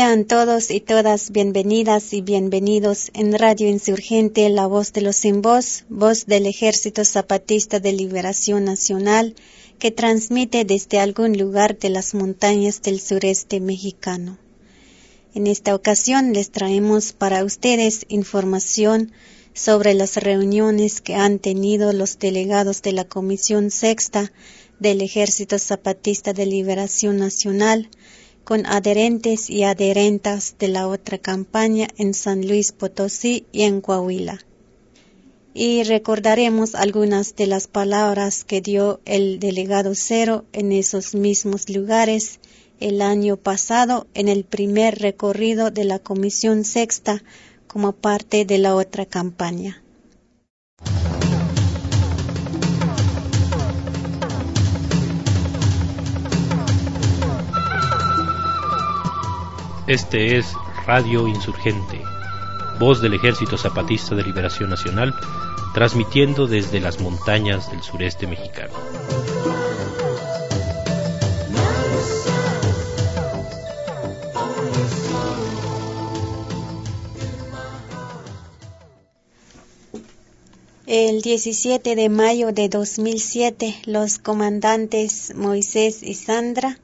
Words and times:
Sean 0.00 0.24
todos 0.24 0.70
y 0.70 0.80
todas 0.80 1.30
bienvenidas 1.30 2.14
y 2.14 2.22
bienvenidos 2.22 3.10
en 3.12 3.38
Radio 3.38 3.68
Insurgente, 3.68 4.48
la 4.48 4.66
voz 4.66 4.94
de 4.94 5.02
los 5.02 5.16
sin 5.16 5.42
voz, 5.42 5.84
voz 5.90 6.24
del 6.24 6.46
Ejército 6.46 7.04
Zapatista 7.04 7.80
de 7.80 7.92
Liberación 7.92 8.64
Nacional, 8.64 9.34
que 9.78 9.90
transmite 9.90 10.64
desde 10.64 11.00
algún 11.00 11.36
lugar 11.36 11.78
de 11.78 11.90
las 11.90 12.14
montañas 12.14 12.80
del 12.80 12.98
sureste 12.98 13.60
mexicano. 13.60 14.38
En 15.34 15.46
esta 15.46 15.74
ocasión 15.74 16.32
les 16.32 16.50
traemos 16.50 17.12
para 17.12 17.44
ustedes 17.44 18.06
información 18.08 19.12
sobre 19.52 19.92
las 19.92 20.16
reuniones 20.16 21.02
que 21.02 21.14
han 21.14 21.38
tenido 21.38 21.92
los 21.92 22.18
delegados 22.18 22.80
de 22.80 22.92
la 22.92 23.04
Comisión 23.04 23.70
Sexta 23.70 24.32
del 24.78 25.02
Ejército 25.02 25.58
Zapatista 25.58 26.32
de 26.32 26.46
Liberación 26.46 27.18
Nacional, 27.18 27.90
con 28.50 28.66
adherentes 28.66 29.48
y 29.48 29.62
adherentas 29.62 30.56
de 30.58 30.66
la 30.66 30.88
otra 30.88 31.18
campaña 31.18 31.86
en 31.98 32.14
San 32.14 32.48
Luis 32.48 32.72
Potosí 32.72 33.46
y 33.52 33.62
en 33.62 33.80
Coahuila. 33.80 34.40
Y 35.54 35.84
recordaremos 35.84 36.74
algunas 36.74 37.36
de 37.36 37.46
las 37.46 37.68
palabras 37.68 38.42
que 38.42 38.60
dio 38.60 38.98
el 39.04 39.38
delegado 39.38 39.92
Cero 39.94 40.46
en 40.52 40.72
esos 40.72 41.14
mismos 41.14 41.68
lugares 41.70 42.40
el 42.80 43.02
año 43.02 43.36
pasado 43.36 44.08
en 44.14 44.26
el 44.26 44.42
primer 44.42 44.98
recorrido 44.98 45.70
de 45.70 45.84
la 45.84 46.00
Comisión 46.00 46.64
Sexta 46.64 47.22
como 47.68 47.92
parte 47.92 48.44
de 48.44 48.58
la 48.58 48.74
otra 48.74 49.06
campaña. 49.06 49.80
Este 59.90 60.38
es 60.38 60.46
Radio 60.86 61.26
Insurgente, 61.26 62.00
voz 62.78 63.02
del 63.02 63.14
Ejército 63.14 63.58
Zapatista 63.58 64.14
de 64.14 64.22
Liberación 64.22 64.70
Nacional, 64.70 65.12
transmitiendo 65.74 66.46
desde 66.46 66.78
las 66.78 67.00
montañas 67.00 67.72
del 67.72 67.82
sureste 67.82 68.28
mexicano. 68.28 68.72
El 80.86 81.20
17 81.22 81.96
de 81.96 82.08
mayo 82.08 82.52
de 82.52 82.68
2007, 82.68 83.74
los 83.86 84.20
comandantes 84.20 85.34
Moisés 85.34 86.04
y 86.04 86.14
Sandra 86.14 86.78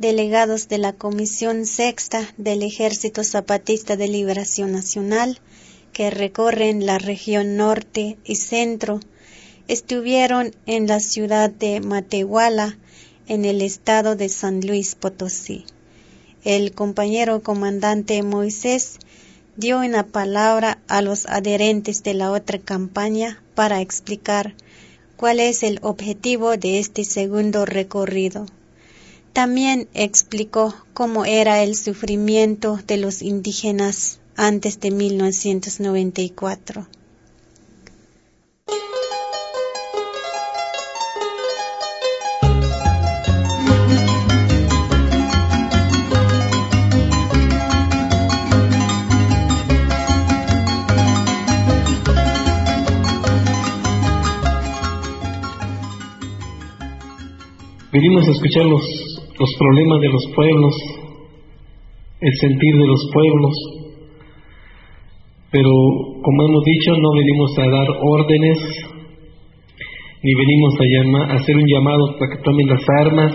delegados 0.00 0.68
de 0.68 0.78
la 0.78 0.94
Comisión 0.94 1.66
Sexta 1.66 2.32
del 2.38 2.62
Ejército 2.62 3.22
Zapatista 3.22 3.96
de 3.96 4.08
Liberación 4.08 4.72
Nacional, 4.72 5.38
que 5.92 6.08
recorren 6.08 6.86
la 6.86 6.98
región 6.98 7.58
norte 7.58 8.16
y 8.24 8.36
centro, 8.36 9.00
estuvieron 9.68 10.54
en 10.64 10.86
la 10.86 11.00
ciudad 11.00 11.50
de 11.50 11.80
Matehuala, 11.80 12.78
en 13.28 13.44
el 13.44 13.60
estado 13.60 14.16
de 14.16 14.30
San 14.30 14.62
Luis 14.66 14.94
Potosí. 14.94 15.66
El 16.44 16.72
compañero 16.72 17.42
comandante 17.42 18.22
Moisés 18.22 18.98
dio 19.56 19.80
una 19.80 20.06
palabra 20.06 20.78
a 20.88 21.02
los 21.02 21.26
adherentes 21.26 22.02
de 22.02 22.14
la 22.14 22.32
otra 22.32 22.58
campaña 22.58 23.42
para 23.54 23.82
explicar 23.82 24.54
cuál 25.18 25.40
es 25.40 25.62
el 25.62 25.78
objetivo 25.82 26.56
de 26.56 26.78
este 26.78 27.04
segundo 27.04 27.66
recorrido. 27.66 28.46
También 29.32 29.88
explicó 29.94 30.74
cómo 30.92 31.24
era 31.24 31.62
el 31.62 31.76
sufrimiento 31.76 32.78
de 32.86 32.96
los 32.96 33.22
indígenas 33.22 34.18
antes 34.36 34.80
de 34.80 34.90
1994. 34.90 36.86
Venimos 57.92 58.26
a 58.28 58.30
escuchar 58.30 58.66
los 58.66 59.09
los 59.40 59.56
problemas 59.58 60.00
de 60.02 60.08
los 60.08 60.26
pueblos, 60.36 60.74
el 62.20 62.34
sentir 62.40 62.76
de 62.76 62.86
los 62.86 63.10
pueblos. 63.10 63.54
Pero, 65.50 65.70
como 66.22 66.44
hemos 66.44 66.62
dicho, 66.62 66.92
no 67.00 67.12
venimos 67.14 67.58
a 67.58 67.70
dar 67.70 67.88
órdenes, 68.02 68.58
ni 70.22 70.34
venimos 70.34 70.74
a, 70.78 70.84
llamar, 70.84 71.30
a 71.30 71.34
hacer 71.36 71.56
un 71.56 71.64
llamado 71.66 72.18
para 72.18 72.36
que 72.36 72.42
tomen 72.44 72.68
las 72.68 72.84
armas. 73.00 73.32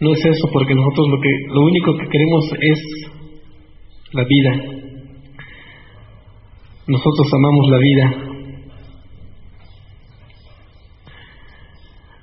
No 0.00 0.12
es 0.12 0.24
eso, 0.24 0.48
porque 0.50 0.74
nosotros 0.74 1.06
lo, 1.10 1.20
que, 1.20 1.30
lo 1.52 1.60
único 1.60 1.94
que 1.98 2.08
queremos 2.08 2.44
es 2.58 2.80
la 4.12 4.24
vida. 4.24 4.52
Nosotros 6.86 7.28
amamos 7.34 7.68
la 7.68 7.78
vida, 7.78 8.25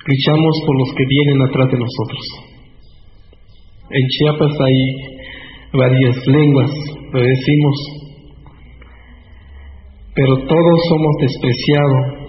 luchamos 0.05 0.55
por 0.65 0.75
los 0.79 0.89
que 0.95 1.05
vienen 1.07 1.41
atrás 1.41 1.67
de 1.71 1.79
nosotros. 1.79 2.23
En 3.89 4.07
Chiapas 4.07 4.53
hay 4.59 4.79
varias 5.73 6.27
lenguas, 6.27 6.71
lo 7.13 7.19
decimos, 7.19 7.75
pero 10.15 10.35
todos 10.37 10.77
somos 10.89 11.13
despreciados. 11.21 12.23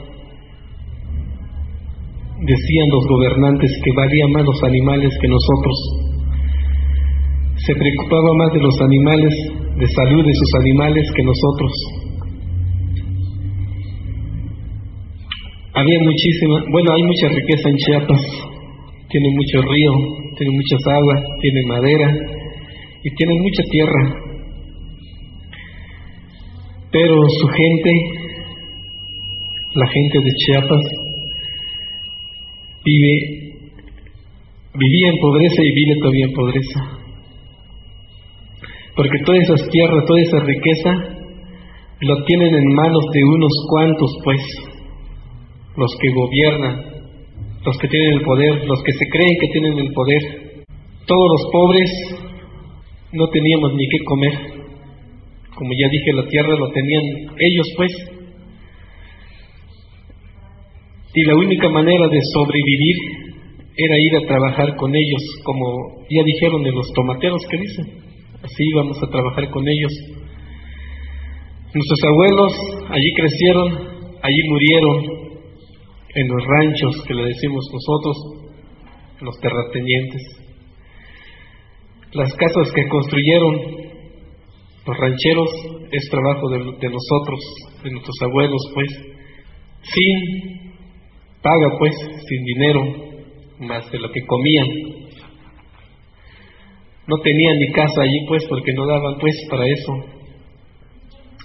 Decían 2.47 2.89
los 2.93 3.05
gobernantes 3.09 3.71
que 3.83 3.91
valían 3.97 4.33
más 4.33 4.45
los 4.45 4.63
animales 4.65 5.13
que 5.21 5.29
nosotros. 5.29 5.77
Se 7.57 7.75
preocupaba 7.75 8.35
más 8.37 8.53
de 8.53 8.61
los 8.61 8.81
animales, 8.81 9.35
de 9.79 9.87
salud 9.87 10.25
de 10.25 10.35
sus 10.35 10.55
animales 10.61 11.07
que 11.17 11.23
nosotros. 11.25 12.04
Había 15.75 15.99
muchísima, 16.01 16.63
bueno, 16.71 16.93
hay 16.95 17.03
mucha 17.03 17.29
riqueza 17.29 17.69
en 17.69 17.77
Chiapas, 17.77 18.21
tiene 19.11 19.29
mucho 19.31 19.61
río, 19.63 19.93
tiene 20.39 20.53
muchas 20.55 20.87
aguas, 20.87 21.25
tiene 21.41 21.63
madera 21.67 22.17
y 23.03 23.11
tiene 23.15 23.35
mucha 23.41 23.63
tierra. 23.71 24.25
Pero 26.93 27.23
su 27.41 27.49
gente, 27.49 27.91
la 29.75 29.87
gente 29.89 30.19
de 30.21 30.31
Chiapas, 30.47 30.83
vive, 32.85 33.15
vivía 34.79 35.09
en 35.09 35.19
pobreza 35.21 35.63
y 35.63 35.75
vive 35.75 35.97
todavía 35.99 36.27
en 36.27 36.33
pobreza. 36.33 36.81
Porque 38.95 39.19
todas 39.27 39.43
esas 39.43 39.69
tierras, 39.71 40.05
toda 40.07 40.21
esa 40.21 40.39
riqueza, 40.39 40.91
lo 42.01 42.25
tienen 42.27 42.55
en 42.55 42.75
manos 42.75 43.05
de 43.13 43.25
unos 43.25 43.53
cuantos, 43.69 44.11
pues 44.23 44.41
los 45.77 45.91
que 46.01 46.09
gobiernan, 46.11 46.95
los 47.65 47.79
que 47.79 47.89
tienen 47.89 48.13
el 48.15 48.23
poder, 48.23 48.65
los 48.67 48.83
que 48.83 48.93
se 48.93 49.07
creen 49.11 49.37
que 49.41 49.49
tienen 49.49 49.79
el 49.79 49.93
poder. 49.93 50.23
Todos 51.07 51.29
los 51.33 51.53
pobres 51.53 51.91
no 53.13 53.29
teníamos 53.29 53.75
ni 53.75 53.89
qué 53.89 53.99
comer. 54.05 54.33
Como 55.55 55.71
ya 55.79 55.89
dije, 55.89 56.13
la 56.13 56.27
tierra 56.29 56.57
lo 56.57 56.71
tenían 56.71 57.03
ellos 57.39 57.69
pues. 57.77 57.93
Y 61.15 61.23
la 61.25 61.35
única 61.37 61.69
manera 61.69 62.09
de 62.09 62.19
sobrevivir 62.33 62.97
era 63.77 63.95
ir 63.99 64.17
a 64.17 64.27
trabajar 64.27 64.77
con 64.77 64.95
ellos, 64.95 65.23
como 65.45 66.05
ya 66.11 66.23
dijeron 66.25 66.63
de 66.63 66.73
los 66.73 66.93
tomateros 66.93 67.43
que 67.51 67.59
dicen. 67.59 67.87
Así 68.43 68.65
íbamos 68.73 69.03
a 69.03 69.11
trabajar 69.11 69.49
con 69.51 69.67
ellos. 69.67 69.93
Nuestros 71.73 72.01
abuelos 72.07 72.53
allí 72.91 73.13
crecieron, 73.17 73.73
allí 74.23 74.49
murieron, 74.49 75.24
en 76.15 76.29
los 76.29 76.45
ranchos 76.47 77.05
que 77.07 77.15
le 77.15 77.25
decimos 77.25 77.65
nosotros, 77.73 78.17
los 79.21 79.37
terratenientes. 79.41 80.23
Las 82.13 82.33
casas 82.35 82.73
que 82.73 82.89
construyeron 82.89 83.85
los 84.87 84.97
rancheros 84.99 85.51
es 85.91 86.09
trabajo 86.11 86.49
de, 86.51 86.59
nosotros, 86.59 87.41
de 87.83 87.91
nuestros 87.91 88.17
abuelos, 88.23 88.61
pues, 88.75 88.89
sin 89.83 90.65
paga, 91.43 91.79
pues, 91.79 91.95
sin 92.29 92.45
dinero, 92.45 92.83
más 93.61 93.91
de 93.91 93.99
lo 93.99 94.11
que 94.11 94.21
comían. 94.27 94.69
No 97.07 97.17
tenían 97.19 97.59
ni 97.59 97.73
casa 97.73 98.03
allí, 98.03 98.27
pues, 98.29 98.45
porque 98.49 98.73
no 98.75 98.87
daban, 98.87 99.15
pues, 99.21 99.35
para 99.51 99.65
eso. 99.67 99.93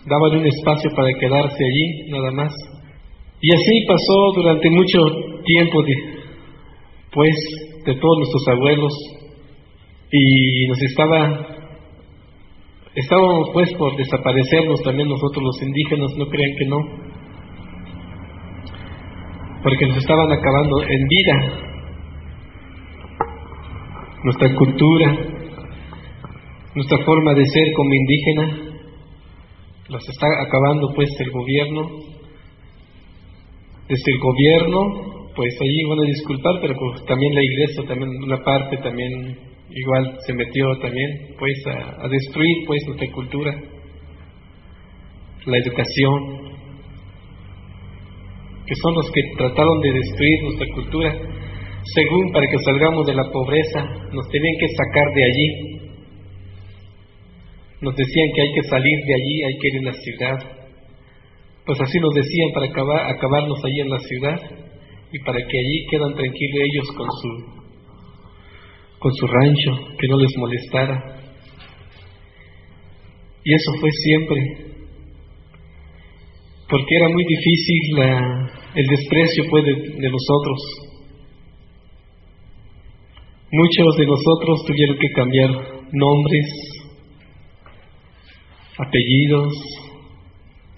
Daban 0.05 0.39
un 0.39 0.45
espacio 0.45 0.91
para 0.95 1.09
quedarse 1.19 1.63
allí, 1.63 2.11
nada 2.11 2.31
más. 2.31 2.53
Y 3.41 3.53
así 3.53 3.85
pasó 3.87 4.33
durante 4.35 4.69
mucho 4.69 4.99
tiempo, 5.45 5.83
pues, 7.11 7.35
de 7.85 7.95
todos 7.95 8.17
nuestros 8.17 8.47
abuelos, 8.49 8.93
y 10.11 10.67
nos 10.67 10.81
estaba 10.81 11.59
Estábamos 12.95 13.51
pues 13.53 13.71
por 13.75 13.95
desaparecernos 13.95 14.81
también 14.81 15.07
nosotros 15.07 15.43
los 15.43 15.61
indígenas, 15.61 16.11
no 16.17 16.25
crean 16.25 16.51
que 16.57 16.65
no, 16.65 16.77
porque 19.63 19.87
nos 19.87 19.97
estaban 19.97 20.31
acabando 20.31 20.81
en 20.81 21.07
vida. 21.07 21.33
Nuestra 24.23 24.53
cultura, 24.55 25.17
nuestra 26.75 26.97
forma 27.05 27.33
de 27.35 27.45
ser 27.45 27.73
como 27.75 27.93
indígena, 27.93 28.57
las 29.87 30.09
está 30.09 30.27
acabando 30.45 30.89
pues 30.93 31.09
el 31.19 31.31
gobierno. 31.31 31.89
Desde 33.89 34.11
el 34.11 34.19
gobierno, 34.19 35.31
pues 35.35 35.57
allí 35.59 35.83
van 35.89 35.99
a 35.99 36.07
disculpar, 36.07 36.61
pero 36.61 36.75
pues 36.77 37.05
también 37.05 37.33
la 37.33 37.43
iglesia, 37.43 37.83
también 37.87 38.11
una 38.23 38.37
parte 38.43 38.77
también 38.77 39.35
igual 39.71 40.17
se 40.25 40.33
metió 40.33 40.65
también 40.79 41.09
pues 41.39 41.57
a, 41.65 42.05
a 42.05 42.07
destruir 42.07 42.55
pues 42.67 42.81
nuestra 42.85 43.11
cultura, 43.11 43.51
la 45.45 45.57
educación, 45.57 46.49
que 48.67 48.75
son 48.75 48.93
los 48.93 49.09
que 49.11 49.21
trataron 49.37 49.81
de 49.81 49.91
destruir 49.91 50.43
nuestra 50.43 50.67
cultura, 50.75 51.11
según 51.95 52.31
para 52.31 52.45
que 52.45 52.57
salgamos 52.59 53.07
de 53.07 53.15
la 53.15 53.23
pobreza, 53.31 53.81
nos 54.13 54.29
tenían 54.29 54.55
que 54.59 54.67
sacar 54.67 55.13
de 55.15 55.23
allí, 55.23 55.79
nos 57.81 57.95
decían 57.95 58.29
que 58.35 58.41
hay 58.41 58.53
que 58.53 58.63
salir 58.69 58.99
de 59.07 59.13
allí, 59.15 59.43
hay 59.43 59.57
que 59.57 59.67
ir 59.67 59.75
en 59.77 59.85
la 59.85 59.93
ciudad. 59.93 60.58
Pues 61.69 61.81
así 61.81 61.99
nos 61.99 62.15
decían 62.15 62.49
para 62.51 62.65
acabar, 62.65 63.11
acabarnos 63.11 63.63
allí 63.63 63.81
en 63.81 63.89
la 63.91 63.99
ciudad 63.99 64.41
y 65.13 65.19
para 65.19 65.37
que 65.37 65.55
allí 65.59 65.85
quedan 65.91 66.15
tranquilos 66.15 66.63
ellos 66.65 66.87
con 66.97 67.07
su 67.11 67.59
con 68.97 69.13
su 69.13 69.27
rancho, 69.27 69.95
que 69.99 70.07
no 70.07 70.17
les 70.17 70.35
molestara. 70.35 71.21
Y 73.43 73.53
eso 73.53 73.71
fue 73.79 73.89
siempre, 73.91 74.39
porque 76.71 76.95
era 76.95 77.09
muy 77.09 77.23
difícil 77.23 77.99
el 78.73 78.87
desprecio 78.87 79.43
pues, 79.51 79.63
de, 79.65 80.09
nosotros. 80.09 80.57
Muchos 83.51 83.95
de 83.95 84.07
nosotros 84.07 84.65
tuvieron 84.65 84.97
que 84.97 85.09
cambiar 85.15 85.51
nombres, 85.91 86.45
apellidos, 88.79 89.53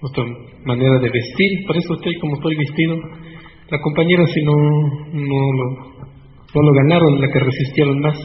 nuestra 0.02 0.51
manera 0.64 0.98
de 1.00 1.10
vestir, 1.10 1.66
por 1.66 1.76
eso 1.76 1.94
estoy 1.94 2.18
como 2.18 2.34
estoy 2.34 2.56
vestido. 2.56 2.96
La 3.70 3.78
compañera 3.80 4.24
si 4.26 4.42
no, 4.42 4.52
no, 4.52 5.52
lo, 5.52 5.92
no 6.54 6.62
lo 6.62 6.72
ganaron, 6.72 7.20
la 7.20 7.28
que 7.32 7.40
resistieron 7.40 8.00
más. 8.00 8.18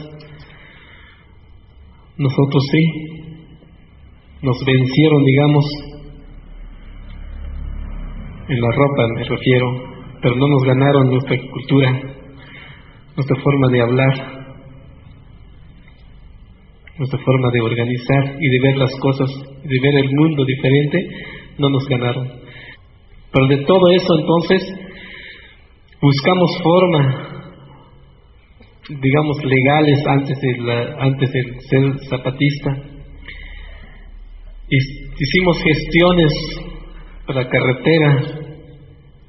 Nosotros 2.18 2.64
sí, 2.72 3.18
nos 4.42 4.56
vencieron, 4.64 5.24
digamos, 5.24 5.64
en 8.48 8.60
la 8.60 8.68
ropa 8.70 9.02
me 9.14 9.24
refiero, 9.24 9.66
pero 10.22 10.36
no 10.36 10.48
nos 10.48 10.62
ganaron 10.64 11.10
nuestra 11.10 11.36
cultura, 11.52 11.92
nuestra 13.14 13.36
forma 13.42 13.68
de 13.68 13.80
hablar, 13.82 14.14
nuestra 16.98 17.18
forma 17.20 17.48
de 17.52 17.60
organizar 17.60 18.36
y 18.40 18.48
de 18.48 18.58
ver 18.60 18.76
las 18.76 18.90
cosas, 19.00 19.30
de 19.62 19.80
ver 19.80 20.04
el 20.04 20.10
mundo 20.14 20.44
diferente, 20.44 20.98
no 21.58 21.68
nos 21.70 21.86
ganaron. 21.86 22.28
Pero 23.32 23.46
de 23.48 23.64
todo 23.64 23.90
eso 23.90 24.18
entonces 24.18 24.62
buscamos 26.00 26.50
forma, 26.62 27.52
digamos, 28.88 29.44
legales 29.44 30.06
antes 30.06 30.38
de, 30.40 30.58
la, 30.62 30.96
antes 31.00 31.30
de 31.30 31.42
ser 31.68 32.08
zapatista. 32.08 32.82
Hicimos 34.70 35.62
gestiones 35.62 36.32
para 37.26 37.48
carretera 37.48 38.22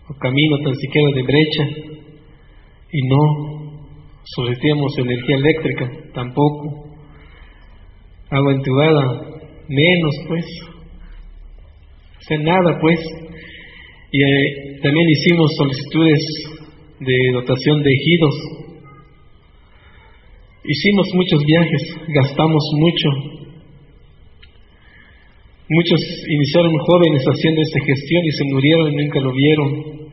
o 0.10 0.14
camino 0.20 0.58
tan 0.64 0.76
siquiera 0.76 1.10
de 1.16 1.24
brecha 1.24 1.64
y 2.92 3.08
no 3.08 3.60
sometíamos 4.24 4.98
energía 4.98 5.38
eléctrica 5.38 5.90
tampoco 6.14 6.90
agua 8.32 8.54
entubada, 8.54 9.22
menos 9.68 10.16
pues, 10.28 10.46
sea, 12.22 12.38
nada 12.40 12.78
pues. 12.82 13.00
Y 14.12 14.22
eh, 14.22 14.80
también 14.82 15.10
hicimos 15.10 15.52
solicitudes 15.58 16.20
de 17.00 17.32
dotación 17.34 17.84
de 17.84 17.92
ejidos. 17.92 18.36
Hicimos 20.64 21.08
muchos 21.14 21.44
viajes, 21.46 21.82
gastamos 22.08 22.64
mucho. 22.78 23.10
Muchos 25.70 26.00
iniciaron 26.28 26.74
jóvenes 26.80 27.24
haciendo 27.24 27.62
esta 27.62 27.80
gestión 27.86 28.26
y 28.26 28.32
se 28.32 28.44
murieron 28.46 28.92
y 28.92 29.04
nunca 29.04 29.20
lo 29.20 29.32
vieron. 29.34 30.10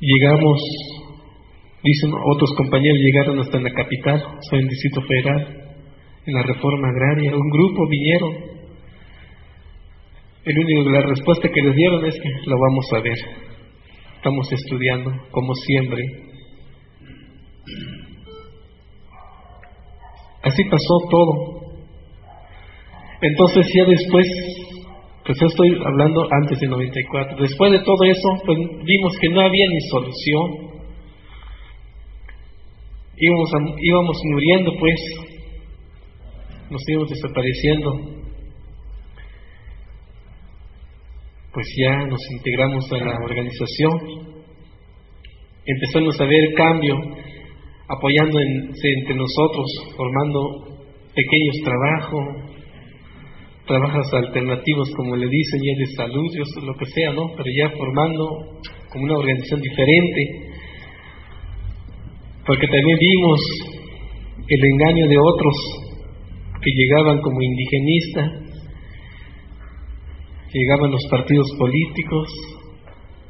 Llegamos 0.00 0.60
Dicen 1.82 2.12
otros 2.12 2.50
compañeros 2.58 2.98
llegaron 2.98 3.38
hasta 3.40 3.58
la 3.58 3.70
capital, 3.72 4.22
soy 4.50 4.60
en 4.60 4.68
Distrito 4.68 5.00
Federal, 5.00 5.69
en 6.26 6.34
la 6.34 6.42
reforma 6.42 6.88
agraria. 6.88 7.34
Un 7.34 7.50
grupo 7.50 7.88
vinieron. 7.88 8.34
El 10.44 10.58
único, 10.58 10.90
la 10.90 11.02
respuesta 11.02 11.48
que 11.48 11.62
les 11.62 11.76
dieron 11.76 12.04
es 12.04 12.14
que 12.14 12.28
lo 12.46 12.56
vamos 12.58 12.86
a 12.94 13.00
ver. 13.00 13.18
Estamos 14.16 14.52
estudiando, 14.52 15.12
como 15.30 15.54
siempre. 15.54 16.02
Así 20.42 20.64
pasó 20.64 20.98
todo. 21.10 21.60
Entonces 23.22 23.66
ya 23.74 23.84
después, 23.84 24.26
pues 25.26 25.38
yo 25.38 25.46
estoy 25.46 25.76
hablando 25.84 26.26
antes 26.30 26.58
de 26.58 26.68
94, 26.68 27.36
después 27.38 27.72
de 27.72 27.78
todo 27.80 28.02
eso, 28.04 28.28
pues 28.46 28.58
vimos 28.84 29.12
que 29.20 29.28
no 29.28 29.40
había 29.42 29.66
ni 29.68 29.80
solución 29.90 30.70
íbamos, 33.20 33.50
íbamos 33.78 34.16
muriendo 34.32 34.72
pues, 34.78 34.94
nos 36.70 36.82
íbamos 36.88 37.10
desapareciendo. 37.10 37.92
Pues 41.52 41.66
ya 41.76 42.06
nos 42.06 42.20
integramos 42.30 42.92
a 42.92 42.96
la 42.96 43.16
organización, 43.24 43.98
empezamos 45.66 46.20
a 46.20 46.24
ver 46.24 46.54
cambio, 46.56 46.94
apoyando 47.88 48.38
entre 48.40 49.14
nosotros, 49.16 49.66
formando 49.96 50.40
pequeños 51.12 51.56
trabajos, 51.64 52.50
trabajos 53.66 54.14
alternativos, 54.14 54.90
como 54.96 55.16
le 55.16 55.26
dicen, 55.28 55.60
ya 55.64 55.76
de 55.76 55.86
salud, 55.96 56.66
lo 56.66 56.74
que 56.74 56.86
sea, 56.86 57.12
¿no? 57.12 57.32
Pero 57.36 57.50
ya 57.58 57.70
formando 57.76 58.28
como 58.92 59.04
una 59.04 59.18
organización 59.18 59.60
diferente, 59.60 60.50
porque 62.46 62.66
también 62.68 62.98
vimos 62.98 63.40
el 64.46 64.64
engaño 64.64 65.08
de 65.08 65.18
otros 65.18 65.89
que 66.62 66.70
llegaban 66.70 67.20
como 67.20 67.40
indigenistas, 67.40 68.50
llegaban 70.52 70.90
los 70.90 71.06
partidos 71.10 71.46
políticos, 71.58 72.28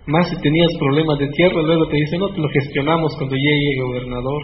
más 0.07 0.29
si 0.29 0.37
tenías 0.41 0.71
problemas 0.79 1.19
de 1.19 1.29
tierra, 1.29 1.63
luego 1.63 1.87
te 1.87 1.97
dicen, 1.97 2.21
no, 2.21 2.29
te 2.31 2.41
lo 2.41 2.49
gestionamos 2.49 3.15
cuando 3.17 3.37
llegue 3.37 3.71
el 3.77 3.83
gobernador. 3.85 4.43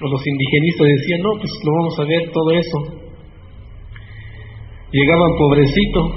O 0.00 0.08
los 0.08 0.26
indigenistas 0.26 0.86
decían, 0.86 1.20
no, 1.22 1.32
pues 1.38 1.52
lo 1.64 1.72
vamos 1.72 1.98
a 1.98 2.04
ver 2.04 2.30
todo 2.32 2.50
eso. 2.52 2.78
Llegaban 4.92 5.30
pobrecitos, 5.38 6.12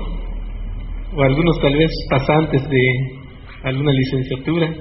o 1.16 1.22
algunos 1.22 1.60
tal 1.60 1.74
vez 1.74 1.92
pasantes 2.10 2.70
de 2.70 3.18
alguna 3.64 3.92
licenciatura, 3.92 4.74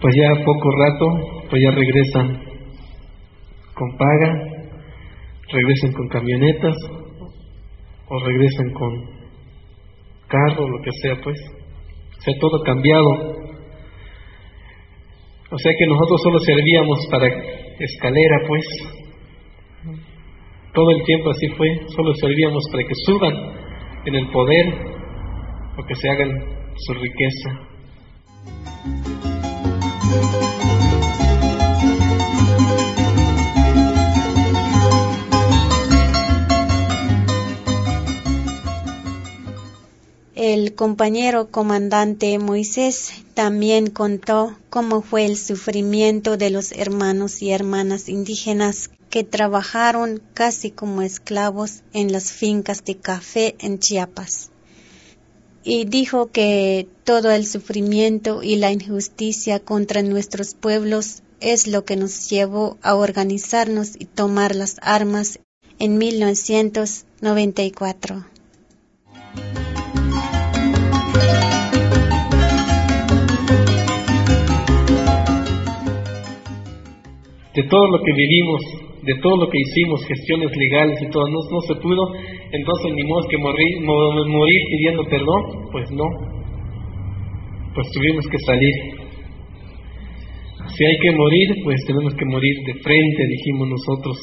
pues 0.00 0.14
ya 0.16 0.44
poco 0.44 0.70
rato, 0.70 1.46
pues 1.48 1.62
ya 1.62 1.70
regresan 1.70 2.48
con 3.78 3.96
paga, 3.96 4.34
regresan 5.52 5.92
con 5.92 6.08
camionetas 6.08 6.76
o 8.08 8.18
regresan 8.24 8.72
con 8.72 9.18
carro, 10.26 10.68
lo 10.68 10.82
que 10.82 10.90
sea, 11.00 11.14
pues. 11.22 11.38
O 12.18 12.20
sea, 12.20 12.34
todo 12.40 12.62
cambiado. 12.64 13.10
O 15.50 15.58
sea 15.58 15.72
que 15.78 15.86
nosotros 15.86 16.20
solo 16.22 16.38
servíamos 16.40 16.98
para 17.10 17.28
escalera, 17.78 18.36
pues. 18.46 18.64
Todo 20.74 20.90
el 20.90 21.02
tiempo 21.04 21.30
así 21.30 21.48
fue, 21.56 21.68
solo 21.96 22.12
servíamos 22.14 22.62
para 22.70 22.84
que 22.84 22.94
suban 23.06 23.34
en 24.04 24.14
el 24.14 24.28
poder 24.30 24.66
o 25.76 25.86
que 25.86 25.94
se 25.94 26.08
hagan 26.10 26.30
su 26.76 26.94
riqueza. 26.94 27.68
El 40.54 40.74
compañero 40.74 41.50
comandante 41.50 42.38
Moisés 42.38 43.10
también 43.34 43.90
contó 43.90 44.56
cómo 44.70 45.02
fue 45.02 45.26
el 45.26 45.36
sufrimiento 45.36 46.36
de 46.36 46.50
los 46.50 46.70
hermanos 46.72 47.42
y 47.42 47.50
hermanas 47.50 48.08
indígenas 48.08 48.90
que 49.10 49.24
trabajaron 49.24 50.22
casi 50.34 50.70
como 50.70 51.02
esclavos 51.02 51.82
en 51.92 52.12
las 52.12 52.30
fincas 52.32 52.84
de 52.84 52.96
café 52.96 53.56
en 53.58 53.78
Chiapas. 53.78 54.50
Y 55.64 55.84
dijo 55.84 56.30
que 56.30 56.88
todo 57.04 57.30
el 57.30 57.46
sufrimiento 57.46 58.42
y 58.42 58.56
la 58.56 58.72
injusticia 58.72 59.60
contra 59.60 60.02
nuestros 60.02 60.54
pueblos 60.54 61.22
es 61.40 61.66
lo 61.66 61.84
que 61.84 61.96
nos 61.96 62.30
llevó 62.30 62.78
a 62.82 62.94
organizarnos 62.94 63.96
y 63.98 64.06
tomar 64.06 64.56
las 64.56 64.76
armas 64.80 65.40
en 65.78 65.98
1994. 65.98 68.24
De 77.54 77.64
todo 77.64 77.86
lo 77.88 77.98
que 78.04 78.12
vivimos, 78.12 78.60
de 79.02 79.14
todo 79.20 79.36
lo 79.36 79.48
que 79.48 79.58
hicimos, 79.58 80.04
gestiones 80.06 80.50
legales 80.56 81.02
y 81.02 81.10
todo, 81.10 81.26
no, 81.28 81.38
no 81.50 81.60
se 81.62 81.74
pudo, 81.76 82.12
entonces 82.52 82.92
ni 82.94 83.02
modo 83.04 83.26
que 83.28 83.38
morir, 83.38 83.80
morir 83.80 84.62
pidiendo 84.70 85.04
perdón, 85.04 85.42
pues 85.72 85.90
no, 85.90 86.04
pues 87.74 87.88
tuvimos 87.92 88.26
que 88.26 88.38
salir. 88.38 88.72
Si 90.76 90.84
hay 90.84 90.98
que 90.98 91.12
morir, 91.12 91.48
pues 91.64 91.80
tenemos 91.86 92.14
que 92.14 92.24
morir 92.26 92.54
de 92.66 92.74
frente, 92.74 93.26
dijimos 93.26 93.68
nosotros. 93.68 94.16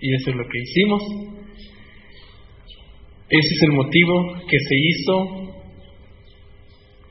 Y 0.00 0.14
eso 0.14 0.30
es 0.30 0.36
lo 0.36 0.44
que 0.44 0.58
hicimos. 0.58 1.02
Ese 3.32 3.54
es 3.54 3.62
el 3.62 3.72
motivo 3.72 4.34
que 4.46 4.58
se 4.58 4.74
hizo 4.76 5.52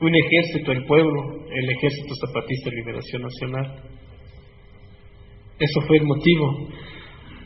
un 0.02 0.14
ejército 0.14 0.70
del 0.70 0.84
pueblo, 0.84 1.20
el 1.50 1.68
Ejército 1.68 2.14
Zapatista 2.14 2.70
de 2.70 2.76
Liberación 2.76 3.22
Nacional. 3.22 3.82
Eso 5.58 5.80
fue 5.80 5.96
el 5.96 6.04
motivo. 6.04 6.68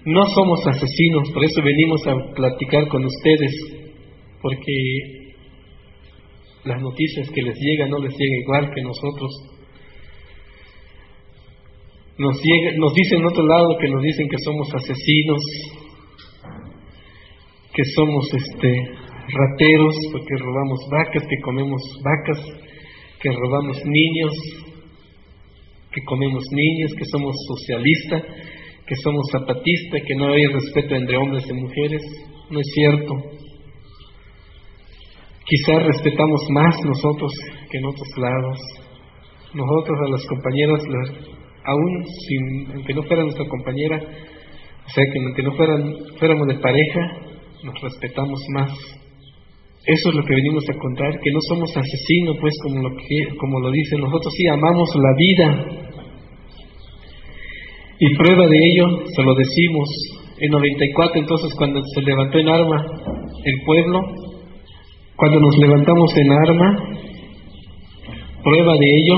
No 0.05 0.23
somos 0.27 0.61
asesinos, 0.67 1.31
por 1.33 1.43
eso 1.43 1.63
venimos 1.63 2.07
a 2.07 2.35
platicar 2.35 2.87
con 2.89 3.03
ustedes, 3.07 3.55
porque 4.43 4.73
las 6.65 6.83
noticias 6.83 7.31
que 7.31 7.41
les 7.41 7.57
llegan 7.59 7.89
no 7.89 7.99
les 7.99 8.13
llega 8.13 8.43
igual 8.43 8.71
que 8.75 8.83
nosotros. 8.83 9.31
Nos, 12.19 12.37
nos 12.77 12.93
dicen 12.93 13.21
en 13.21 13.27
otro 13.27 13.47
lado 13.47 13.79
que 13.81 13.89
nos 13.89 14.03
dicen 14.03 14.29
que 14.29 14.39
somos 14.45 14.69
asesinos, 14.75 15.41
que 17.77 17.85
somos 17.95 18.25
este 18.33 18.73
rateros 19.29 19.95
porque 20.11 20.35
robamos 20.39 20.81
vacas, 20.91 21.23
que 21.29 21.41
comemos 21.43 21.83
vacas, 22.03 22.39
que 23.21 23.31
robamos 23.31 23.77
niños, 23.85 24.33
que 25.93 26.01
comemos 26.07 26.43
niños, 26.53 26.93
que 26.97 27.05
somos 27.05 27.35
socialistas, 27.49 28.23
que 28.87 28.97
somos 28.97 29.27
zapatistas, 29.31 30.03
que 30.07 30.15
no 30.15 30.33
hay 30.33 30.47
respeto 30.47 30.95
entre 30.95 31.19
hombres 31.19 31.45
y 31.51 31.53
mujeres. 31.53 32.03
No 32.51 32.61
es 32.61 32.67
cierto. 32.73 33.15
Quizás 35.45 35.83
respetamos 35.85 36.41
más 36.51 36.77
nosotros 36.83 37.33
que 37.71 37.79
en 37.79 37.85
otros 37.85 38.09
lados. 38.17 38.59
Nosotros 39.53 39.99
a 40.07 40.11
las 40.11 40.27
compañeras, 40.27 40.83
aún 41.65 42.05
sin, 42.27 42.73
aunque 42.75 42.95
no 42.95 43.03
fuera 43.03 43.23
nuestra 43.23 43.47
compañera, 43.47 43.97
o 43.99 44.89
sea, 44.89 45.05
que 45.13 45.19
aunque 45.19 45.43
no 45.43 45.53
fueran, 45.57 45.95
fuéramos 46.19 46.47
de 46.47 46.59
pareja, 46.59 47.27
nos 47.63 47.81
respetamos 47.81 48.41
más. 48.55 48.71
Eso 49.87 50.09
es 50.11 50.15
lo 50.17 50.25
que 50.25 50.35
venimos 50.35 50.65
a 50.69 50.79
contar, 50.79 51.21
que 51.21 51.31
no 51.31 51.39
somos 51.49 51.71
asesinos, 51.77 52.37
pues 52.41 52.55
como 52.63 52.81
lo, 52.81 53.71
que, 53.71 53.77
dicen, 53.79 54.01
nosotros 54.01 54.35
sí 54.37 54.47
amamos 54.49 54.91
la 54.97 55.15
vida, 55.17 55.87
y 57.99 58.15
prueba 58.17 58.47
de 58.47 58.59
ello, 58.59 59.07
se 59.07 59.23
lo 59.23 59.35
decimos, 59.35 59.89
en 60.39 60.51
94 60.51 61.21
entonces 61.21 61.55
cuando 61.57 61.81
se 61.95 62.03
levantó 62.03 62.39
en 62.39 62.49
arma 62.49 62.85
el 63.45 63.55
pueblo, 63.65 64.01
cuando 65.17 65.41
nos 65.41 65.57
levantamos 65.57 66.17
en 66.17 66.33
arma, 66.33 66.77
prueba 68.43 68.75
de 68.75 68.87
ello, 68.87 69.15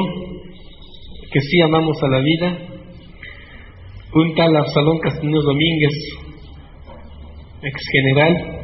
que 1.32 1.40
sí 1.40 1.60
amamos 1.60 1.96
a 2.02 2.08
la 2.08 2.20
vida, 2.20 2.58
un 4.14 4.34
tal 4.34 4.56
Absalón 4.56 4.98
Castillo 4.98 5.42
Domínguez, 5.42 6.27
ex 7.62 7.80
general, 7.92 8.58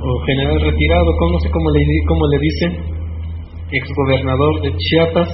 o 0.00 0.24
general 0.26 0.60
retirado, 0.60 1.12
no 1.32 1.40
sé 1.40 1.50
cómo 1.50 1.70
le, 1.70 1.84
cómo 2.06 2.26
le 2.28 2.38
dicen, 2.38 2.72
ex 3.72 3.88
gobernador 3.96 4.62
de 4.62 4.76
Chiapas, 4.76 5.28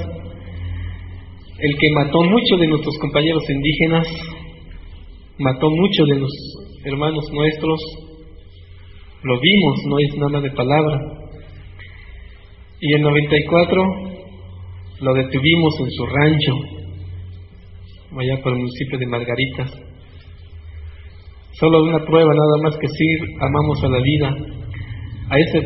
el 1.59 1.77
que 1.79 1.91
mató 1.95 2.23
muchos 2.23 2.61
de 2.61 2.67
nuestros 2.67 2.99
compañeros 2.99 3.43
indígenas, 3.49 4.09
mató 5.39 5.69
muchos 5.71 6.09
de 6.09 6.19
los 6.21 6.31
hermanos 6.85 7.25
nuestros, 7.33 7.81
lo 9.23 9.41
vimos, 9.41 9.81
no 9.89 9.99
es 9.99 10.17
nada 10.17 10.41
de 10.41 10.51
palabra. 10.51 11.01
Y 12.81 12.95
en 12.95 13.03
94 13.03 13.83
lo 15.01 15.15
detuvimos 15.15 15.75
en 15.81 15.91
su 15.91 16.07
rancho, 16.07 16.53
allá 18.19 18.43
por 18.43 18.53
el 18.53 18.59
municipio 18.59 18.99
de 18.99 19.07
Margaritas. 19.07 19.94
Solo 21.61 21.85
una 21.85 22.05
prueba 22.05 22.33
nada 22.35 22.63
más 22.65 22.77
que 22.79 22.89
sí 22.89 23.05
amamos 23.41 23.85
a 23.85 23.89
la 23.89 24.01
vida. 24.03 24.37
A 25.31 25.39
ese 25.39 25.61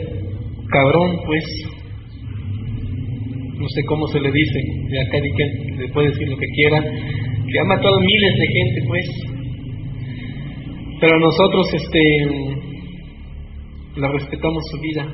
cabrón, 0.71 1.16
pues, 1.25 1.45
no 3.57 3.68
sé 3.68 3.85
cómo 3.87 4.07
se 4.09 4.21
le 4.21 4.30
dice, 4.30 4.61
de 4.90 5.00
acá 5.00 5.18
que 5.21 5.76
le 5.78 5.88
puede 5.88 6.11
decir 6.11 6.28
lo 6.28 6.37
que 6.37 6.47
quiera, 6.47 6.80
que 6.83 7.59
ha 7.59 7.64
matado 7.64 7.99
miles 8.00 8.35
de 8.38 8.47
gente, 8.47 8.83
pues. 8.87 9.07
Pero 11.00 11.18
nosotros, 11.18 11.66
este, 11.73 12.00
la 13.97 14.09
respetamos 14.09 14.62
su 14.71 14.80
vida, 14.80 15.07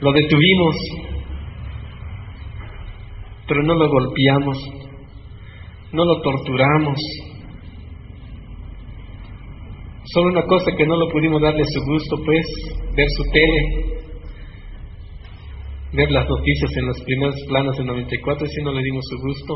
lo 0.00 0.12
detuvimos, 0.12 0.76
pero 3.48 3.62
no 3.64 3.74
lo 3.74 3.88
golpeamos, 3.88 4.58
no 5.92 6.04
lo 6.04 6.20
torturamos. 6.22 6.98
Solo 10.12 10.28
una 10.32 10.42
cosa 10.42 10.70
que 10.76 10.86
no 10.86 10.96
lo 10.96 11.08
pudimos 11.08 11.40
darle 11.40 11.62
su 11.64 11.80
gusto, 11.84 12.16
pues, 12.24 12.44
ver 12.94 13.06
su 13.16 13.24
tele, 13.32 13.94
ver 15.92 16.10
las 16.10 16.28
noticias 16.28 16.76
en 16.76 16.86
las 16.86 17.02
primeras 17.02 17.36
planas 17.48 17.76
del 17.76 17.86
94 17.86 18.46
y 18.46 18.50
si 18.50 18.62
no 18.62 18.72
le 18.72 18.82
dimos 18.82 19.04
su 19.08 19.18
gusto. 19.18 19.54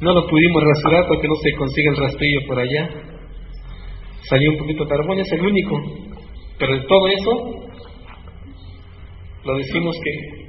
No 0.00 0.12
lo 0.12 0.26
pudimos 0.26 0.62
rastrear 0.64 1.06
porque 1.06 1.28
no 1.28 1.34
se 1.36 1.52
consigue 1.52 1.88
el 1.90 1.96
rastrillo 1.96 2.40
por 2.48 2.58
allá. 2.58 2.88
Salió 4.28 4.50
un 4.50 4.58
poquito 4.58 4.86
carbón, 4.86 5.18
es 5.20 5.30
el 5.32 5.46
único. 5.46 5.80
Pero 6.58 6.74
de 6.74 6.82
todo 6.86 7.08
eso, 7.08 7.64
lo 9.44 9.56
decimos 9.58 9.96
que 10.02 10.44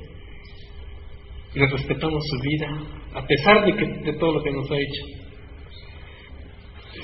le 1.59 1.67
respetamos 1.67 2.23
su 2.29 2.39
vida, 2.49 2.67
a 3.13 3.25
pesar 3.25 3.65
de, 3.65 3.73
que, 3.75 3.85
de 4.11 4.13
todo 4.17 4.33
lo 4.33 4.43
que 4.43 4.51
nos 4.51 4.69
ha 4.71 4.75
hecho. 4.75 5.24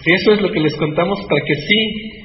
Si 0.04 0.14
eso 0.14 0.32
es 0.34 0.42
lo 0.42 0.52
que 0.52 0.60
les 0.60 0.76
contamos 0.78 1.20
para 1.30 1.42
que 1.46 1.56
sí 1.56 2.22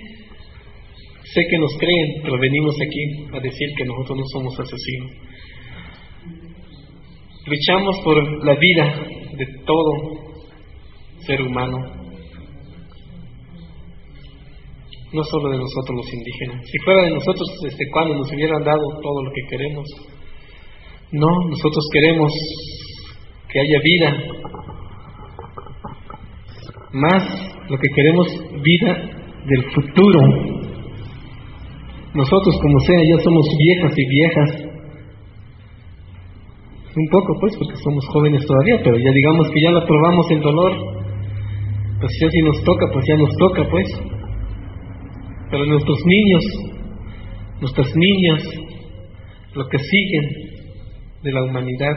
Sé 1.36 1.42
que 1.50 1.58
nos 1.58 1.76
creen, 1.76 2.22
pero 2.22 2.38
venimos 2.38 2.74
aquí 2.80 3.26
a 3.30 3.40
decir 3.40 3.68
que 3.76 3.84
nosotros 3.84 4.16
no 4.16 4.24
somos 4.32 4.58
asesinos. 4.58 5.12
Luchamos 7.44 8.00
por 8.02 8.44
la 8.46 8.54
vida 8.54 9.06
de 9.36 9.46
todo 9.66 9.92
ser 11.26 11.42
humano, 11.42 11.76
no 15.12 15.24
solo 15.24 15.50
de 15.50 15.58
nosotros 15.58 15.96
los 15.96 16.14
indígenas. 16.14 16.64
Si 16.70 16.78
fuera 16.78 17.02
de 17.02 17.10
nosotros, 17.10 17.46
desde 17.62 17.90
cuando 17.90 18.14
nos 18.14 18.32
hubieran 18.32 18.64
dado 18.64 18.88
todo 19.02 19.22
lo 19.22 19.30
que 19.30 19.42
queremos. 19.50 19.86
No, 21.12 21.28
nosotros 21.50 21.84
queremos 21.92 22.32
que 23.52 23.60
haya 23.60 23.80
vida. 23.82 24.16
Más 26.92 27.55
lo 27.68 27.78
que 27.78 27.88
queremos, 27.94 28.26
vida 28.62 28.94
del 29.46 29.62
futuro, 29.72 30.20
nosotros, 32.16 32.56
como 32.62 32.80
sea, 32.80 32.98
ya 33.04 33.22
somos 33.22 33.46
viejas 33.58 33.92
y 33.94 34.08
viejas. 34.08 34.50
Un 36.96 37.08
poco, 37.10 37.34
pues, 37.40 37.54
porque 37.58 37.76
somos 37.76 38.06
jóvenes 38.06 38.46
todavía, 38.46 38.80
pero 38.82 38.96
ya 38.96 39.10
digamos 39.12 39.50
que 39.50 39.60
ya 39.60 39.70
la 39.70 39.84
probamos 39.84 40.30
el 40.30 40.40
dolor. 40.40 40.72
Pues 42.00 42.12
ya 42.20 42.30
si 42.30 42.40
nos 42.40 42.64
toca, 42.64 42.86
pues 42.90 43.04
ya 43.06 43.16
nos 43.16 43.30
toca, 43.36 43.68
pues. 43.68 43.86
Pero 45.50 45.66
nuestros 45.66 45.98
niños, 46.06 46.44
nuestras 47.60 47.94
niñas, 47.94 48.42
lo 49.54 49.68
que 49.68 49.78
siguen 49.78 50.30
de 51.22 51.32
la 51.32 51.44
humanidad, 51.44 51.96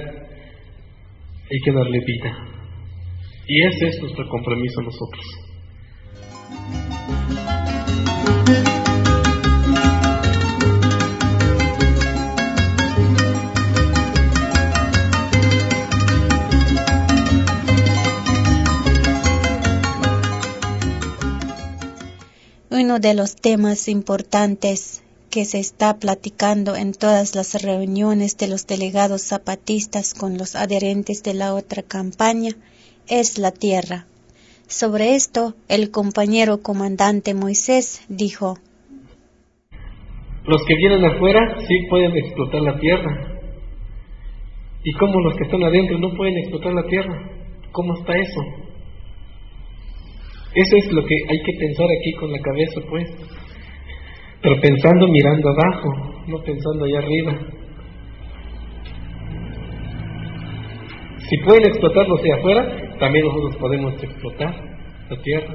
hay 1.49 1.59
que 1.63 1.71
darle 1.71 1.99
vida. 2.05 2.37
Y 3.47 3.61
ese 3.67 3.87
es 3.87 4.01
nuestro 4.01 4.27
compromiso 4.27 4.81
nosotros. 4.81 5.48
Uno 22.71 22.99
de 22.99 23.13
los 23.13 23.35
temas 23.35 23.87
importantes 23.87 25.01
que 25.29 25.45
se 25.45 25.59
está 25.59 25.97
platicando 25.97 26.75
en 26.75 26.93
todas 26.93 27.35
las 27.35 27.61
reuniones 27.61 28.37
de 28.37 28.47
los 28.47 28.67
delegados 28.67 29.21
zapatistas 29.21 30.13
con 30.13 30.37
los 30.37 30.55
adherentes 30.55 31.21
de 31.21 31.33
la 31.33 31.53
otra 31.53 31.83
campaña 31.83 32.55
es 33.07 33.37
la 33.37 33.51
tierra. 33.51 34.07
Sobre 34.69 35.15
esto, 35.15 35.55
el 35.67 35.89
compañero 35.89 36.61
comandante 36.61 37.33
Moisés 37.33 38.05
dijo, 38.07 38.53
Los 40.45 40.63
que 40.63 40.75
vienen 40.75 41.03
afuera 41.05 41.39
sí 41.67 41.73
pueden 41.89 42.15
explotar 42.15 42.61
la 42.61 42.77
tierra. 42.77 43.41
¿Y 44.83 44.93
cómo 44.93 45.21
los 45.21 45.35
que 45.37 45.45
están 45.45 45.63
adentro 45.63 45.97
no 45.97 46.15
pueden 46.15 46.37
explotar 46.37 46.73
la 46.73 46.83
tierra? 46.83 47.31
¿Cómo 47.71 47.97
está 47.97 48.15
eso? 48.15 48.41
Eso 50.53 50.75
es 50.77 50.91
lo 50.93 51.03
que 51.03 51.15
hay 51.29 51.41
que 51.41 51.53
pensar 51.59 51.87
aquí 51.87 52.13
con 52.19 52.31
la 52.31 52.39
cabeza, 52.39 52.79
pues. 52.91 53.07
Pero 54.43 54.61
pensando 54.61 55.07
mirando 55.07 55.49
abajo, 55.49 55.89
no 56.27 56.43
pensando 56.43 56.85
allá 56.85 56.99
arriba. 56.99 57.39
Si 61.29 61.37
pueden 61.37 61.65
explotarlos 61.65 62.21
de 62.21 62.33
afuera, 62.33 62.97
también 62.99 63.25
nosotros 63.25 63.55
podemos 63.57 63.93
explotar 64.01 64.53
la 65.09 65.21
tierra. 65.21 65.53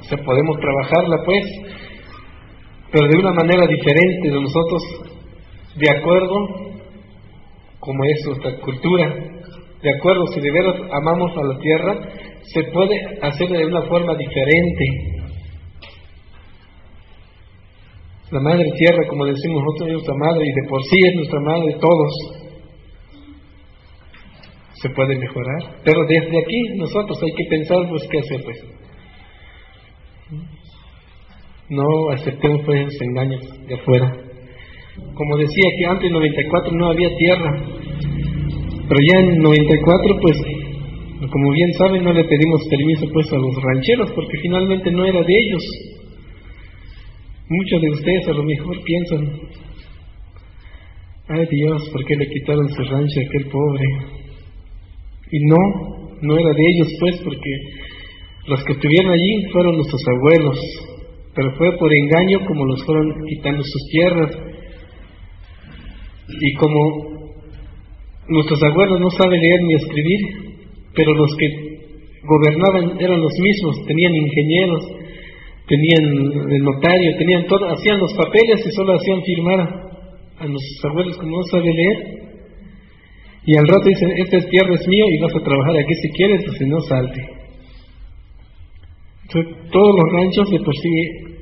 O 0.00 0.04
sea, 0.04 0.18
podemos 0.24 0.56
trabajarla, 0.58 1.16
pues, 1.24 1.44
pero 2.90 3.08
de 3.08 3.18
una 3.18 3.32
manera 3.32 3.66
diferente 3.66 4.30
de 4.30 4.40
nosotros, 4.40 4.82
de 5.76 5.90
acuerdo 5.90 6.34
como 7.78 8.04
es 8.04 8.26
nuestra 8.26 8.56
cultura, 8.60 9.14
de 9.82 9.90
acuerdo, 9.98 10.26
si 10.28 10.40
de 10.40 10.50
veras 10.50 10.76
amamos 10.92 11.36
a 11.36 11.44
la 11.44 11.58
tierra, 11.58 11.98
se 12.54 12.64
puede 12.72 12.96
hacer 13.22 13.48
de 13.48 13.66
una 13.66 13.82
forma 13.82 14.14
diferente, 14.14 15.12
La 18.32 18.40
madre 18.40 18.64
tierra, 18.78 19.06
como 19.10 19.26
decimos 19.26 19.62
nosotros, 19.62 19.88
es 19.88 19.92
nuestra 19.92 20.14
madre 20.14 20.46
y 20.46 20.52
de 20.52 20.68
por 20.70 20.82
sí 20.84 20.96
es 21.06 21.14
nuestra 21.16 21.40
madre 21.40 21.76
todos. 21.78 22.41
Se 24.82 24.90
puede 24.90 25.16
mejorar. 25.16 25.80
Pero 25.84 26.04
desde 26.08 26.38
aquí 26.38 26.60
nosotros 26.76 27.18
hay 27.22 27.32
que 27.32 27.44
pensar 27.48 27.88
pues 27.88 28.02
qué 28.10 28.18
hacer 28.18 28.44
pues. 28.44 28.58
No 31.68 32.10
aceptemos 32.10 32.62
pues 32.66 32.80
esos 32.80 33.02
engaños 33.02 33.40
de 33.66 33.74
afuera. 33.74 34.12
Como 35.14 35.36
decía 35.36 35.70
que 35.78 35.86
antes 35.86 36.06
en 36.06 36.12
94 36.12 36.72
no 36.72 36.90
había 36.90 37.16
tierra. 37.16 37.52
Pero 38.88 39.00
ya 39.00 39.20
en 39.20 39.38
94 39.38 40.16
pues 40.20 40.36
como 41.30 41.52
bien 41.52 41.72
saben 41.74 42.02
no 42.02 42.12
le 42.12 42.24
pedimos 42.24 42.66
permiso 42.68 43.06
pues 43.12 43.32
a 43.32 43.36
los 43.36 43.54
rancheros 43.62 44.10
porque 44.10 44.38
finalmente 44.42 44.90
no 44.90 45.04
era 45.04 45.22
de 45.22 45.32
ellos 45.32 45.62
Muchos 47.54 47.82
de 47.82 47.90
ustedes 47.90 48.28
a 48.28 48.32
lo 48.32 48.44
mejor 48.44 48.82
piensan, 48.82 49.40
ay 51.28 51.46
Dios, 51.50 51.82
¿por 51.92 52.02
qué 52.06 52.16
le 52.16 52.26
quitaron 52.26 52.66
su 52.68 52.82
rancho 52.84 53.20
a 53.20 53.24
aquel 53.24 53.50
pobre? 53.50 53.84
Y 55.32 55.38
no, 55.46 55.56
no 56.20 56.38
era 56.38 56.50
de 56.50 56.64
ellos 56.74 56.88
pues, 57.00 57.20
porque 57.24 57.50
los 58.46 58.62
que 58.64 58.72
estuvieron 58.72 59.12
allí 59.12 59.46
fueron 59.52 59.76
nuestros 59.76 60.02
abuelos, 60.16 60.58
pero 61.34 61.54
fue 61.56 61.76
por 61.78 61.92
engaño 61.92 62.44
como 62.46 62.66
los 62.66 62.84
fueron 62.84 63.14
quitando 63.26 63.62
sus 63.62 63.82
tierras. 63.90 64.30
Y 66.28 66.54
como 66.54 67.32
nuestros 68.28 68.62
abuelos 68.62 69.00
no 69.00 69.10
saben 69.10 69.40
leer 69.40 69.60
ni 69.62 69.74
escribir, 69.74 70.20
pero 70.94 71.14
los 71.14 71.34
que 71.36 71.72
gobernaban 72.24 73.00
eran 73.00 73.20
los 73.20 73.32
mismos, 73.40 73.86
tenían 73.86 74.14
ingenieros, 74.14 74.84
tenían 75.66 76.50
el 76.50 76.62
notario, 76.62 77.16
tenían 77.18 77.46
todo, 77.46 77.68
hacían 77.68 77.98
los 77.98 78.12
papeles 78.14 78.66
y 78.66 78.70
solo 78.72 78.94
hacían 78.94 79.22
firmar 79.22 79.60
a 79.60 80.46
nuestros 80.46 80.84
abuelos 80.90 81.16
como 81.16 81.38
no 81.38 81.42
sabe 81.50 81.72
leer. 81.72 82.21
Y 83.44 83.56
al 83.56 83.66
rato 83.66 83.88
dicen, 83.88 84.10
esta 84.18 84.38
tierra 84.48 84.74
es 84.74 84.86
mío 84.86 85.04
y 85.08 85.20
vas 85.20 85.34
a 85.34 85.44
trabajar 85.44 85.76
aquí 85.76 85.94
si 85.94 86.08
quieres 86.10 86.48
o 86.48 86.52
si 86.52 86.64
no 86.66 86.80
salte. 86.80 87.20
Entonces, 89.22 89.70
todos 89.72 89.94
los 89.96 90.12
ranchos 90.12 90.50
de 90.50 90.60
por 90.60 90.74
sí 90.76 91.32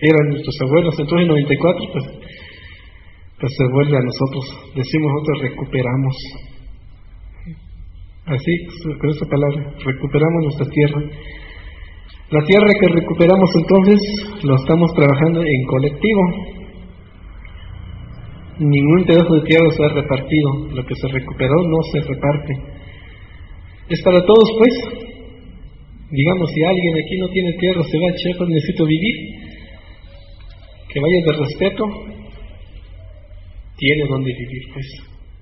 eran 0.00 0.28
nuestros 0.30 0.56
abuelos, 0.66 0.94
entonces 0.98 1.22
en 1.22 1.28
94 1.28 1.80
pues, 1.92 2.04
pues 3.38 3.52
se 3.56 3.64
vuelve 3.72 3.96
a 3.96 4.02
nosotros, 4.02 4.44
decimos 4.74 5.12
nosotros 5.12 5.42
recuperamos. 5.42 6.16
Así, 8.26 8.52
con 8.98 9.10
esa 9.10 9.26
palabra, 9.26 9.74
recuperamos 9.84 10.42
nuestra 10.44 10.66
tierra. 10.66 11.02
La 12.30 12.42
tierra 12.44 12.66
que 12.80 12.88
recuperamos 12.94 13.50
entonces 13.60 14.00
lo 14.44 14.56
estamos 14.56 14.90
trabajando 14.94 15.42
en 15.42 15.66
colectivo. 15.66 16.22
Ningún 18.58 19.04
pedazo 19.06 19.34
de 19.34 19.48
tierra 19.48 19.70
se 19.70 19.84
ha 19.84 19.88
repartido. 19.88 20.68
Lo 20.74 20.84
que 20.84 20.94
se 20.94 21.08
recuperó 21.08 21.56
no 21.68 21.78
se 21.92 22.00
reparte. 22.00 22.54
Es 23.88 24.02
para 24.02 24.24
todos, 24.24 24.48
pues. 24.58 24.74
Digamos, 26.10 26.50
si 26.52 26.62
alguien 26.62 26.94
aquí 26.94 27.18
no 27.18 27.28
tiene 27.28 27.52
tierra, 27.54 27.82
se 27.82 27.98
va 27.98 28.08
a 28.08 28.48
necesito 28.48 28.84
vivir. 28.84 29.16
Que 30.88 31.00
vaya 31.00 31.16
de 31.26 31.32
respeto. 31.44 31.84
Tiene 33.76 34.04
donde 34.08 34.32
vivir, 34.32 34.62
pues. 34.74 34.86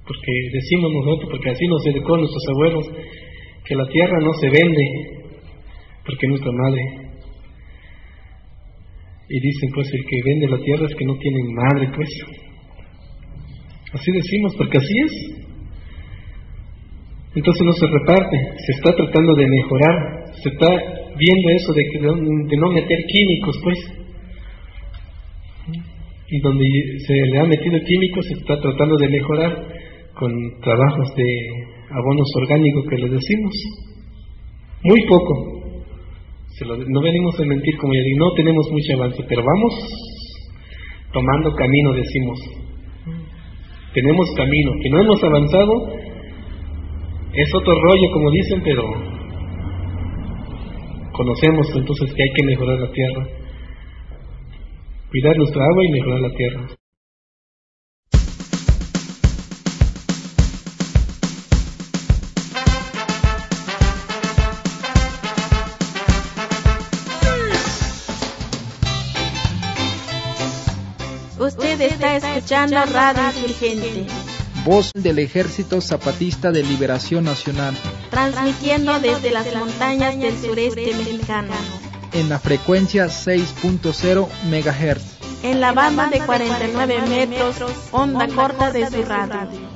Porque 0.06 0.32
decimos 0.52 0.92
nosotros, 0.92 1.30
porque 1.30 1.50
así 1.50 1.66
nos 1.66 1.86
educó 1.86 2.16
nuestros 2.16 2.42
abuelos, 2.54 2.86
que 3.64 3.74
la 3.76 3.86
tierra 3.86 4.18
no 4.20 4.32
se 4.34 4.48
vende, 4.48 4.82
porque 6.04 6.26
nuestra 6.26 6.50
madre. 6.50 6.82
Y 9.28 9.40
dicen 9.40 9.70
pues 9.72 9.86
el 9.92 10.04
que 10.04 10.16
vende 10.24 10.48
la 10.48 10.58
tierra 10.58 10.86
es 10.88 10.96
que 10.96 11.04
no 11.04 11.16
tiene 11.16 11.38
madre 11.54 11.92
pues. 11.94 12.08
Así 13.92 14.12
decimos, 14.12 14.54
porque 14.56 14.78
así 14.78 14.94
es. 15.04 15.40
Entonces 17.34 17.62
no 17.64 17.72
se 17.72 17.86
reparte, 17.86 18.36
se 18.66 18.72
está 18.72 18.94
tratando 18.94 19.34
de 19.34 19.46
mejorar, 19.46 20.32
se 20.42 20.48
está 20.48 20.66
viendo 21.16 21.50
eso 21.50 21.72
de, 21.72 21.84
que, 21.92 21.98
de 22.00 22.56
no 22.56 22.70
meter 22.70 22.98
químicos 23.06 23.56
pues. 23.62 23.78
Y 26.28 26.40
donde 26.40 26.64
se 27.06 27.14
le 27.14 27.38
ha 27.38 27.44
metido 27.44 27.78
químicos 27.86 28.26
se 28.26 28.34
está 28.34 28.60
tratando 28.60 28.96
de 28.96 29.08
mejorar 29.08 29.66
con 30.14 30.32
trabajos 30.60 31.14
de 31.16 31.24
abonos 31.90 32.28
orgánicos 32.36 32.84
que 32.88 32.96
les 32.96 33.10
decimos. 33.12 33.52
Muy 34.82 35.00
poco, 35.06 35.60
no 36.66 37.00
venimos 37.00 37.38
a 37.38 37.44
mentir, 37.44 37.76
como 37.78 37.94
ya 37.94 38.00
digo, 38.00 38.18
no 38.18 38.34
tenemos 38.34 38.66
mucho 38.70 38.94
avance, 38.94 39.22
pero 39.28 39.42
vamos 39.42 39.74
tomando 41.12 41.54
camino, 41.54 41.92
decimos. 41.92 42.59
Tenemos 43.92 44.30
camino, 44.36 44.72
que 44.82 44.90
no 44.90 45.00
hemos 45.00 45.22
avanzado, 45.22 45.72
es 47.32 47.54
otro 47.54 47.74
rollo, 47.74 48.12
como 48.12 48.30
dicen, 48.30 48.62
pero 48.64 48.82
conocemos 51.12 51.66
entonces 51.74 52.14
que 52.14 52.22
hay 52.22 52.28
que 52.36 52.44
mejorar 52.46 52.78
la 52.78 52.90
tierra, 52.92 53.26
cuidar 55.10 55.36
nuestra 55.36 55.64
agua 55.64 55.84
y 55.84 55.90
mejorar 55.90 56.20
la 56.20 56.30
tierra. 56.30 56.79
Está 72.00 72.36
escuchando 72.36 72.76
Radio 72.86 73.22
Insurgente. 73.28 74.06
Voz 74.64 74.90
del 74.94 75.18
Ejército 75.18 75.80
Zapatista 75.80 76.50
de 76.50 76.62
Liberación 76.62 77.24
Nacional. 77.24 77.76
Transmitiendo 78.10 78.98
desde 79.00 79.30
las 79.30 79.54
montañas 79.54 80.18
del 80.18 80.38
sureste 80.38 80.94
mexicano. 80.94 81.52
En 82.12 82.28
la 82.28 82.38
frecuencia 82.38 83.06
6.0 83.06 84.28
MHz. 84.44 85.44
En 85.44 85.60
la 85.60 85.72
banda 85.72 86.08
de 86.08 86.20
49 86.20 87.06
metros, 87.06 87.56
onda 87.92 88.28
corta 88.28 88.72
de 88.72 88.90
su 88.90 89.02
radio. 89.02 89.69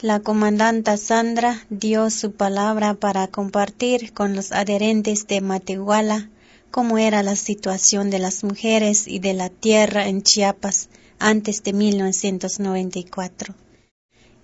La 0.00 0.20
comandanta 0.20 0.96
Sandra 0.96 1.56
dio 1.70 2.08
su 2.10 2.32
palabra 2.32 2.94
para 2.94 3.26
compartir 3.26 4.12
con 4.12 4.36
los 4.36 4.52
adherentes 4.52 5.26
de 5.26 5.40
Matehuala 5.40 6.28
cómo 6.70 6.98
era 6.98 7.24
la 7.24 7.34
situación 7.34 8.08
de 8.08 8.20
las 8.20 8.44
mujeres 8.44 9.08
y 9.08 9.18
de 9.18 9.34
la 9.34 9.48
tierra 9.48 10.06
en 10.06 10.22
Chiapas 10.22 10.88
antes 11.18 11.64
de 11.64 11.72
1994. 11.72 13.56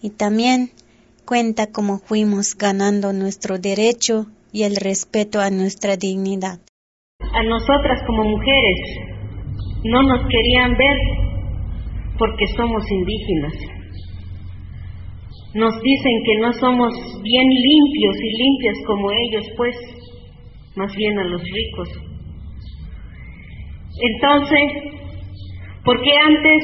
Y 0.03 0.11
también 0.11 0.71
cuenta 1.25 1.71
cómo 1.71 2.01
fuimos 2.01 2.57
ganando 2.57 3.13
nuestro 3.13 3.57
derecho 3.57 4.27
y 4.53 4.65
el 4.65 4.75
respeto 4.75 5.41
a 5.41 5.51
nuestra 5.51 5.97
dignidad. 5.97 6.59
A 7.21 7.43
nosotras 7.45 8.03
como 8.09 8.25
mujeres 8.25 8.81
no 9.85 10.03
nos 10.03 10.29
querían 10.29 10.77
ver 10.77 10.97
porque 12.19 12.45
somos 12.57 12.83
indígenas. 12.91 13.84
Nos 15.55 15.73
dicen 15.81 16.13
que 16.25 16.37
no 16.41 16.53
somos 16.53 16.93
bien 17.23 17.49
limpios 17.49 18.17
y 18.23 18.43
limpias 18.43 18.77
como 18.89 19.13
ellos, 19.13 19.45
pues, 19.57 19.77
más 20.75 20.93
bien 20.97 21.17
a 21.17 21.25
los 21.25 21.41
ricos. 21.43 21.89
Entonces, 24.01 24.73
¿por 25.85 26.03
qué 26.03 26.11
antes 26.17 26.63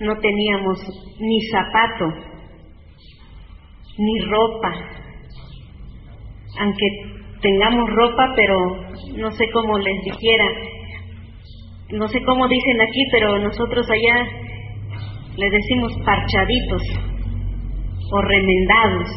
no 0.00 0.16
teníamos 0.16 0.78
ni 1.20 1.40
zapato, 1.48 2.06
ni 3.98 4.18
ropa? 4.20 4.72
Aunque 6.60 6.86
tengamos 7.42 7.90
ropa, 7.90 8.32
pero 8.34 8.56
no 9.18 9.30
sé 9.32 9.44
cómo 9.52 9.76
les 9.76 10.04
dijera, 10.04 10.46
no 11.90 12.08
sé 12.08 12.22
cómo 12.24 12.48
dicen 12.48 12.80
aquí, 12.80 13.04
pero 13.12 13.38
nosotros 13.40 13.86
allá 13.90 14.26
le 15.36 15.50
decimos 15.50 15.92
parchaditos 16.02 16.82
o 18.10 18.20
remendados. 18.22 19.08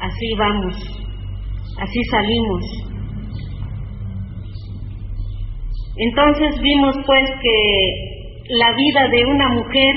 Así 0.00 0.34
vamos, 0.38 0.74
así 1.80 2.04
salimos. 2.10 2.64
Entonces 5.96 6.60
vimos 6.60 6.94
pues 7.04 7.30
que 7.42 8.54
la 8.56 8.72
vida 8.72 9.08
de 9.08 9.24
una 9.24 9.48
mujer 9.48 9.94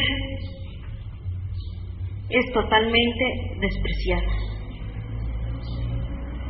es 2.30 2.54
totalmente 2.54 3.26
despreciada. 3.60 4.52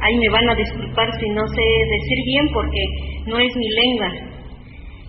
Ahí 0.02 0.18
me 0.18 0.30
van 0.30 0.50
a 0.50 0.56
disculpar 0.56 1.08
si 1.20 1.30
no 1.30 1.46
sé 1.48 1.62
decir 1.62 2.26
bien 2.26 2.48
porque 2.54 2.84
no 3.28 3.40
es 3.40 3.56
mi 3.56 3.70
lengua. 3.70 4.12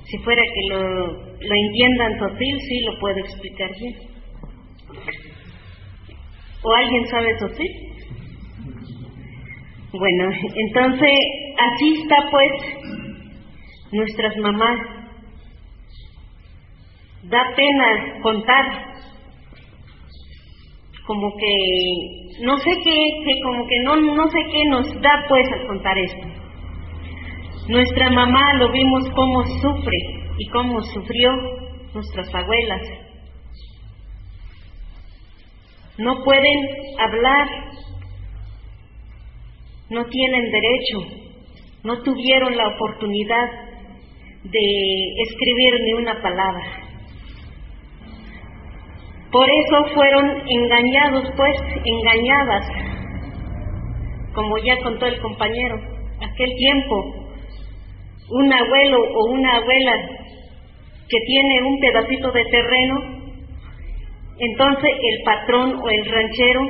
Si 0.05 0.19
fuera 0.19 0.43
que 0.43 0.75
lo, 0.75 1.07
lo 1.07 1.55
entiendan 1.67 2.19
totil, 2.19 2.59
sí 2.69 2.81
lo 2.81 2.99
puedo 2.99 3.19
explicar 3.19 3.71
bien. 3.79 3.95
¿O 6.63 6.73
alguien 6.73 7.07
sabe 7.09 7.35
totil? 7.39 7.93
Bueno, 9.93 10.31
entonces 10.55 11.11
así 11.59 12.03
está 12.03 12.17
pues 12.31 12.53
nuestras 13.93 14.37
mamás. 14.39 14.79
Da 17.25 17.43
pena 17.55 18.21
contar, 18.21 18.65
como 21.07 21.33
que 21.37 22.45
no 22.45 22.57
sé 22.59 22.71
qué, 22.83 22.97
que 23.25 23.41
como 23.43 23.67
que 23.67 23.79
no, 23.85 23.97
no 23.97 24.29
sé 24.29 24.39
qué 24.51 24.65
nos 24.69 25.01
da 25.01 25.25
pues 25.29 25.47
al 25.53 25.67
contar 25.67 25.99
esto. 25.99 26.27
Nuestra 27.69 28.11
mamá 28.11 28.55
lo 28.55 28.73
vimos 28.73 29.09
cómo 29.15 29.45
sufre 29.61 29.97
y 30.39 30.49
cómo 30.49 30.81
sufrió 30.83 31.33
nuestras 31.95 32.35
abuelas. 32.35 33.02
No 35.99 36.23
pueden 36.25 36.59
hablar, 36.99 37.49
no 39.91 40.05
tienen 40.07 40.51
derecho, 40.51 41.23
no 41.85 42.03
tuvieron 42.03 42.57
la 42.57 42.69
oportunidad 42.69 43.49
de 44.45 45.23
escribir 45.29 45.75
ni 45.85 45.93
una 45.95 46.21
palabra. 46.23 46.83
Por 49.31 49.49
eso 49.49 49.95
fueron 49.95 50.43
engañados, 50.47 51.25
pues, 51.37 51.57
engañadas, 51.85 52.69
como 54.35 54.59
ya 54.59 54.77
contó 54.83 55.07
el 55.07 55.21
compañero, 55.21 55.77
aquel 56.21 56.55
tiempo, 56.57 57.15
un 58.31 58.53
abuelo 58.53 58.99
o 59.15 59.31
una 59.33 59.57
abuela 59.57 59.93
que 61.09 61.19
tiene 61.27 61.63
un 61.65 61.79
pedacito 61.81 62.33
de 62.33 62.45
terreno, 62.45 63.22
entonces 64.45 64.91
el 64.91 65.23
patrón 65.25 65.81
o 65.81 65.89
el 65.89 66.05
ranchero 66.05 66.61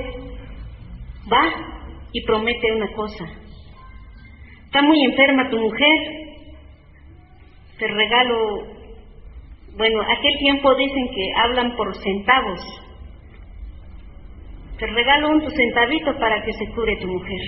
va 1.33 1.45
y 2.13 2.23
promete 2.27 2.71
una 2.73 2.93
cosa. 2.93 3.25
Está 4.67 4.83
muy 4.83 5.03
enferma 5.05 5.49
tu 5.49 5.59
mujer, 5.59 5.99
te 7.79 7.89
regalo, 7.89 8.67
bueno, 9.75 10.03
aquel 10.03 10.39
tiempo 10.39 10.75
dicen 10.75 11.09
que 11.15 11.33
hablan 11.43 11.75
por 11.75 11.97
centavos, 11.97 12.61
te 14.79 14.87
regalo 14.89 15.31
un 15.31 15.51
centavito 15.51 16.15
para 16.19 16.43
que 16.43 16.53
se 16.53 16.67
cure 16.75 16.97
tu 16.97 17.07
mujer. 17.09 17.41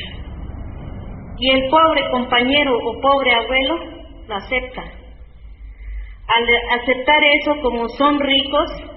Y 1.39 1.51
el 1.51 1.69
pobre 1.69 2.09
compañero 2.11 2.79
o 2.79 3.01
pobre 3.01 3.35
abuelo 3.35 3.79
lo 4.27 4.35
acepta. 4.37 4.83
Al 4.83 6.81
aceptar 6.81 7.23
eso, 7.25 7.61
como 7.61 7.89
son 7.91 8.19
ricos, 8.21 8.94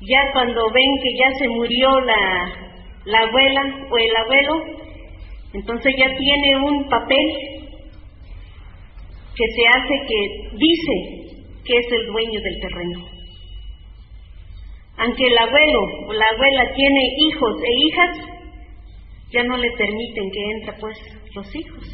ya 0.00 0.20
cuando 0.32 0.70
ven 0.72 0.90
que 1.02 1.18
ya 1.18 1.30
se 1.38 1.48
murió 1.48 2.00
la, 2.00 2.52
la 3.04 3.18
abuela 3.20 3.62
o 3.90 3.98
el 3.98 4.16
abuelo, 4.16 4.64
entonces 5.52 5.94
ya 5.96 6.08
tiene 6.16 6.56
un 6.64 6.88
papel 6.88 7.26
que 9.34 9.44
se 9.54 9.68
hace 9.68 9.94
que 10.06 10.56
dice 10.56 11.28
que 11.64 11.78
es 11.78 11.92
el 11.92 12.06
dueño 12.06 12.40
del 12.40 12.60
terreno. 12.60 13.18
Aunque 14.98 15.26
el 15.26 15.38
abuelo 15.38 15.80
o 16.08 16.12
la 16.12 16.26
abuela 16.34 16.74
tiene 16.74 17.00
hijos 17.18 17.54
e 17.62 17.86
hijas, 17.86 18.38
ya 19.30 19.42
no 19.44 19.56
le 19.56 19.70
permiten 19.72 20.30
que 20.30 20.50
entre 20.50 20.72
pues 20.80 20.98
los 21.34 21.54
hijos. 21.54 21.84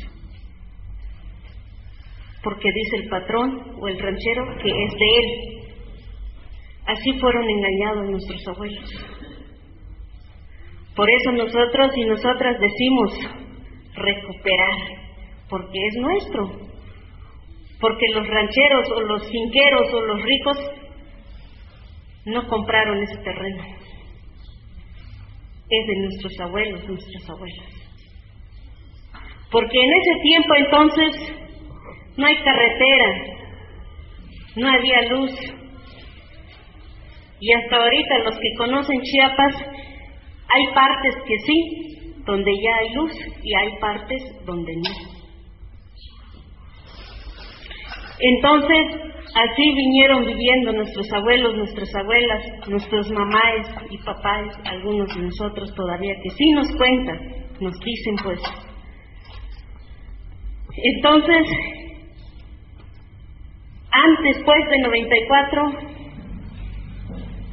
Porque 2.42 2.70
dice 2.72 2.96
el 2.96 3.08
patrón 3.08 3.76
o 3.80 3.88
el 3.88 3.98
ranchero 3.98 4.44
que 4.62 4.68
es 4.68 4.92
de 4.92 5.18
él. 5.18 5.53
Así 6.86 7.12
fueron 7.18 7.48
engañados 7.48 8.10
nuestros 8.10 8.48
abuelos. 8.48 8.90
Por 10.94 11.10
eso 11.10 11.32
nosotros 11.32 11.90
y 11.96 12.04
nosotras 12.04 12.56
decimos 12.60 13.18
recuperar, 13.94 14.74
porque 15.48 15.78
es 15.88 15.96
nuestro, 15.96 16.50
porque 17.80 18.06
los 18.14 18.26
rancheros 18.26 18.90
o 18.94 19.00
los 19.00 19.28
finqueros 19.28 19.92
o 19.92 20.00
los 20.02 20.22
ricos 20.22 20.58
no 22.26 22.46
compraron 22.46 23.02
ese 23.02 23.16
terreno. 23.18 23.64
Es 25.70 25.86
de 25.86 25.96
nuestros 25.96 26.40
abuelos, 26.40 26.88
nuestras 26.88 27.30
abuelas. 27.30 27.84
Porque 29.50 29.78
en 29.78 29.90
ese 29.90 30.20
tiempo 30.22 30.54
entonces 30.56 31.44
no 32.16 32.26
hay 32.26 32.36
carretera, 32.36 33.08
no 34.56 34.68
había 34.68 35.02
luz. 35.10 35.30
Y 37.44 37.52
hasta 37.52 37.76
ahorita 37.76 38.18
los 38.20 38.38
que 38.38 38.54
conocen 38.56 39.02
Chiapas, 39.02 39.54
hay 40.48 40.74
partes 40.74 41.14
que 41.26 41.38
sí, 41.44 42.14
donde 42.24 42.50
ya 42.50 42.76
hay 42.76 42.94
luz, 42.94 43.12
y 43.42 43.54
hay 43.54 43.68
partes 43.78 44.22
donde 44.46 44.72
no. 44.76 44.90
Entonces, 48.18 48.96
así 49.34 49.74
vinieron 49.76 50.24
viviendo 50.24 50.72
nuestros 50.72 51.06
abuelos, 51.12 51.54
nuestras 51.54 51.94
abuelas, 51.94 52.42
nuestros 52.66 53.10
mamás 53.10 53.76
y 53.90 53.98
papás, 53.98 54.56
algunos 54.64 55.14
de 55.14 55.24
nosotros 55.24 55.70
todavía 55.74 56.14
que 56.22 56.30
sí 56.30 56.50
nos 56.52 56.74
cuentan, 56.78 57.18
nos 57.60 57.78
dicen 57.80 58.16
pues. 58.22 58.40
Entonces, 60.96 61.46
antes 63.90 64.42
pues 64.46 64.70
de 64.70 64.78
94, 64.78 65.94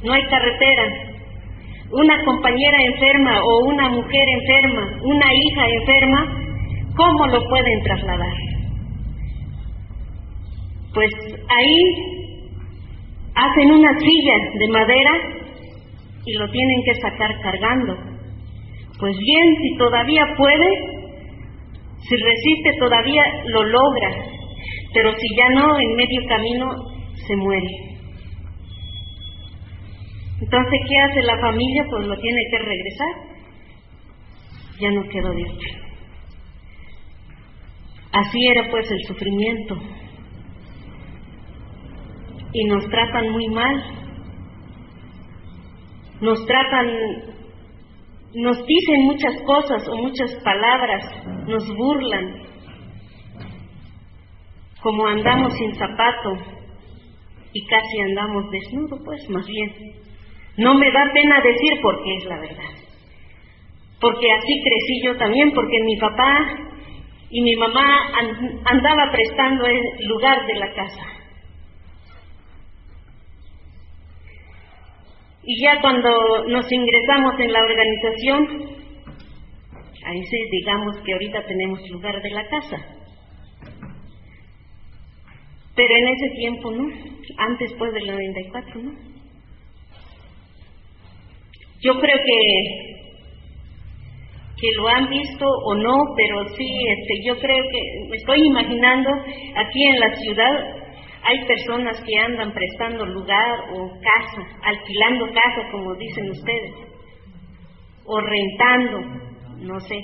no 0.04 0.12
hay 0.12 0.22
carretera. 0.24 0.84
Una 1.92 2.16
compañera 2.24 2.78
enferma 2.92 3.40
o 3.44 3.68
una 3.68 3.88
mujer 3.90 4.24
enferma, 4.40 4.98
una 5.02 5.26
hija 5.32 5.66
enferma, 5.68 6.42
¿cómo 6.96 7.26
lo 7.26 7.48
pueden 7.48 7.82
trasladar? 7.82 8.36
Pues 10.94 11.10
ahí 11.48 11.78
hacen 13.34 13.70
una 13.72 13.98
silla 13.98 14.34
de 14.58 14.68
madera 14.68 15.10
y 16.24 16.32
lo 16.34 16.50
tienen 16.50 16.82
que 16.84 16.94
sacar 17.00 17.40
cargando. 17.40 17.96
Pues 18.98 19.16
bien, 19.18 19.54
si 19.62 19.76
todavía 19.78 20.24
puede, 20.36 20.68
si 21.98 22.16
resiste 22.16 22.78
todavía 22.78 23.24
lo 23.46 23.64
logra, 23.64 24.10
pero 24.94 25.12
si 25.12 25.36
ya 25.36 25.48
no, 25.50 25.78
en 25.78 25.96
medio 25.96 26.20
camino 26.28 26.70
se 27.26 27.36
muere. 27.36 27.91
Entonces, 30.42 30.80
¿qué 30.88 30.98
hace 30.98 31.22
la 31.22 31.38
familia? 31.38 31.86
Pues 31.88 32.06
lo 32.06 32.16
tiene 32.18 32.42
que 32.50 32.58
regresar. 32.58 33.08
Ya 34.80 34.90
no 34.90 35.08
quedó 35.08 35.32
de 35.32 35.44
Así 38.12 38.46
era 38.46 38.68
pues 38.70 38.90
el 38.90 39.02
sufrimiento 39.04 39.76
y 42.52 42.64
nos 42.64 42.86
tratan 42.88 43.30
muy 43.30 43.48
mal. 43.48 43.82
Nos 46.20 46.44
tratan 46.46 46.86
nos 48.34 48.56
dicen 48.66 49.04
muchas 49.04 49.34
cosas 49.42 49.86
o 49.88 49.96
muchas 49.98 50.34
palabras, 50.42 51.04
nos 51.46 51.68
burlan, 51.76 52.42
como 54.80 55.06
andamos 55.06 55.52
sin 55.52 55.74
zapato 55.74 56.32
y 57.52 57.66
casi 57.66 58.00
andamos 58.00 58.50
desnudo, 58.50 58.98
pues 59.04 59.28
más 59.28 59.46
bien. 59.46 60.02
No 60.56 60.74
me 60.74 60.90
da 60.90 61.10
pena 61.12 61.40
decir 61.40 61.80
porque 61.82 62.16
es 62.16 62.24
la 62.26 62.38
verdad. 62.38 62.70
Porque 64.00 64.32
así 64.32 64.60
crecí 64.62 65.00
yo 65.04 65.16
también, 65.16 65.52
porque 65.52 65.78
mi 65.84 65.96
papá 65.96 66.56
y 67.30 67.40
mi 67.40 67.56
mamá 67.56 68.10
andaba 68.64 69.10
prestando 69.10 69.64
el 69.66 69.80
lugar 70.06 70.46
de 70.46 70.54
la 70.54 70.72
casa. 70.74 71.06
Y 75.44 75.60
ya 75.62 75.80
cuando 75.80 76.46
nos 76.48 76.70
ingresamos 76.70 77.40
en 77.40 77.52
la 77.52 77.64
organización, 77.64 78.82
ahí 80.04 80.22
sí 80.24 80.36
digamos 80.50 80.98
que 81.04 81.12
ahorita 81.14 81.46
tenemos 81.46 81.80
lugar 81.90 82.20
de 82.22 82.30
la 82.30 82.46
casa. 82.48 82.76
Pero 85.74 85.96
en 85.96 86.08
ese 86.08 86.28
tiempo 86.36 86.70
no, 86.70 86.86
antes 87.38 87.72
pues 87.78 87.92
del 87.94 88.06
94 88.06 88.82
no. 88.82 89.11
Yo 91.82 91.92
creo 92.00 92.16
que 92.16 92.92
que 94.62 94.72
lo 94.76 94.86
han 94.86 95.08
visto 95.08 95.44
o 95.44 95.74
no, 95.74 95.96
pero 96.16 96.48
sí, 96.56 96.68
este, 96.88 97.26
yo 97.26 97.36
creo 97.36 97.64
que 97.64 98.08
me 98.08 98.16
estoy 98.16 98.46
imaginando 98.46 99.10
aquí 99.56 99.84
en 99.88 99.98
la 99.98 100.14
ciudad 100.14 100.82
hay 101.24 101.44
personas 101.46 102.00
que 102.04 102.18
andan 102.18 102.52
prestando 102.52 103.06
lugar 103.06 103.50
o 103.74 103.90
casa, 104.00 104.48
alquilando 104.62 105.26
casa, 105.26 105.68
como 105.70 105.94
dicen 105.94 106.30
ustedes, 106.30 106.74
o 108.04 108.20
rentando, 108.20 108.98
no 109.60 109.80
sé. 109.80 109.96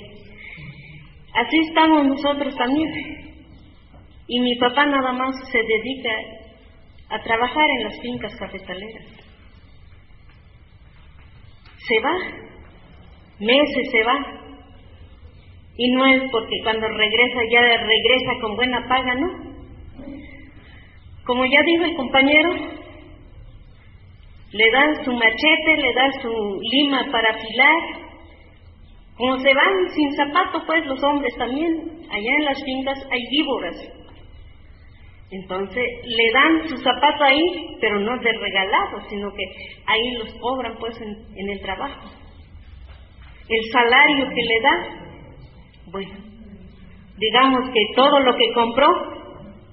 Así 1.33 1.57
estamos 1.67 2.07
nosotros 2.07 2.55
también. 2.55 2.89
Y 4.27 4.39
mi 4.39 4.55
papá 4.55 4.85
nada 4.85 5.11
más 5.11 5.35
se 5.51 5.57
dedica 5.57 6.09
a 7.09 7.21
trabajar 7.21 7.69
en 7.77 7.83
las 7.83 7.99
fincas 8.01 8.35
cafetaleras. 8.37 9.18
Se 11.89 11.99
va, 11.99 12.13
meses 13.39 13.91
se 13.91 14.03
va. 14.03 14.39
Y 15.75 15.91
no 15.91 16.05
es 16.05 16.21
porque 16.31 16.55
cuando 16.63 16.87
regresa 16.87 17.39
ya 17.51 17.61
regresa 17.61 18.41
con 18.41 18.55
buena 18.55 18.87
paga, 18.87 19.15
¿no? 19.15 19.27
Como 21.25 21.45
ya 21.45 21.61
dijo 21.63 21.85
el 21.85 21.95
compañero, 21.95 22.49
le 24.51 24.71
dan 24.71 25.03
su 25.03 25.13
machete, 25.13 25.77
le 25.77 25.93
dan 25.93 26.11
su 26.21 26.61
lima 26.71 27.05
para 27.11 27.29
afilar, 27.29 28.09
como 29.15 29.37
se 29.39 29.53
van 29.53 29.89
sin 29.95 30.11
zapato, 30.15 30.63
pues 30.65 30.85
los 30.85 31.03
hombres 31.03 31.35
también, 31.37 32.01
allá 32.09 32.35
en 32.37 32.45
las 32.45 32.63
fincas 32.63 33.07
hay 33.11 33.21
víboras. 33.29 33.75
Entonces 35.31 35.83
le 36.05 36.31
dan 36.33 36.67
su 36.67 36.77
zapato 36.77 37.23
ahí, 37.23 37.77
pero 37.79 37.99
no 37.99 38.17
de 38.17 38.31
regalado, 38.31 38.99
sino 39.09 39.31
que 39.33 39.43
ahí 39.85 40.11
los 40.17 40.33
cobran 40.39 40.75
pues 40.79 40.99
en, 41.01 41.49
el 41.49 41.61
trabajo. 41.61 42.09
El 43.47 43.71
salario 43.71 44.27
que 44.29 44.41
le 44.41 44.61
da, 44.61 44.71
bueno, 45.91 46.15
digamos 47.17 47.69
que 47.69 47.81
todo 47.95 48.19
lo 48.21 48.35
que 48.35 48.53
compró 48.53 48.87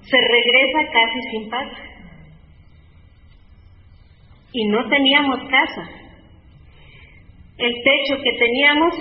se 0.01 0.17
regresa 0.17 0.91
casi 0.93 1.21
sin 1.31 1.49
paga. 1.49 1.83
Y 4.53 4.65
no 4.67 4.87
teníamos 4.89 5.39
casa. 5.49 5.89
El 7.57 7.73
techo 7.73 8.23
que 8.23 8.31
teníamos 8.37 8.95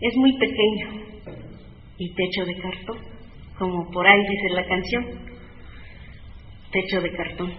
es 0.00 0.16
muy 0.16 0.32
pequeño 0.38 1.08
y 1.98 2.14
techo 2.14 2.44
de 2.44 2.56
cartón, 2.58 2.98
como 3.58 3.90
por 3.90 4.06
ahí 4.06 4.20
dice 4.20 4.54
la 4.54 4.66
canción, 4.66 5.04
techo 6.70 7.00
de 7.00 7.16
cartón. 7.16 7.52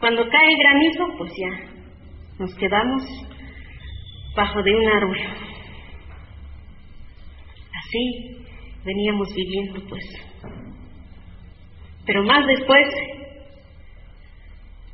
Cuando 0.00 0.28
cae 0.28 0.56
granizo, 0.56 1.06
pues 1.16 1.32
ya 1.36 1.68
nos 2.38 2.54
quedamos 2.54 3.02
bajo 4.34 4.62
de 4.62 4.74
un 4.74 4.88
árbol. 4.88 5.18
Así 7.74 8.44
veníamos 8.84 9.28
viviendo, 9.34 9.80
pues. 9.88 10.04
Pero 12.06 12.22
más 12.24 12.46
después, 12.46 12.86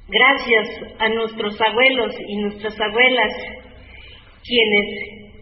gracias 0.08 0.68
a 0.98 1.08
nuestros 1.10 1.60
abuelos 1.60 2.14
y 2.26 2.36
nuestras 2.38 2.80
abuelas, 2.80 3.32
quienes 4.42 5.34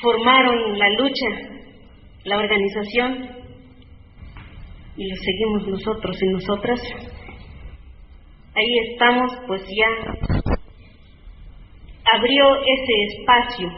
formaron 0.00 0.78
la 0.78 0.88
lucha, 0.90 1.53
la 2.24 2.38
organización, 2.38 3.44
y 4.96 5.08
lo 5.08 5.16
seguimos 5.16 5.68
nosotros 5.68 6.16
y 6.22 6.26
nosotras. 6.28 6.80
Ahí 8.54 8.78
estamos, 8.90 9.32
pues 9.46 9.62
ya 9.62 9.88
abrió 12.16 12.44
ese 12.56 13.18
espacio, 13.18 13.68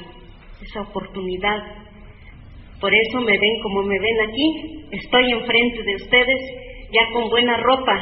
esa 0.60 0.82
oportunidad. 0.82 1.58
Por 2.80 2.92
eso 2.94 3.20
me 3.20 3.32
ven 3.32 3.62
como 3.62 3.82
me 3.84 3.98
ven 3.98 4.20
aquí. 4.28 4.86
Estoy 4.92 5.32
enfrente 5.32 5.82
de 5.82 5.94
ustedes 5.96 6.40
ya 6.92 7.12
con 7.12 7.30
buena 7.30 7.56
ropa, 7.56 7.94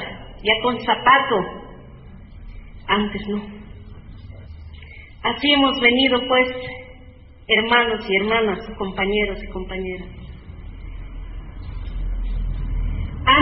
ya 0.43 0.53
con 0.63 0.81
zapato. 0.81 1.37
Antes 2.89 3.29
no. 3.29 3.43
Así 5.23 5.53
hemos 5.53 5.81
venido 5.81 6.21
pues 6.27 6.49
hermanos 7.47 8.05
y 8.09 8.17
hermanas, 8.17 8.59
compañeros 8.77 9.39
y 9.43 9.47
compañeras. 9.53 10.24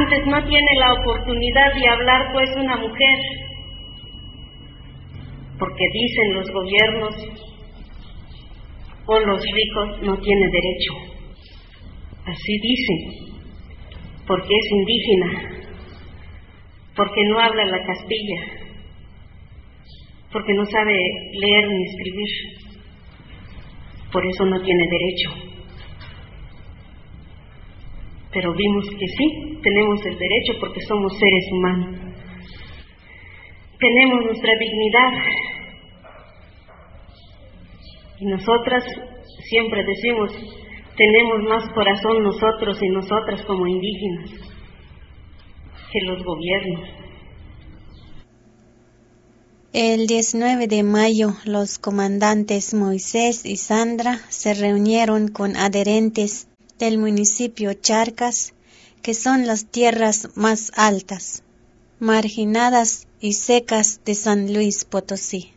Antes 0.02 0.26
no 0.26 0.44
tiene 0.48 0.74
la 0.80 0.92
oportunidad 0.94 1.74
de 1.74 1.88
hablar 1.88 2.32
pues 2.32 2.50
una 2.56 2.76
mujer, 2.76 3.18
porque 5.60 5.84
dicen 5.92 6.34
los 6.34 6.50
gobiernos 6.50 7.14
o 9.06 9.20
los 9.20 9.40
ricos 9.40 10.02
no 10.02 10.16
tiene 10.18 10.48
derecho. 10.48 10.92
Así 12.26 12.58
dicen, 12.58 13.38
porque 14.26 14.52
es 14.52 14.70
indígena, 14.72 15.30
porque 16.96 17.24
no 17.28 17.38
habla 17.38 17.64
la 17.66 17.86
castilla, 17.86 18.42
porque 20.32 20.52
no 20.54 20.64
sabe 20.66 20.94
leer 21.32 21.68
ni 21.68 21.84
escribir 21.84 22.62
por 24.12 24.26
eso 24.26 24.44
no 24.46 24.60
tiene 24.62 24.82
derecho. 24.90 25.30
Pero 28.32 28.52
vimos 28.52 28.84
que 28.90 29.06
sí, 29.06 29.41
tenemos 29.62 30.04
el 30.04 30.18
derecho 30.18 30.52
porque 30.60 30.80
somos 30.82 31.12
seres 31.18 31.44
humanos. 31.52 31.98
Tenemos 33.78 34.24
nuestra 34.24 34.52
dignidad. 34.58 35.12
Y 38.20 38.26
nosotras 38.26 38.84
siempre 39.48 39.82
decimos, 39.84 40.30
tenemos 40.96 41.42
más 41.48 41.68
corazón 41.72 42.22
nosotros 42.22 42.78
y 42.82 42.88
nosotras 42.88 43.42
como 43.46 43.66
indígenas 43.66 44.30
que 45.92 46.00
los 46.06 46.24
gobiernos. 46.24 47.02
El 49.74 50.06
19 50.06 50.66
de 50.66 50.82
mayo, 50.82 51.34
los 51.44 51.78
comandantes 51.78 52.74
Moisés 52.74 53.46
y 53.46 53.56
Sandra 53.56 54.18
se 54.28 54.52
reunieron 54.52 55.28
con 55.28 55.56
adherentes 55.56 56.46
del 56.78 56.98
municipio 56.98 57.72
Charcas, 57.72 58.54
que 59.02 59.14
son 59.14 59.46
las 59.46 59.66
tierras 59.66 60.28
más 60.34 60.70
altas, 60.74 61.42
marginadas 61.98 63.06
y 63.20 63.34
secas 63.34 64.00
de 64.04 64.14
San 64.14 64.54
Luis 64.54 64.84
Potosí. 64.84 65.52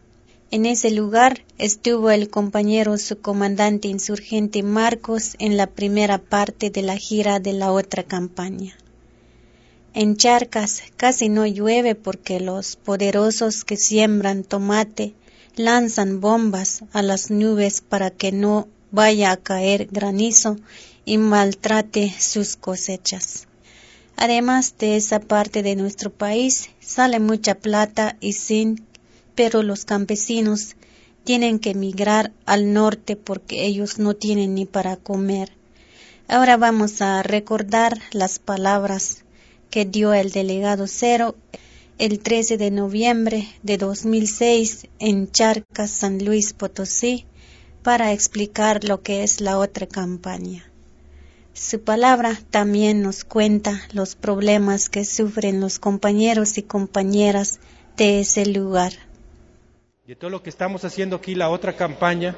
En 0.52 0.66
ese 0.66 0.92
lugar 0.92 1.44
estuvo 1.58 2.12
el 2.12 2.30
compañero 2.30 2.98
su 2.98 3.20
comandante 3.20 3.88
insurgente 3.88 4.64
Marcos 4.64 5.36
en 5.40 5.58
la 5.58 5.68
primera 5.68 6.18
parte 6.18 6.70
de 6.70 6.82
la 6.82 6.98
gira 6.98 7.40
de 7.40 7.54
la 7.54 7.72
otra 7.72 8.04
campaña. 8.04 8.76
En 9.94 10.18
Charcas 10.18 10.84
casi 10.98 11.30
no 11.30 11.46
llueve 11.46 11.96
porque 11.96 12.40
los 12.40 12.76
poderosos 12.76 13.64
que 13.64 13.78
siembran 13.78 14.44
tomate 14.44 15.14
lanzan 15.56 16.20
bombas 16.20 16.84
a 16.94 17.02
las 17.02 17.32
nubes 17.32 17.82
para 17.82 18.12
que 18.12 18.32
no 18.32 18.68
vaya 18.92 19.32
a 19.32 19.38
caer 19.38 19.88
granizo 19.92 20.58
y 21.06 21.18
maltrate 21.18 22.14
sus 22.20 22.58
cosechas. 22.58 23.48
Además 24.18 24.76
de 24.80 24.96
esa 24.96 25.20
parte 25.20 25.62
de 25.62 25.76
nuestro 25.76 26.10
país 26.12 26.70
sale 26.80 27.20
mucha 27.20 27.56
plata 27.56 28.18
y 28.20 28.34
zinc, 28.34 28.82
pero 29.36 29.62
los 29.62 29.86
campesinos 29.86 30.76
tienen 31.24 31.60
que 31.60 31.72
emigrar 31.72 32.32
al 32.46 32.74
norte 32.74 33.16
porque 33.16 33.66
ellos 33.66 34.00
no 34.00 34.16
tienen 34.16 34.56
ni 34.56 34.66
para 34.66 34.96
comer. 34.98 35.52
Ahora 36.28 36.58
vamos 36.58 37.02
a 37.02 37.22
recordar 37.24 38.00
las 38.12 38.40
palabras 38.40 39.24
que 39.70 39.86
dio 39.86 40.14
el 40.14 40.32
delegado 40.32 40.88
Cero 40.88 41.36
el 41.98 42.20
13 42.20 42.58
de 42.58 42.72
noviembre 42.72 43.48
de 43.64 43.78
2006 43.78 44.88
en 45.00 45.32
Charcas, 45.32 45.92
San 45.92 46.24
Luis 46.24 46.54
Potosí, 46.54 47.26
para 47.84 48.12
explicar 48.12 48.84
lo 48.84 49.02
que 49.02 49.24
es 49.24 49.40
la 49.40 49.58
otra 49.58 49.88
campaña. 49.88 50.70
Su 51.56 51.82
palabra 51.86 52.38
también 52.50 53.02
nos 53.02 53.24
cuenta 53.24 53.80
los 53.94 54.18
problemas 54.18 54.90
que 54.90 55.06
sufren 55.06 55.62
los 55.62 55.80
compañeros 55.80 56.58
y 56.58 56.64
compañeras 56.64 57.62
de 57.96 58.20
ese 58.20 58.46
lugar. 58.46 58.92
De 60.06 60.18
todo 60.18 60.30
lo 60.30 60.44
que 60.44 60.50
estamos 60.50 60.84
haciendo 60.84 61.16
aquí, 61.16 61.34
la 61.34 61.48
otra 61.48 61.78
campaña, 61.78 62.36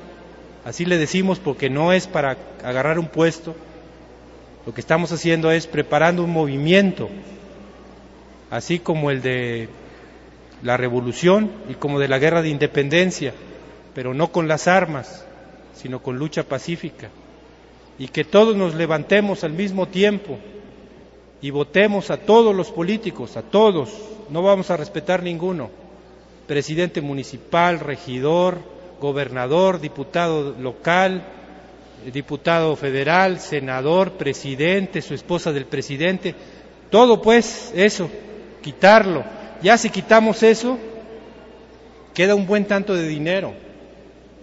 así 0.63 0.85
le 0.85 0.99
decimos 0.99 1.39
porque 1.39 1.67
no 1.67 1.93
es 1.93 2.05
para 2.05 2.37
agarrar 2.63 2.99
un 2.99 3.07
puesto, 3.07 3.55
lo 4.67 4.75
que 4.75 4.81
estamos 4.81 5.11
haciendo 5.11 5.49
es 5.49 5.65
preparando 5.65 6.23
un 6.23 6.31
movimiento, 6.31 7.09
así 8.51 8.77
como 8.77 9.09
el 9.09 9.23
de 9.23 9.67
la 10.61 10.77
revolución 10.77 11.51
y 11.67 11.73
como 11.73 11.97
de 11.97 12.07
la 12.07 12.19
guerra 12.19 12.43
de 12.43 12.49
independencia, 12.49 13.33
pero 13.95 14.13
no 14.13 14.31
con 14.31 14.47
las 14.47 14.67
armas, 14.67 15.25
sino 15.73 16.03
con 16.03 16.19
lucha 16.19 16.43
pacífica 16.43 17.09
y 17.99 18.07
que 18.07 18.23
todos 18.23 18.55
nos 18.55 18.75
levantemos 18.75 19.43
al 19.43 19.53
mismo 19.53 19.87
tiempo 19.87 20.37
y 21.41 21.49
votemos 21.49 22.09
a 22.11 22.17
todos 22.17 22.55
los 22.55 22.71
políticos, 22.71 23.37
a 23.37 23.41
todos, 23.41 23.89
no 24.29 24.43
vamos 24.43 24.69
a 24.69 24.77
respetar 24.77 25.23
ninguno, 25.23 25.69
presidente 26.47 27.01
municipal, 27.01 27.79
regidor, 27.79 28.59
gobernador, 28.99 29.79
diputado 29.79 30.55
local, 30.59 31.23
diputado 32.11 32.75
federal, 32.75 33.39
senador, 33.39 34.13
presidente, 34.13 35.01
su 35.01 35.13
esposa 35.13 35.51
del 35.51 35.65
presidente, 35.65 36.35
todo 36.89 37.21
pues 37.21 37.71
eso, 37.75 38.09
quitarlo. 38.61 39.23
Ya 39.61 39.77
si 39.77 39.89
quitamos 39.89 40.43
eso, 40.43 40.77
queda 42.13 42.35
un 42.35 42.47
buen 42.47 42.65
tanto 42.65 42.95
de 42.95 43.07
dinero. 43.07 43.53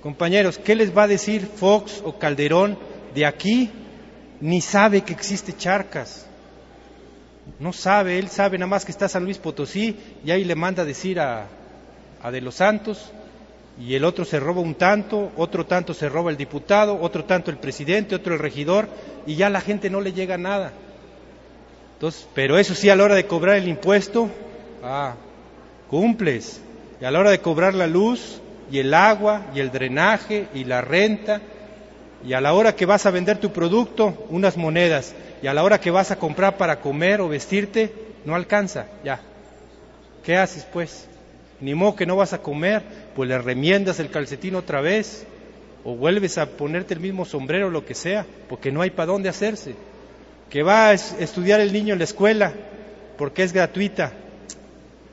Compañeros, 0.03 0.59
¿qué 0.59 0.75
les 0.75 0.97
va 0.97 1.05
a 1.05 1.09
decir 1.09 1.47
Fox 1.47 2.03
o 2.05 2.19
Calderón 2.19 2.77
de 3.14 3.27
aquí 3.27 3.70
ni 4.40 4.61
sabe 4.61 5.03
que 5.03 5.12
existe 5.12 5.57
Charcas. 5.57 6.27
No 7.59 7.72
sabe, 7.72 8.18
él 8.18 8.29
sabe 8.29 8.59
nada 8.59 8.68
más 8.68 8.85
que 8.85 8.90
está 8.90 9.09
San 9.09 9.24
Luis 9.24 9.38
Potosí 9.38 9.96
y 10.24 10.31
ahí 10.31 10.44
le 10.44 10.55
manda 10.55 10.83
a 10.83 10.87
decir 10.87 11.20
a, 11.20 11.46
a 12.22 12.31
De 12.31 12.40
los 12.40 12.57
Santos 12.57 13.12
y 13.79 13.94
el 13.94 14.05
otro 14.05 14.24
se 14.24 14.40
roba 14.40 14.61
un 14.61 14.74
tanto, 14.74 15.33
otro 15.37 15.66
tanto 15.66 15.94
se 15.94 16.09
roba 16.09 16.31
el 16.31 16.37
diputado, 16.37 16.98
otro 17.00 17.24
tanto 17.24 17.50
el 17.50 17.59
presidente, 17.59 18.14
otro 18.14 18.35
el 18.35 18.40
regidor 18.40 18.88
y 19.27 19.37
ya 19.37 19.50
la 19.50 19.61
gente 19.61 19.90
no 19.90 20.00
le 20.00 20.12
llega 20.12 20.38
nada. 20.38 20.72
Entonces, 21.94 22.27
pero 22.35 22.59
eso 22.59 22.74
sí, 22.74 22.88
a 22.90 22.96
la 22.96 23.05
hora 23.05 23.14
de 23.14 23.27
cobrar 23.27 23.57
el 23.57 23.68
impuesto, 23.68 24.29
ah, 24.83 25.14
cumples. 25.88 26.61
Y 27.00 27.05
a 27.05 27.11
la 27.11 27.18
hora 27.18 27.31
de 27.31 27.40
cobrar 27.40 27.74
la 27.74 27.87
luz 27.87 28.40
y 28.70 28.79
el 28.79 28.94
agua 28.94 29.46
y 29.55 29.61
el 29.61 29.70
drenaje 29.70 30.48
y 30.55 30.64
la 30.64 30.81
renta 30.81 31.40
y 32.27 32.33
a 32.33 32.41
la 32.41 32.55
hora 32.55 32.75
que 32.75 32.87
vas 32.87 33.05
a 33.05 33.11
vender 33.11 33.39
tu 33.39 33.53
producto, 33.53 34.27
unas 34.31 34.57
monedas, 34.57 35.15
y 35.43 35.47
a 35.47 35.55
la 35.55 35.63
hora 35.63 35.81
que 35.81 35.91
vas 35.91 36.11
a 36.11 36.19
comprar 36.19 36.57
para 36.57 36.81
comer 36.81 37.21
o 37.21 37.29
vestirte, 37.29 37.93
no 38.25 38.35
alcanza, 38.35 38.87
ya. 39.05 39.21
¿Qué 40.25 40.37
haces 40.37 40.67
pues? 40.73 41.07
Ni 41.61 41.75
modo 41.75 41.97
que 41.97 42.07
no 42.07 42.17
vas 42.17 42.33
a 42.33 42.39
comer, 42.39 42.83
pues 43.15 43.29
le 43.29 43.39
remiendas 43.39 44.01
el 44.01 44.11
calcetín 44.11 44.55
otra 44.55 44.81
vez, 44.81 45.27
o 45.85 45.95
vuelves 45.97 46.39
a 46.39 46.47
ponerte 46.47 46.95
el 46.95 47.01
mismo 47.01 47.27
sombrero, 47.27 47.69
lo 47.69 47.85
que 47.85 47.95
sea, 47.95 48.25
porque 48.49 48.73
no 48.73 48.81
hay 48.81 48.91
para 48.91 49.13
dónde 49.13 49.29
hacerse. 49.29 49.75
Que 50.49 50.63
va 50.63 50.89
a 50.89 50.93
estudiar 50.95 51.61
el 51.61 51.75
niño 51.75 51.93
en 51.93 51.99
la 51.99 52.05
escuela, 52.05 52.53
porque 53.19 53.43
es 53.43 53.53
gratuita. 53.53 54.13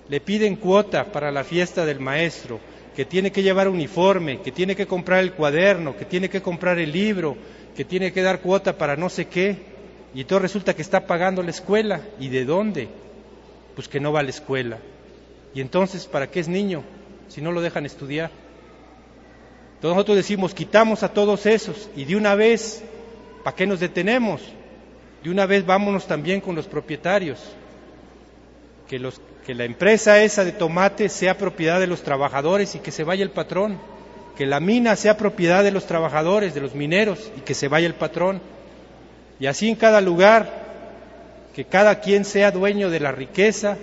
Le 0.08 0.22
piden 0.22 0.56
cuota 0.56 1.12
para 1.12 1.30
la 1.32 1.44
fiesta 1.44 1.86
del 1.86 2.00
maestro, 2.00 2.60
que 2.96 3.06
tiene 3.06 3.32
que 3.32 3.44
llevar 3.44 3.68
uniforme, 3.68 4.42
que 4.42 4.52
tiene 4.52 4.76
que 4.76 4.88
comprar 4.88 5.20
el 5.20 5.34
cuaderno, 5.34 5.96
que 5.96 6.06
tiene 6.06 6.30
que 6.30 6.42
comprar 6.42 6.80
el 6.80 6.92
libro, 6.92 7.38
que 7.76 7.86
tiene 7.86 8.12
que 8.12 8.22
dar 8.22 8.42
cuota 8.42 8.78
para 8.78 8.96
no 8.96 9.10
sé 9.10 9.28
qué, 9.28 9.58
y 10.14 10.26
todo 10.26 10.40
resulta 10.40 10.76
que 10.76 10.82
está 10.82 11.08
pagando 11.08 11.42
la 11.42 11.52
escuela. 11.52 12.02
¿Y 12.20 12.30
de 12.30 12.44
dónde? 12.44 12.90
Pues 13.76 13.88
que 13.88 14.00
no 14.00 14.12
va 14.12 14.20
a 14.20 14.24
la 14.24 14.30
escuela. 14.30 14.78
Y 15.54 15.62
entonces, 15.62 16.06
¿para 16.06 16.30
qué 16.30 16.40
es 16.42 16.48
niño 16.48 16.84
si 17.30 17.42
no 17.42 17.52
lo 17.52 17.62
dejan 17.62 17.86
estudiar? 17.86 18.30
Entonces 19.76 19.96
nosotros 19.96 20.18
decimos, 20.18 20.54
quitamos 20.54 21.04
a 21.04 21.14
todos 21.14 21.46
esos 21.46 21.90
y 21.96 22.06
de 22.06 22.16
una 22.16 22.36
vez, 22.36 22.84
¿para 23.44 23.56
qué 23.56 23.66
nos 23.66 23.80
detenemos? 23.80 24.42
De 25.24 25.30
una 25.30 25.46
vez 25.46 25.66
vámonos 25.66 26.08
también 26.08 26.42
con 26.42 26.56
los 26.56 26.68
propietarios, 26.68 27.40
que 28.88 29.00
los 29.00 29.22
que 29.46 29.56
la 29.56 29.66
empresa 29.66 30.22
esa 30.22 30.46
de 30.46 30.52
tomate 30.52 31.10
sea 31.10 31.38
propiedad 31.38 31.80
de 31.80 31.88
los 31.88 32.04
trabajadores 32.04 32.76
y 32.76 32.80
que 32.80 32.92
se 32.92 33.04
vaya 33.04 33.24
el 33.24 33.32
patrón, 33.32 33.80
que 34.38 34.46
la 34.46 34.60
mina 34.60 34.96
sea 34.96 35.18
propiedad 35.18 35.64
de 35.64 35.72
los 35.72 35.88
trabajadores, 35.88 36.54
de 36.54 36.62
los 36.62 36.76
mineros 36.76 37.32
y 37.38 37.42
que 37.42 37.54
se 37.54 37.68
vaya 37.68 37.88
el 37.88 37.96
patrón. 37.96 38.42
Y 39.40 39.48
así 39.48 39.68
en 39.68 39.76
cada 39.76 40.02
lugar, 40.02 40.62
que 41.56 41.66
cada 41.66 42.00
quien 42.00 42.26
sea 42.26 42.52
dueño 42.52 42.90
de 42.90 43.00
la 43.00 43.12
riqueza 43.12 43.78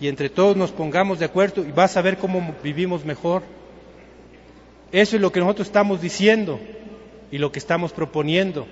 y 0.00 0.08
entre 0.08 0.30
todos 0.30 0.56
nos 0.56 0.72
pongamos 0.72 1.18
de 1.18 1.26
acuerdo 1.26 1.62
y 1.64 1.72
vas 1.72 1.96
a 1.96 2.02
ver 2.02 2.16
cómo 2.16 2.54
vivimos 2.62 3.04
mejor. 3.04 3.42
Eso 4.92 5.16
es 5.16 5.22
lo 5.22 5.30
que 5.32 5.40
nosotros 5.40 5.68
estamos 5.68 6.00
diciendo 6.00 6.58
y 7.30 7.38
lo 7.38 7.52
que 7.52 7.58
estamos 7.58 7.92
proponiendo 7.92 8.66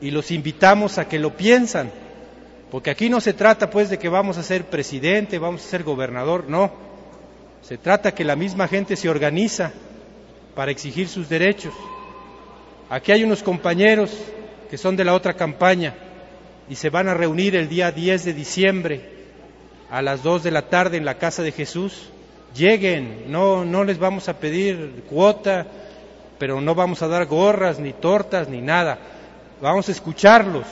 y 0.00 0.10
los 0.10 0.30
invitamos 0.30 0.98
a 0.98 1.08
que 1.08 1.18
lo 1.18 1.36
piensan 1.36 1.90
porque 2.70 2.90
aquí 2.90 3.08
no 3.08 3.20
se 3.20 3.32
trata 3.32 3.70
pues 3.70 3.90
de 3.90 3.98
que 3.98 4.08
vamos 4.08 4.38
a 4.38 4.42
ser 4.42 4.64
presidente, 4.64 5.38
vamos 5.38 5.64
a 5.64 5.68
ser 5.68 5.82
gobernador, 5.82 6.44
no. 6.48 6.72
Se 7.62 7.78
trata 7.78 8.14
que 8.14 8.24
la 8.24 8.36
misma 8.36 8.68
gente 8.68 8.96
se 8.96 9.08
organiza 9.08 9.72
para 10.54 10.70
exigir 10.70 11.08
sus 11.08 11.28
derechos. 11.28 11.74
Aquí 12.88 13.12
hay 13.12 13.24
unos 13.24 13.42
compañeros 13.42 14.16
que 14.70 14.78
son 14.78 14.96
de 14.96 15.04
la 15.04 15.14
otra 15.14 15.34
campaña 15.34 15.94
y 16.68 16.74
se 16.74 16.90
van 16.90 17.08
a 17.08 17.14
reunir 17.14 17.54
el 17.56 17.68
día 17.68 17.92
10 17.92 18.24
de 18.24 18.32
diciembre 18.32 19.00
a 19.90 20.02
las 20.02 20.22
2 20.22 20.42
de 20.42 20.50
la 20.50 20.62
tarde 20.68 20.96
en 20.96 21.04
la 21.04 21.18
casa 21.18 21.42
de 21.42 21.52
Jesús. 21.52 22.10
Lleguen, 22.54 23.30
no, 23.30 23.64
no 23.64 23.84
les 23.84 23.98
vamos 23.98 24.28
a 24.28 24.38
pedir 24.38 25.04
cuota, 25.08 25.66
pero 26.38 26.60
no 26.60 26.74
vamos 26.74 27.02
a 27.02 27.08
dar 27.08 27.26
gorras, 27.26 27.78
ni 27.78 27.92
tortas, 27.92 28.48
ni 28.48 28.60
nada. 28.60 28.98
Vamos 29.60 29.88
a 29.88 29.92
escucharlos, 29.92 30.66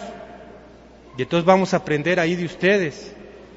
y 1.16 1.22
entonces 1.22 1.44
vamos 1.44 1.74
a 1.74 1.78
aprender 1.78 2.18
ahí 2.18 2.34
de 2.34 2.44
ustedes. 2.44 3.14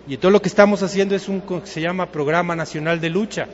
Y 0.07 0.17
todo 0.17 0.31
lo 0.31 0.41
que 0.41 0.47
estamos 0.47 0.83
haciendo 0.83 1.15
es 1.15 1.27
un 1.27 1.41
que 1.41 1.65
se 1.65 1.81
llama 1.81 2.11
Programa 2.11 2.55
Nacional 2.55 3.01
de 3.01 3.09
Lucha. 3.09 3.47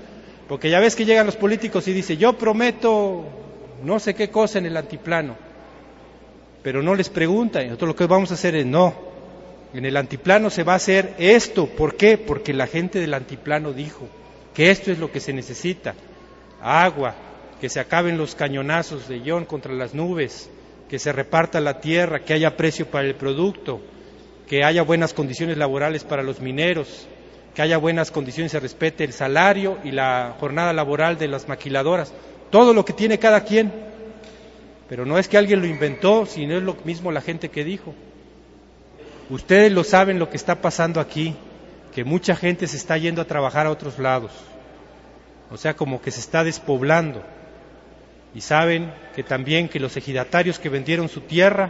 Porque 0.47 0.69
ya 0.69 0.79
ves 0.79 0.95
que 0.95 1.05
llegan 1.05 1.25
los 1.25 1.35
políticos 1.35 1.87
y 1.87 1.93
dicen, 1.93 2.17
yo 2.17 2.33
prometo 2.33 3.25
no 3.83 3.99
sé 3.99 4.13
qué 4.13 4.29
cosa 4.29 4.59
en 4.59 4.65
el 4.65 4.77
antiplano. 4.77 5.35
Pero 6.61 6.83
no 6.83 6.95
les 6.95 7.09
preguntan. 7.09 7.65
Nosotros 7.65 7.89
lo 7.89 7.95
que 7.95 8.05
vamos 8.05 8.31
a 8.31 8.35
hacer 8.35 8.55
es, 8.55 8.65
no, 8.65 8.93
en 9.73 9.85
el 9.85 9.97
antiplano 9.97 10.49
se 10.49 10.63
va 10.63 10.73
a 10.73 10.77
hacer 10.77 11.15
esto. 11.17 11.67
¿Por 11.67 11.95
qué? 11.95 12.17
Porque 12.17 12.53
la 12.53 12.67
gente 12.67 12.99
del 12.99 13.13
antiplano 13.13 13.73
dijo 13.73 14.07
que 14.53 14.69
esto 14.69 14.91
es 14.91 14.99
lo 14.99 15.11
que 15.11 15.19
se 15.19 15.33
necesita. 15.33 15.95
Agua, 16.61 17.15
que 17.59 17.69
se 17.69 17.79
acaben 17.79 18.17
los 18.17 18.35
cañonazos 18.35 19.07
de 19.07 19.19
Ion 19.21 19.45
contra 19.45 19.73
las 19.73 19.93
nubes, 19.93 20.49
que 20.93 20.99
se 20.99 21.11
reparta 21.11 21.59
la 21.59 21.81
tierra, 21.81 22.19
que 22.19 22.33
haya 22.33 22.55
precio 22.55 22.85
para 22.85 23.07
el 23.07 23.15
producto, 23.15 23.81
que 24.47 24.63
haya 24.63 24.83
buenas 24.83 25.11
condiciones 25.11 25.57
laborales 25.57 26.03
para 26.03 26.21
los 26.21 26.39
mineros, 26.39 27.07
que 27.55 27.63
haya 27.63 27.79
buenas 27.79 28.11
condiciones, 28.11 28.51
se 28.51 28.59
respete 28.59 29.03
el 29.03 29.11
salario 29.11 29.79
y 29.83 29.89
la 29.89 30.35
jornada 30.39 30.71
laboral 30.71 31.17
de 31.17 31.27
las 31.27 31.47
maquiladoras, 31.47 32.13
todo 32.51 32.75
lo 32.75 32.85
que 32.85 32.93
tiene 32.93 33.17
cada 33.17 33.43
quien. 33.43 33.73
Pero 34.87 35.03
no 35.03 35.17
es 35.17 35.27
que 35.27 35.39
alguien 35.39 35.61
lo 35.61 35.65
inventó, 35.65 36.27
sino 36.27 36.57
es 36.57 36.61
lo 36.61 36.77
mismo 36.85 37.11
la 37.11 37.21
gente 37.21 37.49
que 37.49 37.63
dijo. 37.63 37.95
Ustedes 39.31 39.71
lo 39.71 39.83
saben 39.83 40.19
lo 40.19 40.29
que 40.29 40.37
está 40.37 40.61
pasando 40.61 40.99
aquí, 41.01 41.33
que 41.91 42.03
mucha 42.03 42.35
gente 42.35 42.67
se 42.67 42.77
está 42.77 42.99
yendo 42.99 43.19
a 43.19 43.25
trabajar 43.25 43.65
a 43.65 43.71
otros 43.71 43.97
lados. 43.97 44.31
O 45.49 45.57
sea, 45.57 45.75
como 45.75 46.03
que 46.03 46.11
se 46.11 46.19
está 46.19 46.43
despoblando. 46.43 47.23
Y 48.35 48.41
saben 48.41 48.91
que 49.15 49.23
también 49.23 49.69
que 49.69 49.79
los 49.79 49.95
ejidatarios 49.95 50.59
que 50.59 50.69
vendieron 50.69 51.09
su 51.09 51.21
tierra 51.21 51.69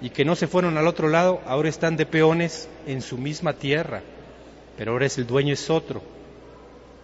y 0.00 0.10
que 0.10 0.24
no 0.24 0.36
se 0.36 0.46
fueron 0.46 0.76
al 0.76 0.86
otro 0.86 1.08
lado, 1.08 1.40
ahora 1.46 1.68
están 1.68 1.96
de 1.96 2.06
peones 2.06 2.68
en 2.86 3.00
su 3.00 3.16
misma 3.16 3.54
tierra, 3.54 4.02
pero 4.76 4.92
ahora 4.92 5.06
es 5.06 5.16
el 5.16 5.26
dueño 5.26 5.54
es 5.54 5.70
otro. 5.70 6.02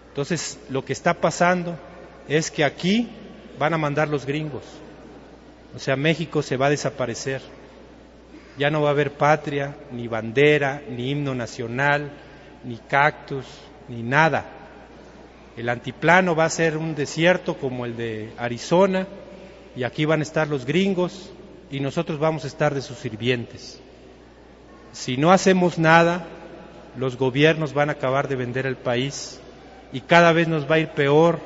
Entonces, 0.09 0.59
lo 0.69 0.85
que 0.85 0.93
está 0.93 1.15
pasando 1.15 1.79
es 2.29 2.51
que 2.51 2.65
aquí 2.65 3.09
van 3.59 3.73
a 3.73 3.79
mandar 3.79 4.09
los 4.09 4.27
gringos. 4.27 4.65
O 5.75 5.79
sea, 5.79 5.97
México 5.97 6.43
se 6.43 6.59
va 6.59 6.67
a 6.67 6.71
desaparecer. 6.71 7.41
Ya 8.59 8.71
no 8.71 8.83
va 8.83 8.89
a 8.89 8.93
haber 8.93 9.13
patria, 9.13 9.75
ni 9.91 10.09
bandera, 10.09 10.83
ni 10.91 11.11
himno 11.11 11.35
nacional, 11.35 12.11
ni 12.65 12.77
cactus, 12.77 13.47
ni 13.89 14.03
nada. 14.03 14.45
El 15.57 15.69
antiplano 15.69 16.35
va 16.35 16.47
a 16.47 16.51
ser 16.51 16.79
un 16.79 16.95
desierto 16.95 17.59
como 17.59 17.85
el 17.85 17.97
de 17.97 18.31
Arizona 18.39 19.07
y 19.77 19.83
aquí 19.83 20.07
van 20.07 20.21
a 20.21 20.23
estar 20.23 20.49
los 20.49 20.65
gringos 20.65 21.31
y 21.71 21.81
nosotros 21.81 22.19
vamos 22.19 22.45
a 22.45 22.47
estar 22.47 22.75
de 22.75 22.81
sus 22.81 22.99
sirvientes. 22.99 23.79
Si 24.93 25.19
no 25.19 25.31
hacemos 25.31 25.79
nada, 25.79 26.27
los 26.97 27.17
gobiernos 27.19 27.75
van 27.75 27.91
a 27.91 27.93
acabar 27.93 28.29
de 28.29 28.37
vender 28.37 28.65
el 28.65 28.77
país 28.77 29.41
y 29.93 30.01
cada 30.01 30.33
vez 30.33 30.49
nos 30.49 30.71
va 30.71 30.77
a 30.77 30.81
ir 30.81 30.89
peor. 30.89 31.39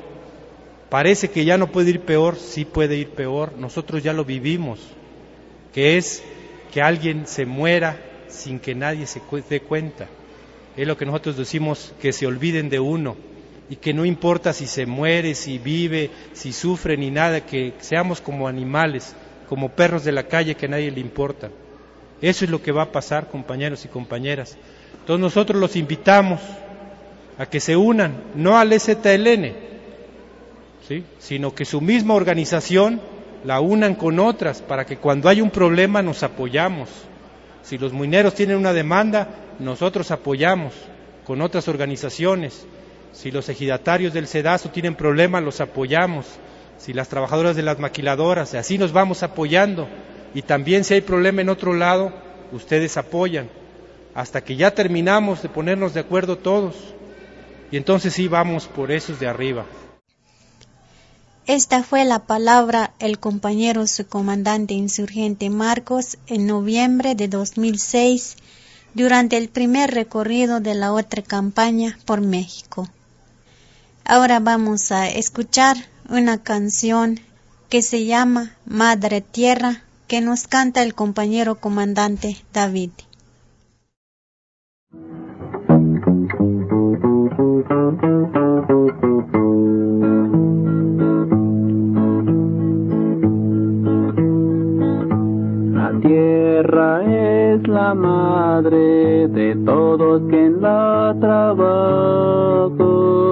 Parece 0.89 1.29
que 1.29 1.43
ya 1.43 1.57
no 1.57 1.67
puede 1.67 1.89
ir 1.89 1.99
peor, 2.01 2.37
sí 2.37 2.63
puede 2.63 2.95
ir 2.95 3.09
peor. 3.09 3.57
Nosotros 3.57 4.03
ya 4.03 4.13
lo 4.13 4.23
vivimos, 4.23 4.79
que 5.73 5.97
es 5.97 6.23
que 6.73 6.81
alguien 6.81 7.27
se 7.27 7.45
muera 7.45 7.99
sin 8.29 8.59
que 8.59 8.73
nadie 8.73 9.05
se 9.05 9.21
dé 9.49 9.59
cuenta. 9.59 10.07
Es 10.77 10.87
lo 10.87 10.95
que 10.95 11.05
nosotros 11.05 11.35
decimos, 11.35 11.93
que 12.01 12.13
se 12.13 12.25
olviden 12.25 12.69
de 12.69 12.79
uno 12.79 13.17
y 13.69 13.75
que 13.75 13.93
no 13.93 14.05
importa 14.05 14.53
si 14.53 14.67
se 14.67 14.85
muere, 14.85 15.35
si 15.35 15.57
vive, 15.57 16.09
si 16.33 16.53
sufre 16.53 16.97
ni 16.97 17.11
nada, 17.11 17.41
que 17.41 17.73
seamos 17.79 18.21
como 18.21 18.47
animales, 18.47 19.15
como 19.49 19.69
perros 19.69 20.03
de 20.03 20.11
la 20.11 20.23
calle 20.23 20.55
que 20.55 20.67
a 20.67 20.69
nadie 20.69 20.91
le 20.91 21.01
importa. 21.01 21.49
Eso 22.21 22.45
es 22.45 22.51
lo 22.51 22.61
que 22.61 22.71
va 22.71 22.83
a 22.83 22.91
pasar, 22.91 23.29
compañeros 23.29 23.85
y 23.85 23.89
compañeras. 23.89 24.57
Entonces 24.99 25.21
nosotros 25.21 25.59
los 25.59 25.75
invitamos 25.75 26.39
a 27.37 27.45
que 27.45 27.59
se 27.59 27.75
unan, 27.75 28.15
no 28.35 28.57
al 28.57 28.77
STLN, 28.77 29.53
¿sí? 30.87 31.03
sino 31.19 31.53
que 31.53 31.65
su 31.65 31.81
misma 31.81 32.15
organización 32.15 32.99
la 33.43 33.59
unan 33.59 33.95
con 33.95 34.19
otras 34.19 34.61
para 34.61 34.85
que 34.85 34.97
cuando 34.97 35.29
hay 35.29 35.41
un 35.41 35.51
problema 35.51 36.01
nos 36.01 36.23
apoyamos. 36.23 36.89
Si 37.61 37.77
los 37.77 37.93
mineros 37.93 38.33
tienen 38.33 38.57
una 38.57 38.73
demanda, 38.73 39.27
nosotros 39.59 40.09
apoyamos 40.11 40.73
con 41.25 41.41
otras 41.41 41.67
organizaciones. 41.67 42.65
Si 43.13 43.31
los 43.31 43.49
ejidatarios 43.49 44.13
del 44.13 44.27
SEDASO 44.27 44.69
tienen 44.69 44.95
problemas, 44.95 45.43
los 45.43 45.61
apoyamos. 45.61 46.25
Si 46.77 46.93
las 46.93 47.09
trabajadoras 47.09 47.55
de 47.55 47.63
las 47.63 47.79
maquiladoras, 47.79 48.53
así 48.53 48.77
nos 48.77 48.91
vamos 48.93 49.23
apoyando. 49.23 49.87
Y 50.33 50.43
también 50.43 50.83
si 50.83 50.93
hay 50.93 51.01
problema 51.01 51.41
en 51.41 51.49
otro 51.49 51.73
lado, 51.73 52.11
ustedes 52.51 52.97
apoyan. 52.97 53.49
Hasta 54.13 54.41
que 54.41 54.55
ya 54.55 54.71
terminamos 54.71 55.41
de 55.41 55.49
ponernos 55.49 55.93
de 55.93 56.01
acuerdo 56.01 56.37
todos. 56.37 56.75
Y 57.71 57.77
entonces 57.77 58.13
sí 58.13 58.27
vamos 58.27 58.67
por 58.67 58.91
esos 58.91 59.19
de 59.19 59.27
arriba. 59.27 59.65
Esta 61.47 61.81
fue 61.81 62.03
la 62.03 62.19
palabra 62.19 62.93
el 62.99 63.19
compañero 63.19 63.87
subcomandante 63.87 64.73
insurgente 64.73 65.49
Marcos 65.49 66.17
en 66.27 66.45
noviembre 66.45 67.15
de 67.15 67.29
2006 67.29 68.35
durante 68.93 69.37
el 69.37 69.47
primer 69.47 69.91
recorrido 69.91 70.59
de 70.59 70.75
la 70.75 70.91
otra 70.91 71.21
campaña 71.21 71.97
por 72.05 72.19
México. 72.19 72.89
Ahora 74.09 74.39
vamos 74.39 74.93
a 74.93 75.09
escuchar 75.09 75.75
una 76.09 76.41
canción 76.41 77.19
que 77.67 77.81
se 77.81 78.05
llama 78.05 78.53
Madre 78.65 79.19
Tierra 79.19 79.81
que 80.07 80.21
nos 80.21 80.47
canta 80.47 80.81
el 80.81 80.93
compañero 80.93 81.55
comandante 81.55 82.37
David. 82.53 82.91
La 95.73 95.99
tierra 96.01 97.03
es 97.03 97.67
la 97.67 97.93
madre 97.93 99.27
de 99.27 99.53
todos 99.65 100.21
quien 100.29 100.61
la 100.61 101.13
trabajo. 101.19 103.26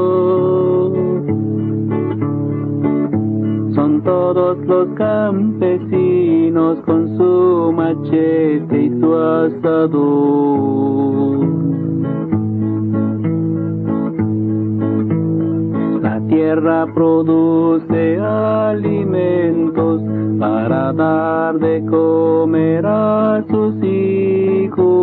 Todos 4.16 4.58
los 4.66 4.88
campesinos 4.96 6.80
con 6.86 7.18
su 7.18 7.74
machete 7.76 8.84
y 8.84 8.90
su 9.02 9.14
asador. 9.14 10.56
La 16.02 16.22
tierra 16.28 16.88
produce 16.94 18.18
alimentos 18.22 20.02
para 20.40 20.94
dar 20.94 21.60
de 21.60 21.86
comer 21.86 22.86
a 22.86 23.44
sus 23.50 23.76
hijos. 23.84 24.96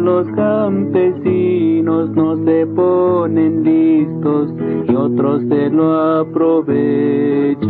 Los 0.00 0.26
campesinos 0.28 2.10
no 2.10 2.36
se 2.44 2.66
ponen 2.66 3.62
listos 3.62 4.52
y 4.88 4.94
otros 4.94 5.42
se 5.48 5.70
lo 5.70 6.20
aprovechan. 6.20 7.68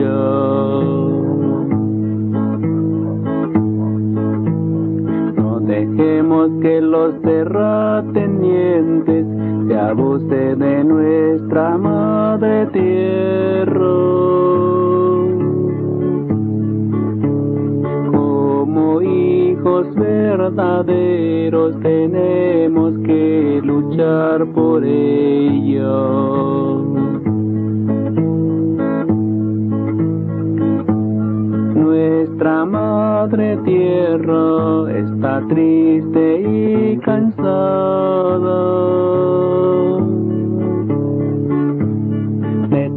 dejemos 5.68 6.50
que 6.62 6.80
los 6.80 7.20
terratenientes 7.20 9.26
se 9.68 9.78
abusen 9.78 10.58
de 10.58 10.84
nuestra 10.84 11.76
madre 11.76 12.66
tierra. 12.72 13.58
Hijos 19.58 19.94
verdaderos 19.94 21.80
tenemos 21.80 22.92
que 23.04 23.60
luchar 23.64 24.46
por 24.52 24.84
ellos. 24.84 26.82
Nuestra 31.74 32.64
madre 32.64 33.56
tierra 33.64 34.92
está 34.92 35.42
triste 35.48 36.40
y 36.40 36.98
cansada 36.98 38.58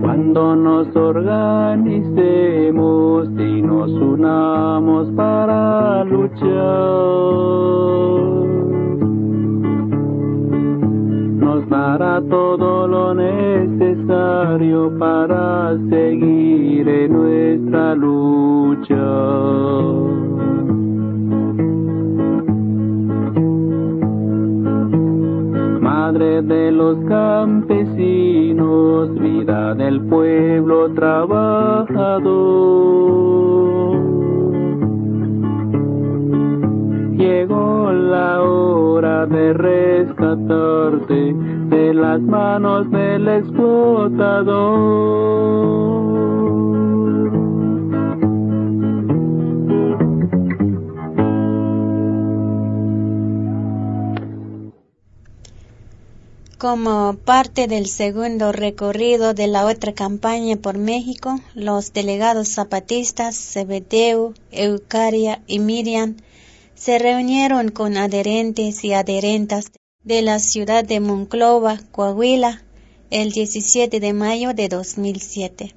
cuando 0.00 0.56
nos 0.56 0.96
organicemos 0.96 3.28
y 3.38 3.62
nos 3.62 3.92
unamos 3.92 5.08
para 5.12 6.02
luchar. 6.04 6.50
Nos 11.50 11.66
dará 11.68 12.22
todo 12.30 12.86
lo 12.86 13.12
necesario 13.12 14.96
para 15.00 15.76
seguir 15.90 16.88
en 16.88 17.12
nuestra 17.12 17.96
lucha. 17.96 18.94
madre 25.80 26.42
de 26.42 26.70
los 26.70 26.96
campesinos, 27.08 29.12
vida 29.18 29.74
del 29.74 30.02
pueblo 30.02 30.94
trabajador. 30.94 32.70
Llegó 37.20 37.92
la 37.92 38.40
hora 38.40 39.26
de 39.26 39.52
rescatarte 39.52 41.34
de 41.68 41.92
las 41.92 42.18
manos 42.18 42.90
del 42.90 43.28
explotador. 43.28 44.80
Como 56.56 57.16
parte 57.22 57.66
del 57.68 57.84
segundo 57.84 58.52
recorrido 58.52 59.34
de 59.34 59.46
la 59.46 59.66
otra 59.66 59.92
campaña 59.92 60.56
por 60.56 60.78
México, 60.78 61.38
los 61.54 61.92
delegados 61.92 62.48
zapatistas 62.48 63.36
Cebedeu, 63.36 64.32
Eucaria 64.52 65.42
y 65.46 65.58
Miriam 65.58 66.16
se 66.80 66.98
reunieron 66.98 67.68
con 67.68 67.98
adherentes 67.98 68.84
y 68.84 68.94
adherentas 68.94 69.66
de 70.02 70.22
la 70.22 70.38
ciudad 70.38 70.82
de 70.82 70.98
Monclova, 70.98 71.78
Coahuila, 71.92 72.62
el 73.10 73.32
17 73.32 74.00
de 74.00 74.12
mayo 74.14 74.54
de 74.54 74.70
2007. 74.70 75.74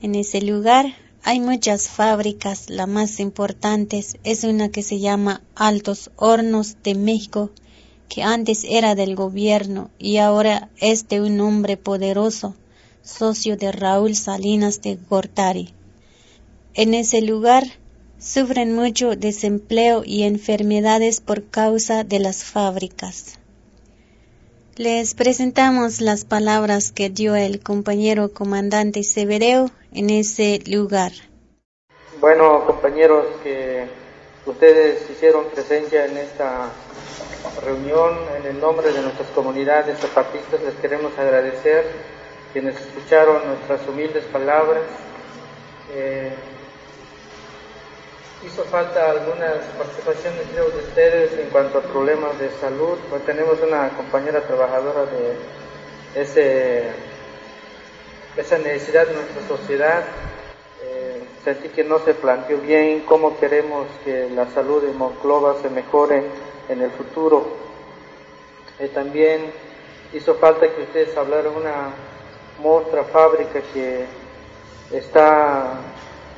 En 0.00 0.14
ese 0.14 0.40
lugar 0.40 0.94
hay 1.22 1.38
muchas 1.40 1.88
fábricas, 1.88 2.70
la 2.70 2.86
más 2.86 3.20
importante 3.20 4.02
es 4.24 4.44
una 4.44 4.70
que 4.70 4.82
se 4.82 5.00
llama 5.00 5.42
Altos 5.54 6.10
Hornos 6.16 6.78
de 6.82 6.94
México, 6.94 7.50
que 8.08 8.22
antes 8.22 8.64
era 8.64 8.94
del 8.94 9.16
gobierno 9.16 9.90
y 9.98 10.16
ahora 10.16 10.70
es 10.78 11.08
de 11.08 11.20
un 11.20 11.38
hombre 11.40 11.76
poderoso, 11.76 12.54
socio 13.02 13.58
de 13.58 13.70
Raúl 13.70 14.16
Salinas 14.16 14.80
de 14.80 14.96
Gortari. 15.10 15.74
En 16.72 16.94
ese 16.94 17.20
lugar 17.20 17.66
sufren 18.26 18.74
mucho 18.74 19.14
desempleo 19.14 20.02
y 20.04 20.24
enfermedades 20.24 21.20
por 21.20 21.48
causa 21.48 22.02
de 22.02 22.18
las 22.18 22.42
fábricas. 22.42 23.38
Les 24.74 25.14
presentamos 25.14 26.00
las 26.00 26.24
palabras 26.24 26.90
que 26.90 27.08
dio 27.08 27.36
el 27.36 27.62
compañero 27.62 28.32
comandante 28.32 29.04
Severeo 29.04 29.70
en 29.92 30.10
ese 30.10 30.60
lugar. 30.66 31.12
Bueno, 32.20 32.66
compañeros, 32.66 33.26
que 33.44 33.86
ustedes 34.44 35.08
hicieron 35.08 35.44
presencia 35.54 36.04
en 36.06 36.16
esta 36.16 36.72
reunión 37.64 38.18
en 38.40 38.46
el 38.56 38.60
nombre 38.60 38.92
de 38.92 39.02
nuestras 39.02 39.28
comunidades 39.28 39.98
zapatistas, 40.00 40.60
les 40.64 40.74
queremos 40.74 41.16
agradecer 41.16 41.86
quienes 42.52 42.74
escucharon 42.74 43.46
nuestras 43.46 43.86
humildes 43.88 44.24
palabras. 44.24 44.82
Eh, 45.94 46.34
hizo 48.46 48.64
falta 48.64 49.10
algunas 49.10 49.56
participaciones 49.76 50.54
de 50.54 50.62
ustedes 50.62 51.32
en 51.38 51.50
cuanto 51.50 51.78
a 51.78 51.82
problemas 51.82 52.38
de 52.38 52.48
salud, 52.60 52.96
tenemos 53.24 53.60
una 53.60 53.88
compañera 53.90 54.40
trabajadora 54.42 55.04
de 55.06 55.36
esa 58.36 58.58
necesidad 58.58 59.06
de 59.08 59.14
nuestra 59.14 59.48
sociedad. 59.48 60.04
Eh, 60.84 61.24
sentí 61.44 61.68
que 61.70 61.82
no 61.82 61.98
se 61.98 62.14
planteó 62.14 62.58
bien 62.58 63.00
cómo 63.00 63.38
queremos 63.38 63.86
que 64.04 64.30
la 64.30 64.46
salud 64.50 64.82
de 64.82 64.92
Monclova 64.92 65.56
se 65.60 65.68
mejore 65.68 66.22
en 66.68 66.82
el 66.82 66.90
futuro. 66.92 67.46
Eh, 68.78 68.88
también 68.88 69.52
hizo 70.12 70.34
falta 70.36 70.68
que 70.72 70.82
ustedes 70.82 71.16
hablaran 71.16 71.56
una 71.56 71.90
otra 72.62 73.04
fábrica 73.04 73.60
que 73.74 74.04
está 74.92 75.80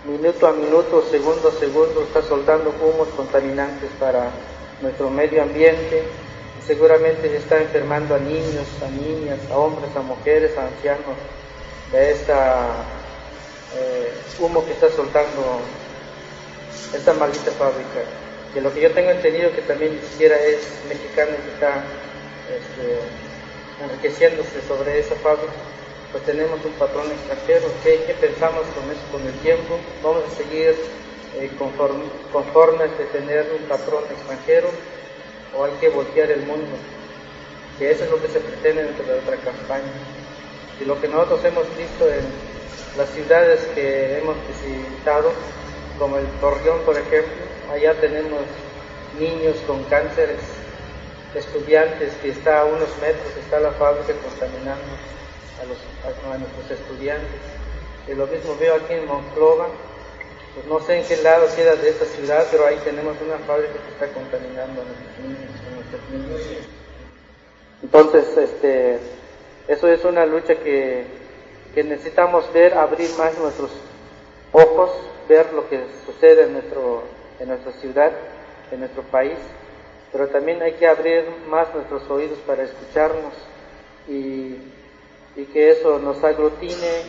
minuto 0.08 0.46
a 0.46 0.52
minuto, 0.52 1.04
segundo 1.10 1.48
a 1.48 1.52
segundo, 1.52 2.02
está 2.02 2.22
soltando 2.22 2.70
humos 2.82 3.08
contaminantes 3.16 3.90
para 4.00 4.30
nuestro 4.80 5.10
medio 5.10 5.42
ambiente 5.42 6.02
seguramente 6.68 7.34
está 7.34 7.62
enfermando 7.62 8.14
a 8.14 8.18
niños, 8.18 8.68
a 8.84 8.90
niñas, 8.90 9.38
a 9.50 9.56
hombres, 9.56 9.88
a 9.96 10.02
mujeres, 10.02 10.56
a 10.58 10.66
ancianos 10.66 11.16
de 11.90 12.12
esta 12.12 12.84
eh, 13.74 14.12
humo 14.38 14.62
que 14.66 14.72
está 14.72 14.90
soltando 14.90 15.60
esta 16.94 17.14
maldita 17.14 17.50
fábrica. 17.52 18.04
Que 18.52 18.60
lo 18.60 18.72
que 18.72 18.82
yo 18.82 18.92
tengo 18.92 19.10
entendido 19.10 19.50
que 19.52 19.62
también 19.62 19.94
ni 19.94 20.00
siquiera 20.08 20.36
es 20.36 20.60
mexicano 20.86 21.32
que 21.42 21.52
está 21.54 21.84
este, 22.52 23.84
enriqueciéndose 23.84 24.60
sobre 24.68 24.98
esa 24.98 25.14
fábrica 25.16 25.52
pues 26.12 26.24
tenemos 26.24 26.64
un 26.64 26.72
patrón 26.72 27.10
extranjero. 27.10 27.68
¿Qué, 27.82 28.14
pensamos 28.20 28.64
con 28.74 28.90
eso 28.90 29.02
con 29.12 29.26
el 29.26 29.34
tiempo? 29.40 29.78
¿Vamos 30.02 30.24
a 30.24 30.36
seguir 30.36 30.74
eh, 31.36 31.50
conformes 31.58 32.98
de 32.98 33.04
tener 33.06 33.52
un 33.58 33.66
patrón 33.66 34.04
extranjero 34.10 34.68
o 35.56 35.64
hay 35.64 35.72
que 35.80 35.88
voltear 35.90 36.30
el 36.30 36.40
mundo? 36.42 36.76
Que 37.78 37.90
eso 37.90 38.04
es 38.04 38.10
lo 38.10 38.20
que 38.20 38.28
se 38.28 38.40
pretende 38.40 38.84
dentro 38.84 39.04
de 39.04 39.18
otra 39.18 39.36
campaña. 39.36 39.92
Y 40.80 40.84
lo 40.84 41.00
que 41.00 41.08
nosotros 41.08 41.44
hemos 41.44 41.66
visto 41.76 42.08
en 42.08 42.24
las 42.96 43.10
ciudades 43.10 43.60
que 43.74 44.18
hemos 44.18 44.36
visitado, 44.48 45.32
como 45.98 46.16
el 46.16 46.26
Torreón, 46.40 46.80
por 46.80 46.96
ejemplo, 46.96 47.44
allá 47.72 47.94
tenemos 48.00 48.40
niños 49.18 49.56
con 49.66 49.84
cánceres, 49.84 50.40
estudiantes 51.34 52.14
que 52.22 52.30
está 52.30 52.60
a 52.60 52.64
unos 52.64 52.88
metros, 53.00 53.36
está 53.36 53.60
la 53.60 53.72
fábrica 53.72 54.14
contaminando 54.22 55.17
a, 55.60 55.64
los, 55.64 55.78
a, 56.04 56.38
nuestros 56.38 56.70
estudiantes. 56.70 57.40
Y 58.06 58.14
lo 58.14 58.26
mismo 58.26 58.56
veo 58.58 58.76
aquí 58.76 58.94
en 58.94 59.06
Monclova, 59.06 59.68
pues 60.54 60.66
no 60.66 60.80
sé 60.80 61.00
en 61.00 61.06
qué 61.06 61.16
lado 61.18 61.46
queda 61.54 61.76
de 61.76 61.90
esta 61.90 62.04
ciudad, 62.06 62.46
pero 62.50 62.66
ahí 62.66 62.78
tenemos 62.84 63.16
una 63.20 63.38
fábrica 63.38 63.74
que 63.74 63.92
está 63.92 64.06
contaminando 64.14 64.80
a 64.80 64.84
nuestros 64.84 65.18
niños, 65.22 65.50
a 65.66 65.74
nuestros 65.74 66.10
niños. 66.10 66.68
Entonces, 67.82 68.36
este, 68.36 68.98
eso 69.68 69.88
es 69.88 70.04
una 70.04 70.26
lucha 70.26 70.56
que, 70.56 71.04
que 71.74 71.84
necesitamos 71.84 72.50
ver, 72.52 72.74
abrir 72.74 73.10
más 73.18 73.36
nuestros 73.38 73.70
ojos, 74.52 74.90
ver 75.28 75.52
lo 75.52 75.68
que 75.68 75.80
sucede 76.06 76.44
en, 76.44 76.54
nuestro, 76.54 77.04
en 77.38 77.48
nuestra 77.48 77.72
ciudad, 77.72 78.12
en 78.72 78.80
nuestro 78.80 79.02
país, 79.02 79.38
pero 80.10 80.28
también 80.28 80.62
hay 80.62 80.72
que 80.72 80.86
abrir 80.86 81.24
más 81.48 81.72
nuestros 81.74 82.08
oídos 82.08 82.38
para 82.46 82.62
escucharnos 82.62 83.34
y 84.08 84.56
y 85.38 85.44
que 85.44 85.70
eso 85.70 86.00
nos 86.00 86.22
aglutine 86.24 87.02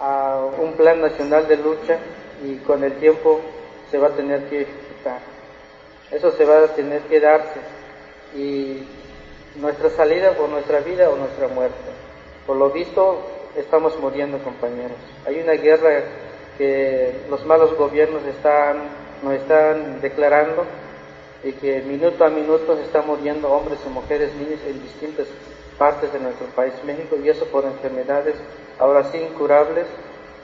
a 0.00 0.40
un 0.58 0.72
plan 0.72 1.02
nacional 1.02 1.46
de 1.46 1.58
lucha 1.58 1.98
y 2.42 2.56
con 2.56 2.82
el 2.82 2.94
tiempo 2.94 3.42
se 3.90 3.98
va 3.98 4.08
a 4.08 4.16
tener 4.16 4.44
que 4.48 4.62
ejecutar. 4.62 5.20
Eso 6.10 6.32
se 6.32 6.46
va 6.46 6.64
a 6.64 6.68
tener 6.68 7.02
que 7.02 7.20
darse 7.20 7.60
y 8.34 8.82
nuestra 9.56 9.90
salida 9.90 10.32
por 10.32 10.48
nuestra 10.48 10.80
vida 10.80 11.10
o 11.10 11.16
nuestra 11.16 11.46
muerte. 11.48 11.76
Por 12.46 12.56
lo 12.56 12.70
visto 12.70 13.20
estamos 13.54 14.00
muriendo 14.00 14.38
compañeros. 14.38 14.96
Hay 15.26 15.40
una 15.40 15.52
guerra 15.52 16.04
que 16.56 17.12
los 17.28 17.44
malos 17.44 17.76
gobiernos 17.76 18.24
están, 18.24 18.78
nos 19.22 19.34
están 19.34 20.00
declarando 20.00 20.64
y 21.44 21.52
que 21.52 21.82
minuto 21.82 22.24
a 22.24 22.30
minuto 22.30 22.76
se 22.76 22.84
están 22.84 23.06
muriendo 23.06 23.52
hombres 23.52 23.78
y 23.84 23.90
mujeres, 23.90 24.34
niños 24.36 24.60
en 24.66 24.82
distintas 24.82 25.26
partes 25.78 26.12
de 26.12 26.20
nuestro 26.20 26.46
país 26.48 26.72
México 26.84 27.16
y 27.22 27.28
eso 27.28 27.46
por 27.46 27.64
enfermedades 27.64 28.36
ahora 28.78 29.04
sí 29.10 29.18
incurables, 29.18 29.86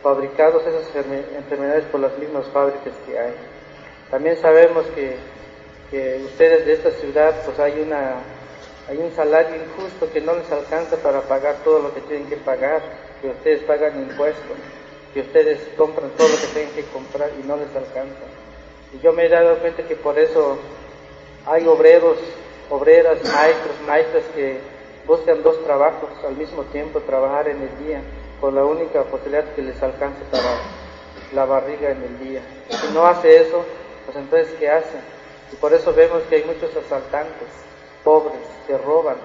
fabricados 0.02 0.62
esas 0.66 0.94
enfermedades 1.36 1.84
por 1.86 2.00
las 2.00 2.16
mismas 2.18 2.46
fábricas 2.46 2.94
que 3.06 3.18
hay. 3.18 3.34
También 4.10 4.36
sabemos 4.38 4.84
que, 4.94 5.16
que 5.90 6.22
ustedes 6.24 6.66
de 6.66 6.72
esta 6.72 6.90
ciudad 6.92 7.34
pues 7.44 7.58
hay 7.58 7.80
una 7.80 8.16
hay 8.88 8.98
un 8.98 9.14
salario 9.14 9.54
injusto 9.54 10.10
que 10.12 10.20
no 10.20 10.34
les 10.34 10.50
alcanza 10.50 10.96
para 10.96 11.20
pagar 11.20 11.56
todo 11.62 11.78
lo 11.80 11.94
que 11.94 12.00
tienen 12.00 12.28
que 12.28 12.36
pagar, 12.36 12.82
que 13.22 13.28
ustedes 13.28 13.62
pagan 13.62 14.02
impuestos, 14.02 14.56
que 15.14 15.20
ustedes 15.20 15.60
compran 15.76 16.10
todo 16.16 16.26
lo 16.26 16.34
que 16.34 16.46
tienen 16.48 16.74
que 16.74 16.84
comprar 16.86 17.30
y 17.40 17.46
no 17.46 17.56
les 17.56 17.68
alcanza. 17.68 18.26
Y 18.92 18.98
yo 18.98 19.12
me 19.12 19.26
he 19.26 19.28
dado 19.28 19.58
cuenta 19.58 19.84
que 19.84 19.94
por 19.94 20.18
eso 20.18 20.58
hay 21.46 21.68
obreros, 21.68 22.18
obreras, 22.68 23.22
maestros, 23.22 23.80
maestras 23.86 24.24
que 24.34 24.58
buscan 25.10 25.42
dos 25.42 25.60
trabajos 25.64 26.08
al 26.24 26.36
mismo 26.36 26.62
tiempo, 26.66 27.00
trabajar 27.00 27.48
en 27.48 27.60
el 27.60 27.84
día, 27.84 28.00
con 28.40 28.54
la 28.54 28.64
única 28.64 29.02
posibilidad 29.02 29.44
que 29.56 29.62
les 29.62 29.82
alcance 29.82 30.22
para 30.30 30.54
la 31.34 31.44
barriga 31.46 31.90
en 31.90 32.00
el 32.04 32.18
día. 32.20 32.40
Si 32.68 32.94
no 32.94 33.04
hace 33.04 33.40
eso, 33.40 33.64
pues 34.04 34.16
entonces 34.16 34.54
¿qué 34.60 34.70
hace? 34.70 34.98
Y 35.52 35.56
por 35.56 35.74
eso 35.74 35.92
vemos 35.92 36.22
que 36.30 36.36
hay 36.36 36.44
muchos 36.44 36.70
asaltantes, 36.76 37.48
pobres, 38.04 38.38
que 38.68 38.78
roban, 38.78 39.16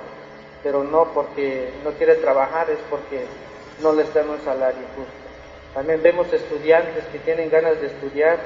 pero 0.63 0.83
no 0.83 1.05
porque 1.13 1.71
no 1.83 1.91
quiere 1.91 2.15
trabajar, 2.15 2.67
es 2.71 2.79
porque 2.89 3.23
no 3.83 3.93
les 3.93 4.11
dan 4.11 4.27
un 4.27 4.41
salario 4.41 4.81
justo. 4.95 5.13
También 5.75 6.01
vemos 6.01 6.33
estudiantes 6.33 7.03
que 7.11 7.19
tienen 7.19 7.51
ganas 7.51 7.79
de 7.79 7.85
estudiar, 7.85 8.39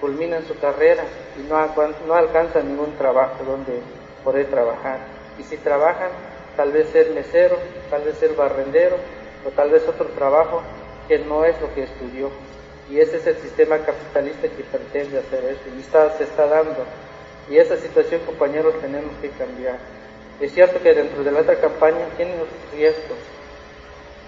culminan 0.00 0.46
su 0.46 0.56
carrera 0.60 1.02
y 1.36 1.42
no, 1.48 1.58
no 2.06 2.14
alcanzan 2.14 2.68
ningún 2.68 2.96
trabajo 2.96 3.42
donde 3.42 3.80
poder 4.22 4.46
trabajar. 4.46 5.00
Y 5.40 5.42
si 5.42 5.56
trabajan, 5.56 6.10
tal 6.56 6.72
vez 6.72 6.88
ser 6.90 7.10
mesero, 7.10 7.56
tal 7.90 8.02
vez 8.02 8.16
ser 8.18 8.34
barrendero 8.34 8.96
o 9.46 9.50
tal 9.50 9.70
vez 9.70 9.86
otro 9.88 10.06
trabajo 10.08 10.62
que 11.08 11.18
no 11.18 11.44
es 11.44 11.60
lo 11.60 11.72
que 11.74 11.84
estudió. 11.84 12.30
Y 12.90 13.00
ese 13.00 13.16
es 13.16 13.26
el 13.26 13.36
sistema 13.36 13.78
capitalista 13.78 14.48
que 14.48 14.62
pretende 14.64 15.18
hacer 15.18 15.44
eso 15.44 15.76
y 15.76 15.80
está, 15.80 16.16
se 16.16 16.24
está 16.24 16.46
dando. 16.46 16.84
Y 17.48 17.56
esa 17.56 17.76
situación, 17.76 18.20
compañeros, 18.26 18.74
tenemos 18.80 19.12
que 19.20 19.30
cambiar. 19.30 19.78
Es 20.40 20.52
cierto 20.52 20.82
que 20.82 20.92
dentro 20.92 21.22
de 21.22 21.30
la 21.30 21.40
otra 21.40 21.56
campaña 21.56 22.06
tienen 22.16 22.38
los 22.38 22.48
riesgos, 22.72 23.18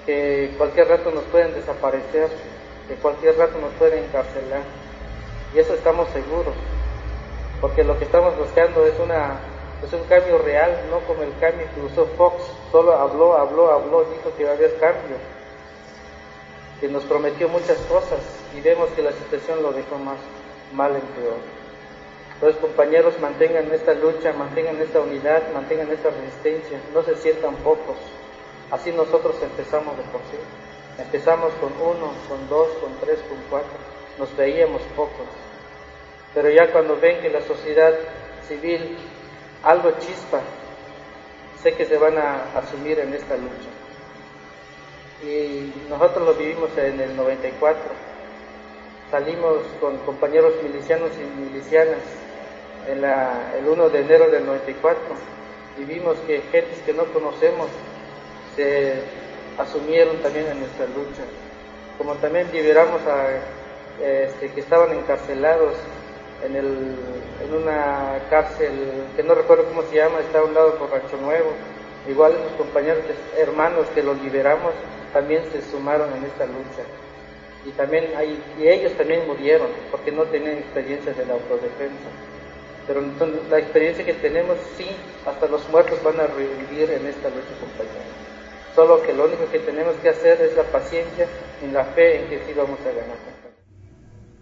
que 0.05 0.55
cualquier 0.57 0.89
rato 0.89 1.11
nos 1.11 1.25
pueden 1.25 1.53
desaparecer, 1.55 2.29
que 2.89 2.95
cualquier 2.95 3.37
rato 3.37 3.59
nos 3.59 3.73
pueden 3.75 4.05
encarcelar. 4.05 4.63
Y 5.55 5.59
eso 5.59 5.75
estamos 5.75 6.09
seguros, 6.11 6.55
porque 7.61 7.85
lo 7.85 7.99
que 7.99 8.05
estamos 8.05 8.37
buscando 8.39 8.87
es 8.87 8.99
una 9.01 9.41
es 9.85 9.93
un 9.93 10.05
cambio 10.05 10.39
real, 10.39 10.73
no 10.91 11.01
como 11.01 11.23
el 11.23 11.37
cambio 11.39 11.67
que 11.75 11.81
usó 11.81 12.07
Fox, 12.17 12.43
solo 12.73 12.95
habló, 12.95 13.37
habló, 13.37 13.73
habló, 13.73 14.05
dijo 14.05 14.35
que 14.37 14.43
iba 14.43 14.53
a 14.53 14.55
haber 14.55 14.77
cambio, 14.79 15.17
que 16.81 16.89
nos 16.89 17.05
prometió 17.05 17.49
muchas 17.49 17.79
cosas 17.89 18.21
y 18.57 18.61
vemos 18.61 18.89
que 18.91 19.03
la 19.03 19.13
situación 19.13 19.63
lo 19.63 19.73
dejó 19.73 19.99
más 19.99 20.19
mal 20.73 20.95
en 20.95 21.03
peor. 21.03 21.39
Entonces, 22.35 22.61
compañeros, 22.61 23.19
mantengan 23.21 23.73
esta 23.73 23.95
lucha, 23.95 24.33
mantengan 24.35 24.81
esta 24.81 25.01
unidad, 25.01 25.43
mantengan 25.55 25.91
esta 25.91 26.11
resistencia, 26.11 26.79
no 26.93 27.03
se 27.03 27.17
sientan 27.17 27.55
pocos. 27.57 27.97
Así 28.71 28.93
nosotros 28.93 29.37
empezamos 29.43 29.97
de 29.97 30.03
por 30.05 30.21
sí. 30.31 30.37
Empezamos 30.99 31.53
con 31.55 31.73
uno, 31.81 32.13
con 32.29 32.49
dos, 32.49 32.69
con 32.81 32.93
tres, 33.01 33.19
con 33.29 33.39
cuatro. 33.49 33.79
Nos 34.19 34.37
veíamos 34.37 34.83
pocos. 34.95 35.27
Pero 36.35 36.51
ya 36.51 36.73
cuando 36.73 36.99
ven 37.01 37.21
que 37.23 37.31
la 37.31 37.41
sociedad 37.43 37.95
civil 38.47 38.99
algo 39.63 39.91
chispa, 39.99 40.41
sé 41.63 41.75
que 41.75 41.85
se 41.87 41.99
van 41.99 42.19
a 42.19 42.59
asumir 42.59 42.99
en 42.99 43.15
esta 43.15 43.37
lucha. 43.37 43.71
Y 45.23 45.73
nosotros 45.89 46.27
lo 46.27 46.35
vivimos 46.35 46.71
en 46.77 47.01
el 47.01 47.17
94. 47.17 47.83
salimos 49.11 49.59
con 49.81 49.97
compañeros 49.99 50.53
milicianos 50.63 51.11
y 51.17 51.41
milicianas 51.41 52.01
el 52.89 53.67
1 53.67 53.89
de 53.89 54.01
enero 54.01 54.31
del 54.31 54.47
94 54.47 55.01
y 55.79 55.85
vimos 55.85 56.17
que 56.27 56.41
gentes 56.53 56.79
que 56.85 56.93
no 56.93 57.05
conocemos 57.07 57.69
se 58.55 58.95
asumieron 59.59 60.17
también 60.19 60.47
en 60.47 60.61
nuestra 60.61 60.87
lucha. 60.87 61.23
Como 61.99 62.15
también 62.15 62.51
liberamos 62.53 63.01
a 63.07 63.29
este, 64.03 64.51
que 64.51 64.61
estaban 64.61 64.93
encarcelados 64.93 65.75
en, 66.45 66.57
el, 66.57 66.67
en 67.45 67.55
una 67.63 68.19
cárcel 68.31 68.73
que 69.17 69.23
no 69.23 69.35
recuerdo 69.35 69.65
cómo 69.65 69.83
se 69.83 69.97
llama, 69.97 70.21
está 70.21 70.41
a 70.41 70.45
un 70.45 70.55
lado 70.55 70.75
por 70.77 70.91
Rancho 70.91 71.17
Nuevo. 71.19 71.53
Igual 72.09 72.35
los 72.35 72.53
compañeros 72.53 73.03
hermanos 73.37 73.87
que 73.95 74.03
los 74.03 74.21
liberamos 74.23 74.73
también 75.13 75.43
se 75.51 75.63
sumaron 75.71 76.13
en 76.15 76.25
esta 76.25 76.47
lucha. 76.47 76.85
Y 77.65 77.71
también 77.71 78.07
hay, 78.17 78.41
y 78.59 78.69
ellos 78.69 78.93
también 78.93 79.27
murieron 79.27 79.69
porque 79.91 80.13
no 80.13 80.25
tenían 80.25 80.59
experiencia 80.59 81.13
de 81.13 81.27
la 81.27 81.35
autodefensa. 81.35 82.09
Pero 82.87 83.03
la 83.51 83.59
experiencia 83.59 84.05
que 84.05 84.15
tenemos, 84.15 84.57
sí, 84.77 84.87
hasta 85.27 85.49
los 85.49 85.69
muertos 85.71 86.01
van 86.05 86.21
a 86.21 86.29
revivir 86.29 86.91
en 86.91 87.07
esta 87.07 87.29
lucha, 87.29 87.59
compañeros. 87.59 88.07
Solo 88.77 89.03
que 89.03 89.13
lo 89.13 89.25
único 89.25 89.51
que 89.51 89.59
tenemos 89.59 89.97
que 89.97 90.11
hacer 90.11 90.41
es 90.41 90.55
la 90.55 90.63
paciencia 90.65 91.27
y 91.67 91.73
la 91.73 91.85
fe 91.85 92.21
en 92.21 92.29
que 92.29 92.39
sí 92.47 92.53
vamos 92.55 92.79
a 92.81 92.91
ganar. 92.91 93.36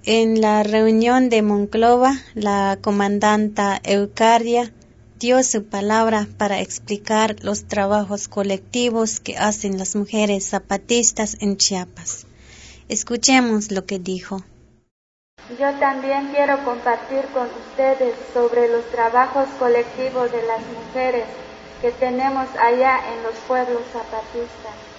En 0.07 0.43
la 0.43 0.63
reunión 0.63 1.31
de 1.31 1.41
Monclova, 1.41 2.13
la 2.35 2.77
comandanta 2.83 3.81
Eucaria 3.85 4.71
dio 5.19 5.43
su 5.43 5.65
palabra 5.65 6.27
para 6.37 6.61
explicar 6.61 7.37
los 7.41 7.65
trabajos 7.69 8.29
colectivos 8.29 9.19
que 9.19 9.39
hacen 9.39 9.79
las 9.79 9.97
mujeres 9.97 10.47
zapatistas 10.51 11.39
en 11.41 11.57
Chiapas. 11.57 12.27
Escuchemos 12.91 13.71
lo 13.71 13.87
que 13.87 13.99
dijo. 13.99 14.45
Yo 15.59 15.73
también 15.81 16.29
quiero 16.33 16.63
compartir 16.67 17.25
con 17.33 17.49
ustedes 17.71 18.15
sobre 18.35 18.69
los 18.69 18.85
trabajos 18.91 19.49
colectivos 19.59 20.31
de 20.31 20.43
las 20.43 20.61
mujeres 20.67 21.25
que 21.81 21.93
tenemos 21.93 22.47
allá 22.61 23.01
en 23.11 23.23
los 23.23 23.37
pueblos 23.49 23.81
zapatistas. 23.91 24.94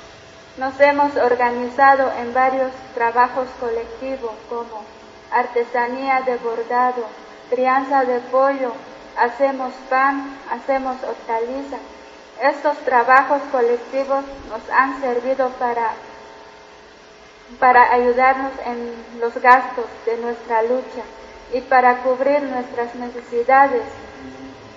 Nos 0.57 0.79
hemos 0.79 1.17
organizado 1.17 2.09
en 2.17 2.33
varios 2.33 2.71
trabajos 2.93 3.49
colectivos 3.59 4.31
como 4.47 4.85
artesanía 5.29 6.21
de 6.21 6.37
bordado, 6.37 7.03
crianza 7.49 8.05
de 8.05 8.21
pollo, 8.21 8.71
hacemos 9.17 9.73
pan, 9.89 10.37
hacemos 10.49 10.95
hortalizas. 11.03 11.81
Estos 12.41 12.77
trabajos 12.85 13.41
colectivos 13.51 14.23
nos 14.47 14.69
han 14.69 15.01
servido 15.01 15.49
para, 15.59 15.89
para 17.59 17.91
ayudarnos 17.91 18.53
en 18.65 19.19
los 19.19 19.33
gastos 19.41 19.85
de 20.05 20.17
nuestra 20.19 20.61
lucha 20.61 21.03
y 21.51 21.59
para 21.61 21.97
cubrir 21.97 22.43
nuestras 22.43 22.95
necesidades, 22.95 23.83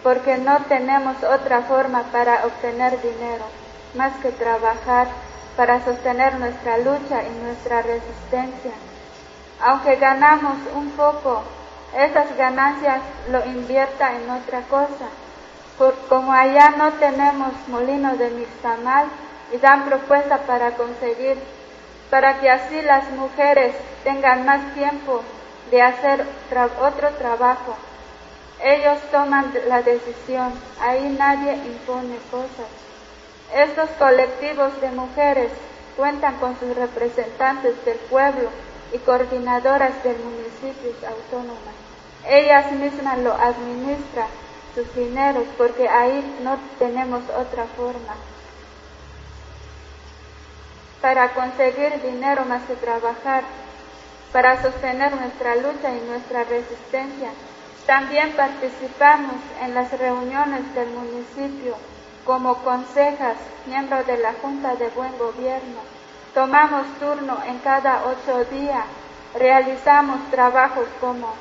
porque 0.03 0.39
no 0.39 0.59
tenemos 0.65 1.23
otra 1.23 1.63
forma 1.63 2.03
para 2.11 2.47
obtener 2.47 3.01
dinero 3.01 3.45
más 3.95 4.13
que 4.17 4.33
trabajar 4.33 5.07
para 5.59 5.85
sostener 5.85 6.39
nuestra 6.39 6.79
lucha 6.79 7.25
y 7.25 7.43
nuestra 7.43 7.83
resistencia. 7.83 8.71
Aunque 9.61 9.97
ganamos 9.97 10.57
un 10.73 10.89
poco, 10.93 11.43
esas 11.99 12.37
ganancias 12.37 13.01
lo 13.29 13.45
invierta 13.45 14.13
en 14.15 14.31
otra 14.31 14.61
cosa. 14.71 15.09
como 16.09 16.33
allá 16.33 16.75
no 16.79 16.93
tenemos 16.93 17.53
molino 17.67 18.17
de 18.17 18.31
mixtamal 18.31 19.07
y 19.53 19.57
dan 19.57 19.85
propuesta 19.87 20.39
para 20.39 20.77
conseguir, 20.77 21.37
para 22.09 22.39
que 22.39 22.51
así 22.51 22.81
las 22.83 23.11
mujeres 23.11 23.75
tengan 24.05 24.47
más 24.47 24.75
tiempo 24.75 25.23
de 25.73 25.83
hacer 25.83 26.25
otro 26.81 27.09
trabajo. 27.19 27.75
Ellos 28.63 29.01
toman 29.11 29.53
la 29.67 29.83
decisión, 29.83 30.53
ahí 30.81 31.17
nadie 31.19 31.55
impone 31.55 32.17
cosas. 32.31 32.88
Estos 33.55 33.89
colectivos 33.99 34.79
de 34.81 34.91
mujeres 34.91 35.51
cuentan 35.97 36.37
con 36.37 36.59
sus 36.61 36.77
representantes 36.77 37.85
del 37.85 37.97
pueblo 38.11 38.51
y 38.93 38.99
coordinadoras 38.99 40.03
de 40.05 40.15
municipios 40.15 40.97
autónomas. 41.05 41.75
Ellas 42.27 42.71
mismas 42.73 43.19
lo 43.19 43.33
administran 43.33 44.29
sus 44.75 44.95
dineros 44.95 45.45
porque 45.57 45.89
ahí 45.89 46.23
no 46.43 46.59
tenemos 46.79 47.23
otra 47.31 47.65
forma. 47.77 48.15
Para 51.01 51.31
conseguir 51.31 52.03
dinero 52.03 52.45
más 52.45 52.63
que 52.65 52.75
trabajar, 52.75 53.45
para 54.33 54.61
sostener 54.63 55.15
nuestra 55.17 55.57
lucha 55.57 55.91
y 55.91 56.07
nuestra 56.07 56.45
resistencia. 56.45 57.31
También 57.87 58.33
participamos 58.33 59.37
en 59.63 59.75
las 59.75 59.91
reuniones 59.99 60.75
del 60.75 60.91
municipio 60.91 61.77
como 62.29 62.57
consejas, 62.57 63.39
miembros 63.65 64.07
de 64.07 64.19
la 64.19 64.35
Junta 64.43 64.75
de 64.75 64.91
Buen 64.91 65.17
Gobierno. 65.17 65.81
Tomamos 66.35 66.87
turno 67.01 67.39
en 67.47 67.59
cada 67.61 68.03
ocho 68.05 68.45
días, 68.51 68.85
realizamos 69.35 70.21
trabajos 70.31 70.85
como 71.01 71.33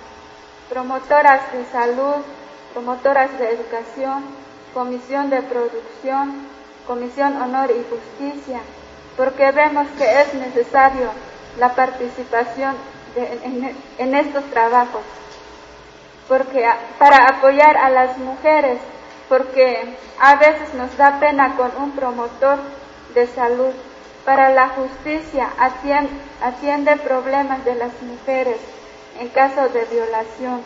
promotoras 0.70 1.42
de 1.52 1.66
salud, 1.66 2.24
promotoras 2.72 3.38
de 3.38 3.50
educación, 3.50 4.24
comisión 4.74 5.30
de 5.30 5.42
producción, 5.42 6.48
comisión 6.88 7.36
honor 7.42 7.70
y 7.70 7.86
justicia, 7.90 8.62
porque 9.18 9.52
vemos 9.52 9.88
que 9.98 10.22
es 10.22 10.34
necesario 10.36 11.10
la 11.60 11.68
participación 11.76 12.78
en, 13.98 14.16
estos 14.16 14.46
trabajos, 14.52 15.02
porque 16.30 16.66
para 16.98 17.26
apoyar 17.28 17.76
a 17.76 17.90
las 17.90 18.18
mujeres, 18.20 18.80
porque 19.30 19.96
a 20.20 20.36
veces 20.36 20.74
nos 20.74 20.96
da 20.98 21.20
pena 21.20 21.56
con 21.56 21.72
un 21.82 21.92
promotor 21.92 22.60
de 23.14 23.28
salud 23.28 23.74
para 24.26 24.50
la 24.50 24.70
justicia 24.70 25.50
atiende, 25.58 26.98
problemas 26.98 27.64
de 27.64 27.76
las 27.76 27.94
mujeres 28.02 28.58
en 29.20 29.30
caso 29.30 29.70
de 29.70 29.86
violación. 29.86 30.62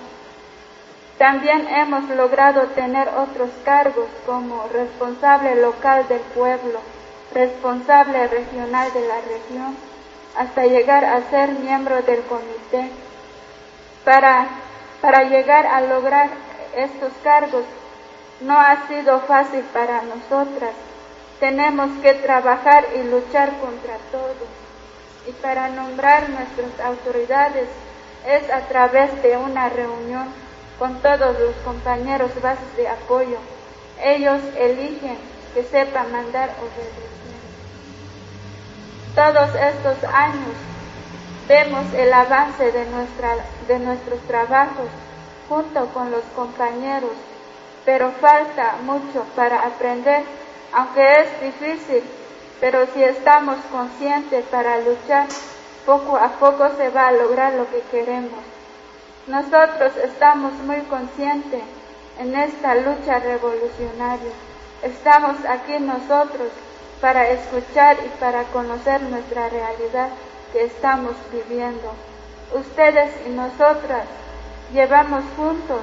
También 1.18 1.68
hemos 1.68 2.10
logrado 2.10 2.64
tener 2.70 3.08
otros 3.10 3.52
cargos 3.64 4.08
como 4.26 4.68
responsable 4.74 5.62
local 5.62 6.08
del 6.08 6.22
pueblo, 6.34 6.80
responsable 7.34 8.28
regional 8.28 8.92
de 8.94 9.08
la 9.08 9.22
región, 9.22 9.78
hasta 10.36 10.66
llegar 10.66 11.06
a 11.06 11.22
ser 11.30 11.52
miembro 11.52 12.02
del 12.02 12.22
comité. 12.24 12.90
Para, 14.04 14.48
para 15.02 15.26
llegar 15.26 15.68
a 15.68 15.82
lograr 15.82 16.30
estos 16.76 17.12
cargos 17.24 17.66
no 18.42 18.60
ha 18.60 18.88
sido 18.88 19.20
fácil 19.22 19.62
para 19.74 20.02
nosotras, 20.04 20.72
tenemos 21.40 21.90
que 22.02 22.14
trabajar 22.14 22.86
y 22.96 23.04
luchar 23.04 23.50
contra 23.60 23.98
todo. 24.12 24.46
Y 25.28 25.32
para 25.34 25.70
nombrar 25.70 26.30
nuestras 26.30 26.80
autoridades 26.86 27.68
es 28.28 28.50
a 28.52 28.62
través 28.62 29.22
de 29.24 29.38
una 29.38 29.70
reunión 29.70 30.28
con 30.78 31.00
todos 31.02 31.40
los 31.40 31.56
compañeros 31.64 32.32
bases 32.42 32.76
de 32.76 32.88
apoyo. 32.88 33.38
Ellos 34.04 34.42
eligen 34.58 35.18
que 35.54 35.64
sepa 35.64 36.04
mandar 36.12 36.50
obedecer. 36.60 37.12
Todos 39.16 39.50
estos 39.56 40.04
años 40.12 40.56
vemos 41.48 41.94
el 41.94 42.14
avance 42.14 42.72
de, 42.72 42.86
nuestra, 42.86 43.36
de 43.68 43.80
nuestros 43.80 44.20
trabajos 44.22 44.88
junto 45.50 45.86
con 45.88 46.10
los 46.12 46.24
compañeros, 46.36 47.12
pero 47.86 48.12
falta 48.12 48.76
mucho 48.84 49.24
para 49.36 49.62
aprender 49.62 50.24
aunque 50.74 51.22
es 51.22 51.42
difícil, 51.42 52.04
pero 52.62 52.86
si 52.94 53.04
estamos 53.04 53.58
conscientes 53.72 54.46
para 54.46 54.78
luchar, 54.80 55.28
poco 55.86 56.16
a 56.16 56.30
poco 56.30 56.70
se 56.78 56.90
va 56.90 57.10
a 57.10 57.12
lograr 57.12 57.54
lo 57.54 57.70
que 57.70 57.82
queremos. 57.92 58.40
Nosotros 59.28 59.92
estamos 60.04 60.54
muy 60.66 60.80
conscientes 60.82 61.62
en 62.20 62.36
esta 62.36 62.76
lucha 62.76 63.20
revolucionaria. 63.20 64.32
Estamos 64.82 65.38
aquí 65.48 65.78
nosotros 65.80 66.50
para 67.02 67.30
escuchar 67.30 67.98
y 68.06 68.10
para 68.20 68.44
conocer 68.46 69.02
nuestra 69.02 69.50
realidad 69.50 70.10
que 70.54 70.64
estamos 70.66 71.16
viviendo. 71.32 71.94
Ustedes 72.54 73.12
y 73.28 73.30
nosotras 73.30 74.06
llevamos 74.74 75.24
juntos 75.36 75.82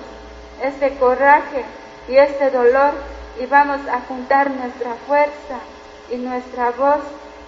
este 0.63 0.97
coraje 0.97 1.65
y 2.09 2.17
este 2.17 2.51
dolor 2.51 2.93
y 3.41 3.47
vamos 3.47 3.81
a 3.89 4.01
juntar 4.03 4.51
nuestra 4.51 4.95
fuerza 5.07 5.61
y 6.13 6.17
nuestra 6.17 6.71
voz 6.71 7.03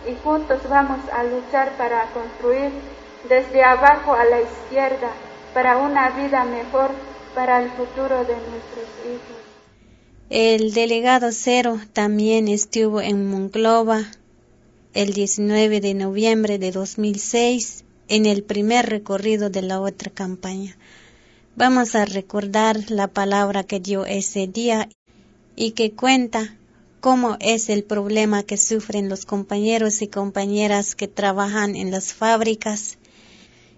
y 0.09 0.15
juntos 0.23 0.61
vamos 0.69 1.01
a 1.13 1.25
luchar 1.25 1.77
para 1.77 2.05
construir 2.13 2.71
desde 3.29 3.63
abajo 3.63 4.15
a 4.15 4.25
la 4.25 4.41
izquierda 4.41 5.11
para 5.53 5.79
una 5.79 6.11
vida 6.11 6.45
mejor 6.45 6.91
para 7.35 7.63
el 7.63 7.71
futuro 7.71 8.19
de 8.25 8.35
nuestros 8.35 8.89
hijos. 9.05 9.41
El 10.31 10.73
delegado 10.73 11.31
Cero 11.33 11.79
también 11.93 12.49
estuvo 12.49 13.01
en 13.01 13.29
Monclova 13.29 14.05
el 14.95 15.13
19 15.13 15.81
de 15.81 15.95
noviembre 15.95 16.59
de 16.59 16.71
2006 16.71 17.85
en 18.09 18.27
el 18.27 18.43
primer 18.43 18.89
recorrido 18.89 19.51
de 19.51 19.63
la 19.63 19.81
otra 19.81 20.11
campaña. 20.11 20.77
Vamos 21.57 21.95
a 21.95 22.05
recordar 22.05 22.91
la 22.91 23.09
palabra 23.09 23.65
que 23.65 23.81
dio 23.81 24.07
ese 24.07 24.47
día 24.47 24.89
y 25.57 25.73
que 25.73 25.93
cuenta 25.93 26.57
cómo 27.01 27.37
es 27.41 27.69
el 27.69 27.83
problema 27.83 28.43
que 28.43 28.57
sufren 28.57 29.09
los 29.09 29.27
compañeros 29.27 30.01
y 30.03 30.09
compañeras 30.09 30.95
que 30.95 31.09
trabajan 31.09 31.77
en 31.77 31.91
las 31.91 32.15
fábricas 32.15 32.99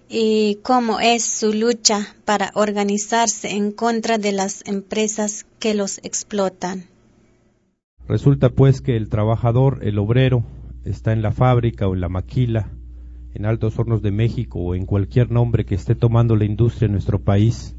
y 0.08 0.58
cómo 0.62 1.00
es 1.00 1.24
su 1.24 1.52
lucha 1.52 2.14
para 2.26 2.50
organizarse 2.54 3.50
en 3.50 3.72
contra 3.72 4.18
de 4.18 4.32
las 4.32 4.62
empresas 4.66 5.46
que 5.58 5.74
los 5.74 5.98
explotan. 6.02 6.84
Resulta 8.06 8.50
pues 8.50 8.82
que 8.82 8.96
el 8.96 9.08
trabajador, 9.08 9.78
el 9.82 9.98
obrero, 9.98 10.44
está 10.84 11.12
en 11.12 11.22
la 11.22 11.32
fábrica 11.32 11.88
o 11.88 11.94
en 11.94 12.00
la 12.02 12.08
maquila, 12.10 12.68
en 13.34 13.46
Altos 13.46 13.78
Hornos 13.78 14.02
de 14.02 14.10
México 14.10 14.58
o 14.58 14.74
en 14.74 14.86
cualquier 14.86 15.30
nombre 15.30 15.64
que 15.64 15.74
esté 15.74 15.94
tomando 15.94 16.36
la 16.36 16.44
industria 16.44 16.86
en 16.86 16.92
nuestro 16.92 17.20
país, 17.20 17.76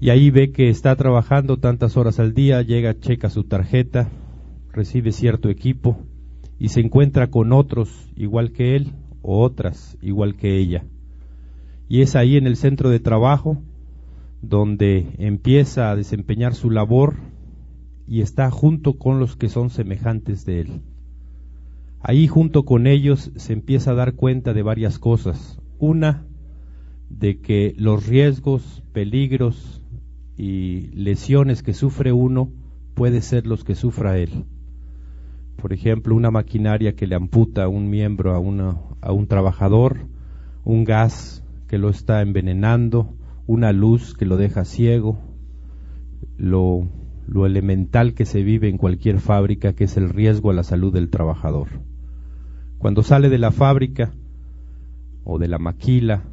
y 0.00 0.10
ahí 0.10 0.30
ve 0.30 0.52
que 0.52 0.68
está 0.68 0.96
trabajando 0.96 1.56
tantas 1.56 1.96
horas 1.96 2.20
al 2.20 2.34
día, 2.34 2.60
llega, 2.62 2.98
checa 2.98 3.30
su 3.30 3.44
tarjeta, 3.44 4.10
recibe 4.72 5.12
cierto 5.12 5.48
equipo 5.48 5.98
y 6.58 6.68
se 6.68 6.80
encuentra 6.80 7.28
con 7.30 7.52
otros 7.52 8.10
igual 8.16 8.52
que 8.52 8.76
él 8.76 8.92
o 9.22 9.42
otras 9.42 9.96
igual 10.02 10.36
que 10.36 10.58
ella. 10.58 10.84
Y 11.88 12.02
es 12.02 12.16
ahí 12.16 12.36
en 12.36 12.46
el 12.46 12.56
centro 12.56 12.90
de 12.90 13.00
trabajo 13.00 13.62
donde 14.42 15.14
empieza 15.18 15.90
a 15.90 15.96
desempeñar 15.96 16.54
su 16.54 16.70
labor 16.70 17.16
y 18.06 18.20
está 18.20 18.50
junto 18.50 18.98
con 18.98 19.18
los 19.18 19.36
que 19.36 19.48
son 19.48 19.70
semejantes 19.70 20.44
de 20.44 20.60
él. 20.60 20.82
Ahí 22.06 22.28
junto 22.28 22.66
con 22.66 22.86
ellos 22.86 23.32
se 23.36 23.54
empieza 23.54 23.92
a 23.92 23.94
dar 23.94 24.12
cuenta 24.12 24.52
de 24.52 24.62
varias 24.62 24.98
cosas. 24.98 25.58
Una, 25.78 26.26
de 27.08 27.40
que 27.40 27.74
los 27.78 28.06
riesgos, 28.06 28.84
peligros 28.92 29.82
y 30.36 30.88
lesiones 30.88 31.62
que 31.62 31.72
sufre 31.72 32.12
uno 32.12 32.52
puede 32.92 33.22
ser 33.22 33.46
los 33.46 33.64
que 33.64 33.74
sufra 33.74 34.18
él. 34.18 34.44
Por 35.56 35.72
ejemplo, 35.72 36.14
una 36.14 36.30
maquinaria 36.30 36.94
que 36.94 37.06
le 37.06 37.14
amputa 37.14 37.68
un 37.68 37.88
miembro 37.88 38.34
a, 38.34 38.38
un 38.38 39.26
trabajador, 39.26 40.06
un 40.62 40.84
gas 40.84 41.42
que 41.68 41.78
lo 41.78 41.88
está 41.88 42.20
envenenando, 42.20 43.16
una 43.46 43.72
luz 43.72 44.12
que 44.12 44.26
lo 44.26 44.36
deja 44.36 44.66
ciego, 44.66 45.20
lo 46.36 47.46
elemental 47.46 48.12
que 48.12 48.26
se 48.26 48.42
vive 48.42 48.68
en 48.68 48.76
cualquier 48.76 49.20
fábrica, 49.20 49.72
que 49.72 49.84
es 49.84 49.96
el 49.96 50.10
riesgo 50.10 50.50
a 50.50 50.54
la 50.54 50.64
salud 50.64 50.92
del 50.92 51.08
trabajador. 51.08 51.93
Cuando 52.84 53.02
sale 53.02 53.30
de 53.30 53.38
la 53.38 53.50
fábrica 53.50 54.12
o 55.24 55.38
de 55.38 55.48
la 55.48 55.58
maquila 55.58 56.24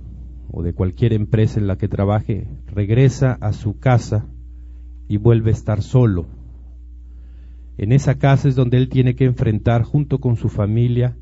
o 0.52 0.64
de 0.64 0.74
cualquier 0.74 1.14
empresa 1.14 1.62
en 1.62 1.66
la 1.66 1.78
que 1.78 1.88
trabaje, 1.88 2.46
regresa 2.68 3.38
a 3.40 3.54
su 3.54 3.80
casa 3.80 4.26
y 5.08 5.16
vuelve 5.16 5.52
a 5.52 5.54
estar 5.54 5.82
solo. 5.82 6.26
En 7.78 7.94
esa 7.94 8.16
casa 8.16 8.50
es 8.50 8.56
donde 8.56 8.76
él 8.76 8.90
tiene 8.90 9.16
que 9.16 9.24
enfrentar 9.24 9.84
junto 9.84 10.20
con 10.20 10.36
su 10.36 10.50
familia 10.50 11.16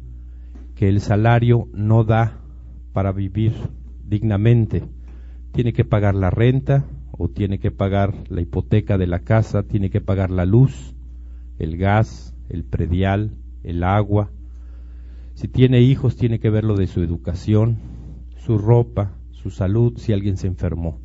que 0.74 0.90
el 0.90 1.00
salario 1.00 1.68
no 1.76 2.04
da 2.04 2.42
para 2.92 3.12
vivir 3.12 3.54
dignamente. 4.04 4.82
Tiene 5.52 5.74
que 5.74 5.86
pagar 5.86 6.16
la 6.16 6.32
renta 6.32 6.88
o 7.12 7.30
tiene 7.30 7.60
que 7.60 7.70
pagar 7.70 8.16
la 8.30 8.42
hipoteca 8.42 8.98
de 8.98 9.06
la 9.06 9.20
casa, 9.20 9.62
tiene 9.62 9.92
que 9.92 10.02
pagar 10.02 10.32
la 10.32 10.48
luz, 10.48 10.96
el 11.60 11.78
gas, 11.78 12.36
el 12.50 12.64
predial, 12.64 13.36
el 13.62 13.84
agua. 13.84 14.32
Si 15.40 15.48
tiene 15.48 15.80
hijos, 15.80 16.18
tiene 16.18 16.42
que 16.42 16.50
ver 16.50 16.66
lo 16.66 16.76
de 16.76 16.86
su 16.86 17.02
educación, 17.02 17.78
su 18.36 18.58
ropa, 18.58 19.14
su 19.32 19.52
salud 19.52 19.94
si 19.96 20.12
alguien 20.12 20.36
se 20.36 20.48
enfermó. 20.48 21.00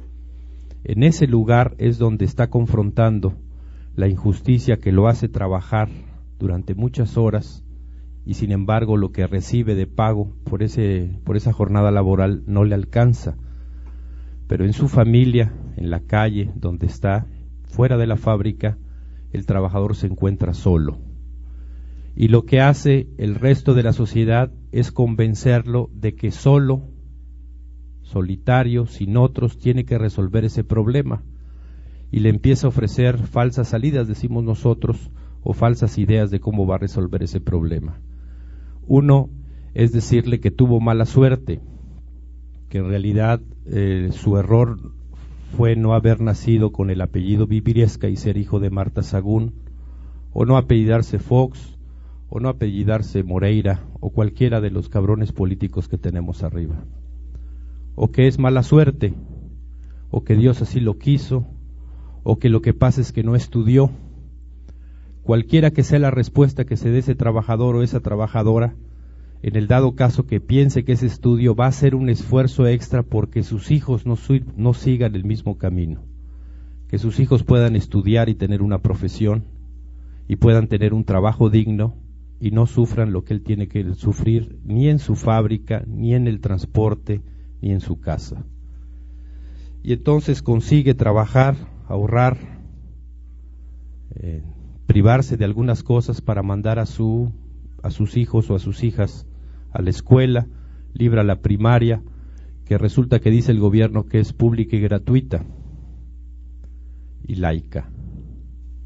En 0.83 1.05
ese 1.05 1.29
lugar 1.29 1.77
es 1.79 1.99
donde 1.99 2.25
está 2.25 2.51
confrontando 2.51 3.35
la 3.95 4.09
injusticia 4.09 4.79
que 4.79 4.91
lo 4.91 5.07
hace 5.07 5.29
trabajar 5.29 5.89
durante 6.41 6.75
muchas 6.75 7.17
horas 7.17 7.65
y 8.27 8.35
sin 8.35 8.51
embargo 8.51 8.97
lo 8.97 9.13
que 9.13 9.29
recibe 9.29 9.77
de 9.77 9.87
pago 9.87 10.35
por, 10.43 10.65
ese, 10.65 11.17
por 11.23 11.37
esa 11.37 11.53
jornada 11.53 11.93
laboral 11.93 12.43
no 12.49 12.65
le 12.65 12.75
alcanza. 12.75 13.37
Pero 14.49 14.65
en 14.65 14.73
su 14.73 14.89
familia, 14.89 15.53
en 15.77 15.91
la 15.91 16.01
calle 16.01 16.51
donde 16.57 16.87
está, 16.87 17.29
fuera 17.63 17.97
de 17.97 18.09
la 18.09 18.17
fábrica, 18.17 18.79
el 19.31 19.47
trabajador 19.47 19.95
se 19.95 20.09
encuentra 20.09 20.55
solo. 20.55 21.14
Y 22.17 22.29
lo 22.29 22.45
que 22.45 22.61
hace 22.61 23.09
el 23.19 23.35
resto 23.35 23.75
de 23.75 23.83
la 23.83 23.93
sociedad 23.93 24.53
es 24.73 24.93
convencerlo 24.93 25.91
de 25.93 26.15
que 26.15 26.31
solo 26.31 26.83
solitario, 28.03 28.87
sin 28.87 29.17
otros, 29.17 29.59
tiene 29.59 29.85
que 29.85 29.99
resolver 29.99 30.45
ese 30.45 30.63
problema. 30.63 31.23
Y 32.13 32.21
le 32.21 32.29
empieza 32.29 32.67
a 32.67 32.69
ofrecer 32.69 33.19
falsas 33.19 33.69
salidas, 33.69 34.07
decimos 34.07 34.45
nosotros, 34.45 35.11
o 35.43 35.53
falsas 35.53 35.99
ideas 35.99 36.31
de 36.31 36.41
cómo 36.41 36.67
va 36.67 36.77
a 36.77 36.79
resolver 36.79 37.23
ese 37.23 37.41
problema. 37.41 38.01
Uno 38.87 39.31
es 39.75 39.93
decirle 39.93 40.41
que 40.41 40.53
tuvo 40.53 40.81
mala 40.81 41.07
suerte, 41.07 41.61
que 42.69 42.79
en 42.79 42.89
realidad 42.89 43.41
eh, 43.67 44.11
su 44.13 44.37
error 44.39 44.79
fue 45.57 45.77
no 45.77 45.95
haber 45.95 46.21
nacido 46.21 46.73
con 46.73 46.91
el 46.91 47.01
apellido 47.01 47.47
Viviriesca 47.47 48.09
y 48.09 48.17
ser 48.17 48.37
hijo 48.37 48.61
de 48.61 48.71
Marta 48.71 49.03
Sagún, 49.03 49.55
o 50.33 50.45
no 50.45 50.57
apellidarse 50.57 51.19
Fox, 51.19 51.74
o 52.35 52.41
no 52.41 52.49
apellidarse 52.49 53.23
Moreira, 53.23 53.85
o 54.01 54.11
cualquiera 54.11 54.61
de 54.61 54.71
los 54.71 54.89
cabrones 54.89 55.31
políticos 55.33 55.89
que 55.89 55.99
tenemos 55.99 56.43
arriba 56.43 56.85
o 57.95 58.11
que 58.11 58.27
es 58.27 58.39
mala 58.39 58.63
suerte, 58.63 59.15
o 60.11 60.25
que 60.25 60.35
Dios 60.35 60.63
así 60.63 60.81
lo 60.81 60.99
quiso, 60.99 61.47
o 62.23 62.39
que 62.39 62.49
lo 62.49 62.63
que 62.63 62.75
pasa 62.75 63.01
es 63.01 63.13
que 63.13 63.23
no 63.23 63.37
estudió. 63.37 63.91
Cualquiera 65.23 65.71
que 65.71 65.83
sea 65.83 65.99
la 65.99 66.11
respuesta 66.11 66.65
que 66.65 66.77
se 66.77 66.91
dé 66.91 66.99
ese 66.99 67.15
trabajador 67.15 67.77
o 67.77 67.83
esa 67.83 68.01
trabajadora, 68.01 68.75
en 69.43 69.57
el 69.57 69.69
dado 69.69 69.95
caso 69.95 70.27
que 70.27 70.41
piense 70.41 70.85
que 70.85 70.93
ese 70.93 71.07
estudio 71.07 71.55
va 71.55 71.67
a 71.67 71.73
ser 71.73 71.95
un 71.95 72.09
esfuerzo 72.09 72.67
extra 72.67 73.03
porque 73.03 73.43
sus 73.43 73.71
hijos 73.71 74.07
no, 74.07 74.17
no 74.57 74.75
sigan 74.75 75.15
el 75.15 75.25
mismo 75.25 75.59
camino, 75.59 76.03
que 76.89 76.99
sus 76.99 77.21
hijos 77.21 77.45
puedan 77.45 77.77
estudiar 77.77 78.29
y 78.29 78.35
tener 78.35 78.63
una 78.63 78.79
profesión 78.79 79.45
y 80.27 80.37
puedan 80.37 80.69
tener 80.69 80.95
un 80.95 81.05
trabajo 81.05 81.51
digno 81.51 81.95
y 82.41 82.51
no 82.51 82.67
sufran 82.67 83.13
lo 83.13 83.25
que 83.25 83.35
él 83.35 83.43
tiene 83.43 83.69
que 83.69 83.95
sufrir 83.95 84.59
ni 84.65 84.89
en 84.89 84.99
su 84.99 85.15
fábrica, 85.15 85.85
ni 85.87 86.15
en 86.15 86.27
el 86.27 86.41
transporte, 86.41 87.23
y 87.65 87.71
en 87.71 87.81
su 87.81 87.99
casa. 87.99 88.45
Y 89.83 89.95
entonces 89.95 90.43
consigue 90.43 90.93
trabajar, 90.93 91.57
ahorrar, 91.89 92.37
eh, 94.17 94.43
privarse 94.85 95.39
de 95.39 95.47
algunas 95.47 95.83
cosas 95.83 96.21
para 96.21 96.43
mandar 96.43 96.79
a, 96.79 96.85
su, 96.85 97.33
a 97.83 97.91
sus 97.91 98.19
hijos 98.19 98.51
o 98.51 98.55
a 98.55 98.59
sus 98.59 98.85
hijas 98.85 99.27
a 99.73 99.81
la 99.81 99.89
escuela, 99.89 100.47
libra 100.93 101.25
la 101.25 101.41
primaria, 101.41 102.03
que 102.67 102.77
resulta 102.77 103.19
que 103.19 103.31
dice 103.31 103.53
el 103.53 103.61
gobierno 103.61 104.05
que 104.05 104.21
es 104.21 104.35
pública 104.35 104.77
y 104.77 104.81
gratuita 104.81 105.47
y 107.27 107.37
laica. 107.37 107.89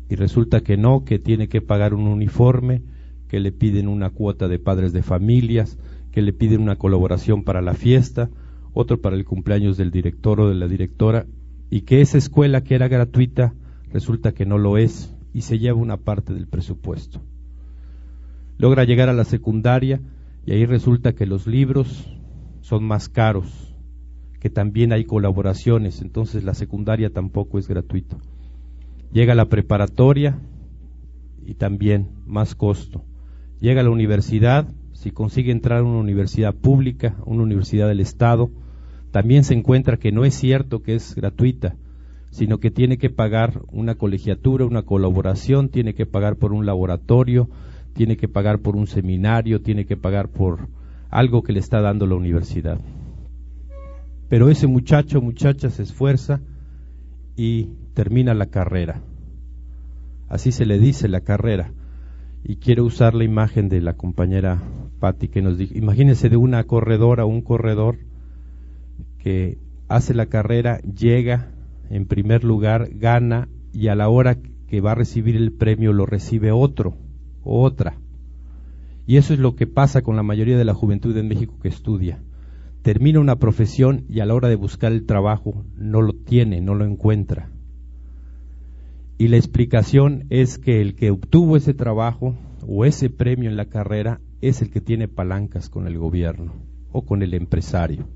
Y 0.08 0.14
resulta 0.14 0.60
que 0.60 0.76
no, 0.76 1.04
que 1.04 1.18
tiene 1.18 1.48
que 1.48 1.62
pagar 1.62 1.94
un 1.94 2.06
uniforme, 2.06 2.82
que 3.28 3.40
le 3.40 3.52
piden 3.52 3.88
una 3.88 4.10
cuota 4.10 4.48
de 4.48 4.58
padres 4.58 4.92
de 4.92 5.02
familias, 5.02 5.78
que 6.10 6.22
le 6.22 6.32
piden 6.32 6.62
una 6.62 6.76
colaboración 6.76 7.44
para 7.44 7.62
la 7.62 7.74
fiesta, 7.74 8.30
otro 8.72 9.00
para 9.00 9.16
el 9.16 9.24
cumpleaños 9.24 9.76
del 9.76 9.90
director 9.90 10.40
o 10.40 10.48
de 10.48 10.54
la 10.54 10.66
directora, 10.66 11.26
y 11.70 11.82
que 11.82 12.00
esa 12.00 12.18
escuela 12.18 12.62
que 12.62 12.74
era 12.74 12.88
gratuita 12.88 13.54
resulta 13.92 14.32
que 14.32 14.46
no 14.46 14.58
lo 14.58 14.78
es 14.78 15.14
y 15.34 15.42
se 15.42 15.58
lleva 15.58 15.78
una 15.78 15.98
parte 15.98 16.32
del 16.32 16.46
presupuesto. 16.46 17.20
Logra 18.56 18.84
llegar 18.84 19.08
a 19.08 19.14
la 19.14 19.24
secundaria 19.24 20.00
y 20.46 20.52
ahí 20.52 20.64
resulta 20.64 21.14
que 21.14 21.26
los 21.26 21.46
libros 21.46 22.18
son 22.60 22.84
más 22.84 23.08
caros, 23.08 23.74
que 24.40 24.50
también 24.50 24.92
hay 24.92 25.04
colaboraciones, 25.04 26.00
entonces 26.00 26.44
la 26.44 26.54
secundaria 26.54 27.10
tampoco 27.10 27.58
es 27.58 27.68
gratuita. 27.68 28.16
Llega 29.12 29.32
a 29.32 29.36
la 29.36 29.48
preparatoria 29.48 30.38
y 31.44 31.54
también 31.54 32.08
más 32.26 32.54
costo. 32.54 33.04
Llega 33.60 33.80
a 33.80 33.84
la 33.84 33.90
universidad, 33.90 34.68
si 34.92 35.10
consigue 35.10 35.52
entrar 35.52 35.80
a 35.80 35.84
una 35.84 35.98
universidad 35.98 36.54
pública, 36.54 37.16
una 37.26 37.42
universidad 37.42 37.88
del 37.88 38.00
Estado, 38.00 38.50
también 39.10 39.44
se 39.44 39.54
encuentra 39.54 39.96
que 39.96 40.12
no 40.12 40.24
es 40.24 40.34
cierto 40.34 40.82
que 40.82 40.94
es 40.94 41.14
gratuita, 41.14 41.76
sino 42.30 42.58
que 42.58 42.70
tiene 42.70 42.98
que 42.98 43.10
pagar 43.10 43.62
una 43.72 43.94
colegiatura, 43.94 44.66
una 44.66 44.82
colaboración, 44.82 45.70
tiene 45.70 45.94
que 45.94 46.06
pagar 46.06 46.36
por 46.36 46.52
un 46.52 46.66
laboratorio, 46.66 47.48
tiene 47.94 48.16
que 48.16 48.28
pagar 48.28 48.60
por 48.60 48.76
un 48.76 48.86
seminario, 48.86 49.60
tiene 49.60 49.86
que 49.86 49.96
pagar 49.96 50.28
por 50.28 50.68
algo 51.10 51.42
que 51.42 51.52
le 51.52 51.60
está 51.60 51.80
dando 51.80 52.06
la 52.06 52.14
universidad. 52.14 52.78
Pero 54.28 54.50
ese 54.50 54.66
muchacho, 54.66 55.22
muchacha, 55.22 55.70
se 55.70 55.82
esfuerza 55.82 56.40
y 57.34 57.70
termina 57.94 58.34
la 58.34 58.46
carrera. 58.46 59.00
Así 60.28 60.52
se 60.52 60.66
le 60.66 60.78
dice 60.78 61.08
la 61.08 61.22
carrera. 61.22 61.72
Y 62.44 62.56
quiero 62.56 62.84
usar 62.84 63.14
la 63.14 63.24
imagen 63.24 63.68
de 63.68 63.80
la 63.80 63.94
compañera 63.94 64.62
Patti, 65.00 65.28
que 65.28 65.42
nos 65.42 65.58
dijo, 65.58 65.76
imagínense 65.76 66.28
de 66.28 66.36
una 66.36 66.64
corredora 66.64 67.24
un 67.24 67.42
corredor 67.42 67.98
que 69.18 69.58
hace 69.88 70.14
la 70.14 70.26
carrera, 70.26 70.80
llega 70.80 71.50
en 71.90 72.06
primer 72.06 72.44
lugar, 72.44 72.88
gana 72.92 73.48
y 73.72 73.88
a 73.88 73.94
la 73.94 74.08
hora 74.08 74.38
que 74.66 74.80
va 74.80 74.92
a 74.92 74.94
recibir 74.94 75.36
el 75.36 75.52
premio 75.52 75.92
lo 75.92 76.06
recibe 76.06 76.52
otro 76.52 76.96
otra. 77.48 77.98
Y 79.06 79.16
eso 79.16 79.32
es 79.32 79.40
lo 79.40 79.56
que 79.56 79.66
pasa 79.66 80.02
con 80.02 80.16
la 80.16 80.22
mayoría 80.22 80.58
de 80.58 80.64
la 80.64 80.74
juventud 80.74 81.16
en 81.16 81.28
México 81.28 81.58
que 81.62 81.68
estudia. 81.68 82.22
Termina 82.82 83.20
una 83.20 83.36
profesión 83.36 84.04
y 84.08 84.20
a 84.20 84.26
la 84.26 84.34
hora 84.34 84.48
de 84.48 84.56
buscar 84.56 84.92
el 84.92 85.06
trabajo 85.06 85.64
no 85.76 86.02
lo 86.02 86.12
tiene, 86.12 86.60
no 86.60 86.74
lo 86.74 86.84
encuentra. 86.84 87.50
Y 89.18 89.26
la 89.26 89.36
explicación 89.36 90.26
es 90.30 90.58
que 90.58 90.80
el 90.80 90.94
que 90.94 91.10
obtuvo 91.10 91.56
ese 91.56 91.74
trabajo 91.74 92.36
o 92.66 92.84
ese 92.84 93.10
premio 93.10 93.50
en 93.50 93.56
la 93.56 93.64
carrera 93.64 94.20
es 94.40 94.62
el 94.62 94.70
que 94.70 94.80
tiene 94.80 95.08
palancas 95.08 95.68
con 95.68 95.88
el 95.88 95.98
gobierno 95.98 96.54
o 96.92 97.04
con 97.04 97.22
el 97.22 97.34
empresario. 97.34 98.06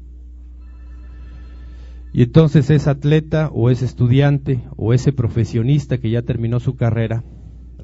Y 2.12 2.22
entonces 2.22 2.70
ese 2.70 2.88
atleta 2.88 3.50
o 3.52 3.68
ese 3.70 3.84
estudiante 3.84 4.60
o 4.76 4.92
ese 4.92 5.12
profesionista 5.12 5.98
que 5.98 6.10
ya 6.10 6.22
terminó 6.22 6.60
su 6.60 6.76
carrera 6.76 7.24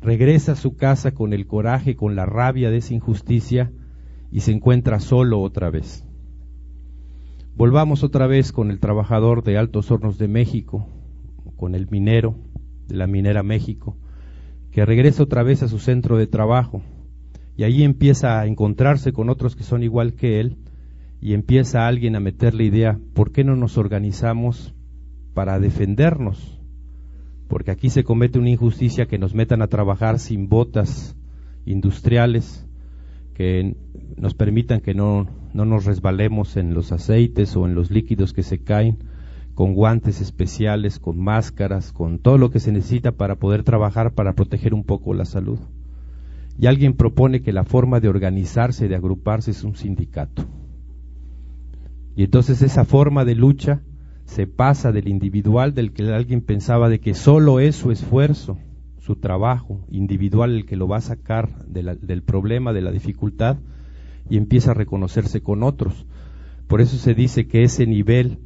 regresa 0.01 0.53
a 0.53 0.57
su 0.57 0.77
casa 0.77 1.13
con 1.13 1.33
el 1.33 1.49
coraje, 1.49 1.97
con 1.97 2.15
la 2.15 2.25
rabia 2.25 2.71
de 2.71 2.77
esa 2.77 2.95
injusticia 2.95 3.73
y 4.31 4.41
se 4.41 4.53
encuentra 4.53 5.01
solo 5.01 5.41
otra 5.41 5.71
vez. 5.71 6.05
Volvamos 7.57 8.05
otra 8.05 8.29
vez 8.29 8.53
con 8.53 8.71
el 8.71 8.79
trabajador 8.79 9.43
de 9.43 9.59
Altos 9.59 9.91
Hornos 9.91 10.19
de 10.19 10.29
México, 10.29 10.87
con 11.57 11.75
el 11.75 11.89
minero 11.91 12.37
de 12.89 12.97
la 12.97 13.07
Minera 13.07 13.43
México, 13.43 13.97
que 14.71 14.85
regresa 14.85 15.23
otra 15.23 15.43
vez 15.43 15.63
a 15.63 15.69
su 15.69 15.79
centro 15.79 16.17
de 16.19 16.27
trabajo 16.27 16.83
y 17.57 17.65
ahí 17.65 17.83
empieza 17.83 18.41
a 18.41 18.47
encontrarse 18.47 19.13
con 19.13 19.29
otros 19.29 19.57
que 19.57 19.65
son 19.65 19.83
igual 19.83 20.15
que 20.15 20.41
él 20.41 20.57
y 21.21 21.35
empieza 21.35 21.89
alguien 21.89 22.15
a 22.17 22.21
meter 22.21 22.55
la 22.55 22.63
idea, 22.63 23.01
¿por 23.15 23.33
qué 23.33 23.43
no 23.45 23.57
nos 23.57 23.77
organizamos 23.77 24.75
para 25.35 25.59
defendernos? 25.59 26.61
Porque 27.49 27.71
aquí 27.71 27.91
se 27.91 28.05
comete 28.05 28.39
una 28.39 28.51
injusticia 28.51 29.07
que 29.07 29.19
nos 29.19 29.35
metan 29.35 29.63
a 29.63 29.67
trabajar 29.67 30.21
sin 30.21 30.49
botas 30.49 31.17
industriales, 31.67 32.67
que 33.35 33.75
nos 34.17 34.35
permitan 34.35 34.81
que 34.81 34.95
no, 34.95 35.27
no 35.53 35.65
nos 35.65 35.85
resbalemos 35.85 36.57
en 36.57 36.75
los 36.75 36.93
aceites 36.93 37.57
o 37.57 37.67
en 37.67 37.75
los 37.75 37.91
líquidos 37.91 38.33
que 38.33 38.43
se 38.43 38.59
caen, 38.63 38.99
con 39.59 39.75
guantes 39.75 40.21
especiales, 40.21 41.01
con 41.01 41.19
máscaras, 41.19 41.91
con 41.91 42.21
todo 42.21 42.39
lo 42.39 42.53
que 42.53 42.61
se 42.61 42.71
necesita 42.71 43.11
para 43.11 43.41
poder 43.41 43.65
trabajar 43.65 44.15
para 44.15 44.35
proteger 44.35 44.73
un 44.73 44.85
poco 44.85 45.15
la 45.15 45.25
salud. 45.25 45.59
Y 46.57 46.69
alguien 46.69 46.93
propone 46.95 47.43
que 47.43 47.53
la 47.53 47.65
forma 47.65 47.99
de 47.99 48.09
organizarse, 48.09 48.87
de 48.87 48.95
agruparse, 48.95 49.51
es 49.51 49.65
un 49.65 49.75
sindicato. 49.75 50.45
Y 52.15 52.23
entonces 52.23 52.63
esa 52.63 52.85
forma 52.85 53.25
de 53.25 53.35
lucha 53.35 53.83
se 54.27 54.47
pasa 54.47 54.93
del 54.93 55.09
individual, 55.09 55.75
del 55.75 55.93
que 55.93 56.05
alguien 56.05 56.41
pensaba 56.41 56.89
de 56.89 57.01
que 57.01 57.15
solo 57.15 57.59
es 57.59 57.75
su 57.75 57.91
esfuerzo, 57.91 58.59
su 58.99 59.17
trabajo 59.17 59.85
individual 59.91 60.55
el 60.55 60.67
que 60.67 60.77
lo 60.77 60.87
va 60.87 60.99
a 60.99 61.01
sacar 61.01 61.67
del 61.67 62.23
problema, 62.23 62.73
de 62.73 62.83
la 62.83 62.93
dificultad, 62.93 63.57
y 64.31 64.37
empieza 64.37 64.71
a 64.71 64.75
reconocerse 64.75 65.41
con 65.41 65.65
otros. 65.65 66.07
Por 66.69 66.81
eso 66.81 66.97
se 66.97 67.15
dice 67.15 67.49
que 67.49 67.65
ese 67.65 67.89
nivel 67.89 68.39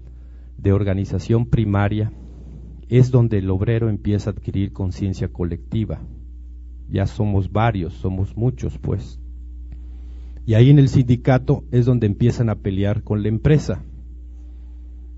de 0.58 0.72
organización 0.72 1.46
primaria 1.46 2.12
es 2.88 3.10
donde 3.10 3.38
el 3.38 3.50
obrero 3.50 3.88
empieza 3.88 4.30
a 4.30 4.32
adquirir 4.34 4.72
conciencia 4.72 5.28
colectiva. 5.28 6.02
Ya 6.90 7.06
somos 7.06 7.50
varios, 7.50 7.94
somos 7.94 8.36
muchos, 8.36 8.78
pues. 8.78 9.18
Y 10.44 10.54
ahí 10.54 10.70
en 10.70 10.78
el 10.78 10.88
sindicato 10.88 11.64
es 11.70 11.86
donde 11.86 12.06
empiezan 12.06 12.50
a 12.50 12.56
pelear 12.56 13.02
con 13.02 13.22
la 13.22 13.28
empresa, 13.28 13.82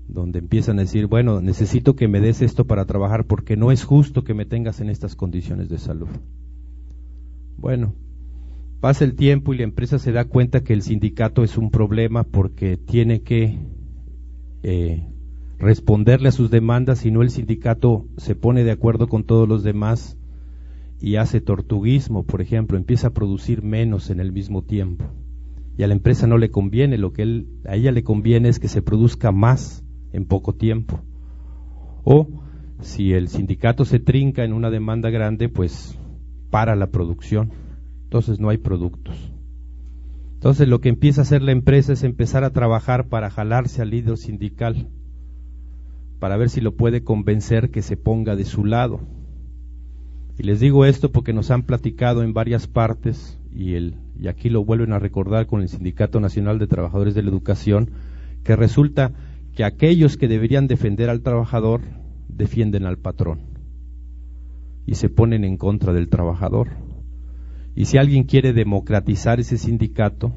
donde 0.07 0.39
empiezan 0.39 0.77
a 0.77 0.83
decir, 0.83 1.07
bueno, 1.07 1.41
necesito 1.41 1.95
que 1.95 2.07
me 2.07 2.21
des 2.21 2.41
esto 2.41 2.65
para 2.65 2.85
trabajar 2.85 3.25
porque 3.25 3.57
no 3.57 3.71
es 3.71 3.83
justo 3.83 4.23
que 4.23 4.33
me 4.33 4.45
tengas 4.45 4.79
en 4.79 4.89
estas 4.89 5.15
condiciones 5.15 5.67
de 5.67 5.77
salud. 5.77 6.09
Bueno, 7.57 7.95
pasa 8.79 9.03
el 9.03 9.15
tiempo 9.15 9.53
y 9.53 9.57
la 9.57 9.63
empresa 9.63 9.99
se 9.99 10.11
da 10.11 10.25
cuenta 10.25 10.63
que 10.63 10.73
el 10.73 10.81
sindicato 10.81 11.43
es 11.43 11.57
un 11.57 11.71
problema 11.71 12.23
porque 12.23 12.77
tiene 12.77 13.21
que 13.21 13.57
eh, 14.63 15.07
responderle 15.57 16.29
a 16.29 16.31
sus 16.31 16.51
demandas, 16.51 16.99
si 16.99 17.11
no 17.11 17.21
el 17.21 17.29
sindicato 17.29 18.05
se 18.17 18.35
pone 18.35 18.63
de 18.63 18.71
acuerdo 18.71 19.07
con 19.07 19.23
todos 19.23 19.47
los 19.47 19.63
demás 19.63 20.17
y 20.99 21.17
hace 21.17 21.41
tortuguismo, 21.41 22.23
por 22.23 22.41
ejemplo, 22.41 22.77
empieza 22.77 23.07
a 23.07 23.13
producir 23.13 23.63
menos 23.63 24.09
en 24.09 24.19
el 24.19 24.31
mismo 24.31 24.63
tiempo. 24.63 25.05
Y 25.77 25.83
a 25.83 25.87
la 25.87 25.93
empresa 25.93 26.25
no 26.25 26.37
le 26.37 26.51
conviene, 26.51 26.97
lo 26.97 27.11
que 27.11 27.45
a 27.65 27.75
ella 27.75 27.91
le 27.91 28.03
conviene 28.03 28.49
es 28.49 28.59
que 28.59 28.69
se 28.69 28.81
produzca 28.81 29.31
más 29.31 29.83
en 30.13 30.25
poco 30.25 30.55
tiempo. 30.55 31.01
O 32.03 32.27
si 32.79 33.13
el 33.13 33.27
sindicato 33.27 33.83
se 33.83 33.99
trinca 33.99 34.43
en 34.43 34.53
una 34.53 34.69
demanda 34.69 35.09
grande, 35.09 35.49
pues 35.49 35.99
para 36.49 36.75
la 36.75 36.87
producción. 36.87 37.51
Entonces 38.03 38.39
no 38.39 38.49
hay 38.49 38.57
productos. 38.57 39.33
Entonces 40.35 40.67
lo 40.67 40.79
que 40.79 40.89
empieza 40.89 41.21
a 41.21 41.23
hacer 41.23 41.41
la 41.41 41.51
empresa 41.51 41.93
es 41.93 42.03
empezar 42.03 42.43
a 42.43 42.51
trabajar 42.51 43.07
para 43.09 43.29
jalarse 43.29 43.81
al 43.81 43.89
líder 43.89 44.17
sindical, 44.17 44.89
para 46.19 46.37
ver 46.37 46.49
si 46.49 46.61
lo 46.61 46.75
puede 46.75 47.03
convencer 47.03 47.69
que 47.69 47.81
se 47.81 47.97
ponga 47.97 48.35
de 48.35 48.45
su 48.45 48.65
lado 48.65 49.01
y 50.37 50.43
les 50.43 50.59
digo 50.59 50.85
esto 50.85 51.11
porque 51.11 51.33
nos 51.33 51.49
han 51.51 51.63
platicado 51.63 52.21
en 52.21 52.33
varias 52.33 52.67
partes 52.67 53.39
y, 53.53 53.75
el, 53.75 53.95
y 54.19 54.27
aquí 54.27 54.49
lo 54.49 54.65
vuelven 54.65 54.91
a 54.91 54.99
recordar 54.99 55.47
con 55.47 55.61
el 55.61 55.69
Sindicato 55.69 56.19
Nacional 56.19 56.59
de 56.59 56.67
Trabajadores 56.67 57.15
de 57.15 57.23
la 57.23 57.29
Educación, 57.29 57.91
que 58.43 58.55
resulta 58.55 59.13
que 59.55 59.63
aquellos 59.63 60.17
que 60.17 60.27
deberían 60.27 60.67
defender 60.67 61.09
al 61.09 61.21
trabajador 61.21 61.81
defienden 62.27 62.85
al 62.85 62.97
patrón 62.97 63.39
y 64.85 64.95
se 64.95 65.07
ponen 65.09 65.45
en 65.45 65.57
contra 65.57 65.93
del 65.93 66.09
trabajador. 66.09 66.67
Y 67.75 67.85
si 67.85 67.97
alguien 67.97 68.25
quiere 68.25 68.51
democratizar 68.51 69.39
ese 69.39 69.57
sindicato, 69.57 70.33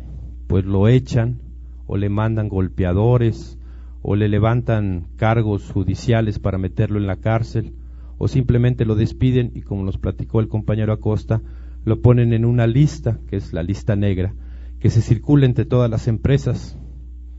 pues 0.47 0.64
lo 0.64 0.87
echan 0.89 1.41
o 1.87 1.97
le 1.97 2.09
mandan 2.09 2.49
golpeadores 2.49 3.57
o 4.03 4.16
le 4.16 4.28
levantan 4.28 5.09
cargos 5.16 5.70
judiciales 5.70 6.38
para 6.38 6.59
meterlo 6.59 6.99
en 6.99 7.07
la 7.07 7.16
cárcel 7.16 7.74
o 8.18 8.28
simplemente 8.28 8.84
lo 8.84 8.94
despiden 8.94 9.53
y 9.55 9.62
como 9.62 9.84
nos 9.84 9.99
platicó 9.99 10.40
el 10.40 10.49
compañero 10.49 10.92
Acosta, 10.92 11.40
lo 11.84 12.01
ponen 12.03 12.32
en 12.32 12.44
una 12.44 12.66
lista, 12.66 13.18
que 13.28 13.36
es 13.36 13.53
la 13.53 13.62
lista 13.62 13.96
negra, 13.96 14.34
que 14.80 14.90
se 14.90 15.01
circula 15.01 15.46
entre 15.46 15.64
todas 15.64 15.90
las 15.90 16.09
empresas. 16.09 16.78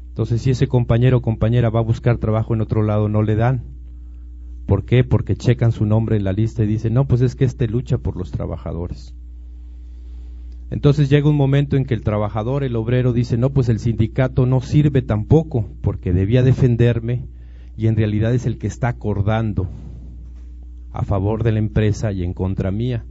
Entonces, 0.09 0.41
si 0.41 0.51
ese 0.51 0.67
compañero 0.67 1.17
o 1.17 1.21
compañera 1.21 1.69
va 1.69 1.79
a 1.79 1.83
buscar 1.83 2.17
trabajo 2.17 2.53
en 2.53 2.61
otro 2.61 2.81
lado, 2.81 3.09
no 3.09 3.21
le 3.21 3.35
dan. 3.35 3.63
¿Por 4.65 4.85
qué? 4.85 5.03
Porque 5.03 5.35
checan 5.35 5.71
su 5.71 5.85
nombre 5.85 6.15
en 6.15 6.23
la 6.23 6.33
lista 6.33 6.63
y 6.63 6.67
dicen, 6.67 6.93
no, 6.93 7.07
pues 7.07 7.21
es 7.21 7.35
que 7.35 7.45
este 7.45 7.67
lucha 7.67 7.97
por 7.97 8.17
los 8.17 8.31
trabajadores. 8.31 9.15
Entonces 10.71 11.09
llega 11.09 11.29
un 11.29 11.35
momento 11.35 11.77
en 11.77 11.85
que 11.85 11.95
el 11.95 12.03
trabajador, 12.03 12.63
el 12.63 12.75
obrero, 12.75 13.11
dice, 13.11 13.37
no, 13.37 13.49
pues 13.51 13.69
el 13.69 13.79
sindicato 13.79 14.45
no 14.45 14.61
sirve 14.61 15.01
tampoco, 15.01 15.67
porque 15.81 16.13
debía 16.13 16.43
defenderme 16.43 17.25
y 17.75 17.87
en 17.87 17.95
realidad 17.95 18.33
es 18.33 18.45
el 18.45 18.57
que 18.57 18.67
está 18.67 18.89
acordando 18.89 19.67
a 20.91 21.03
favor 21.03 21.43
de 21.43 21.53
la 21.53 21.59
empresa 21.59 22.11
y 22.11 22.23
en 22.23 22.33
contra 22.33 22.71
mía, 22.71 23.05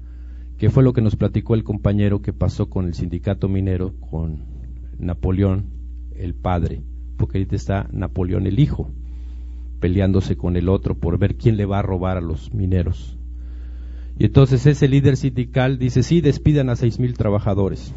que 0.57 0.71
fue 0.71 0.83
lo 0.83 0.93
que 0.93 1.03
nos 1.03 1.17
platicó 1.17 1.55
el 1.55 1.65
compañero 1.65 2.23
que 2.23 2.33
pasó 2.33 2.69
con 2.69 2.87
el 2.87 2.95
sindicato 2.95 3.49
minero, 3.49 3.95
con 4.11 4.45
Napoleón 4.99 5.67
el 6.17 6.35
padre, 6.35 6.83
porque 7.17 7.39
ahorita 7.39 7.57
está 7.57 7.89
Napoleón 7.93 8.47
el 8.47 8.61
hijo, 8.61 8.91
peleándose 9.81 10.37
con 10.37 10.57
el 10.57 10.69
otro 10.69 10.97
por 10.97 11.19
ver 11.19 11.37
quién 11.37 11.57
le 11.57 11.65
va 11.65 11.81
a 11.81 11.83
robar 11.83 12.17
a 12.17 12.21
los 12.21 12.53
mineros. 12.53 13.18
Y 14.19 14.27
entonces 14.27 14.67
ese 14.67 14.89
líder 14.89 15.17
sindical 15.17 15.79
dice, 15.79 16.03
sí, 16.03 16.21
despidan 16.21 16.71
a 16.71 16.77
seis 16.77 16.99
mil 16.99 17.15
trabajadores. 17.15 17.95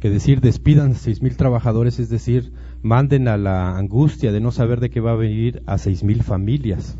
Que 0.00 0.10
decir 0.10 0.40
despidan 0.40 0.92
a 0.92 0.94
seis 0.94 1.22
mil 1.22 1.36
trabajadores 1.36 1.98
es 1.98 2.08
decir, 2.08 2.52
manden 2.82 3.28
a 3.28 3.36
la 3.36 3.76
angustia 3.76 4.32
de 4.32 4.40
no 4.40 4.50
saber 4.50 4.80
de 4.80 4.90
qué 4.90 5.00
va 5.00 5.12
a 5.12 5.16
venir 5.16 5.62
a 5.66 5.78
seis 5.78 6.02
mil 6.02 6.22
familias 6.22 6.96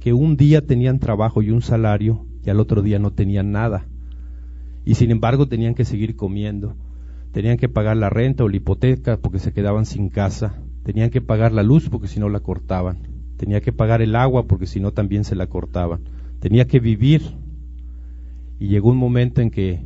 que 0.00 0.12
un 0.12 0.36
día 0.36 0.62
tenían 0.62 1.00
trabajo 1.00 1.42
y 1.42 1.50
un 1.50 1.62
salario 1.62 2.24
y 2.44 2.50
al 2.50 2.60
otro 2.60 2.82
día 2.82 2.98
no 2.98 3.12
tenían 3.12 3.50
nada. 3.52 3.86
Y 4.84 4.94
sin 4.94 5.10
embargo 5.10 5.48
tenían 5.48 5.74
que 5.74 5.84
seguir 5.84 6.16
comiendo. 6.16 6.76
Tenían 7.32 7.58
que 7.58 7.68
pagar 7.68 7.96
la 7.96 8.08
renta 8.08 8.44
o 8.44 8.48
la 8.48 8.56
hipoteca 8.56 9.18
porque 9.18 9.38
se 9.38 9.52
quedaban 9.52 9.84
sin 9.84 10.08
casa. 10.08 10.62
Tenían 10.82 11.10
que 11.10 11.20
pagar 11.20 11.52
la 11.52 11.62
luz 11.62 11.90
porque 11.90 12.08
si 12.08 12.20
no 12.20 12.28
la 12.28 12.40
cortaban. 12.40 12.98
Tenía 13.36 13.60
que 13.60 13.72
pagar 13.72 14.00
el 14.00 14.16
agua 14.16 14.46
porque 14.46 14.66
si 14.66 14.80
no 14.80 14.92
también 14.92 15.24
se 15.24 15.36
la 15.36 15.46
cortaban. 15.46 16.00
Tenía 16.40 16.66
que 16.66 16.80
vivir. 16.80 17.22
Y 18.58 18.68
llegó 18.68 18.90
un 18.90 18.96
momento 18.96 19.40
en 19.40 19.50
que 19.50 19.80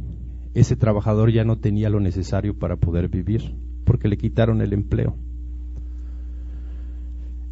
ese 0.55 0.77
trabajador 0.77 1.31
ya 1.31 1.45
no 1.45 1.59
tenía 1.59 1.91
lo 1.91 2.01
necesario 2.01 2.59
para 2.59 2.77
poder 2.77 3.09
vivir 3.09 3.55
porque 3.85 4.09
le 4.09 4.17
quitaron 4.17 4.61
el 4.63 4.73
empleo. 4.73 5.17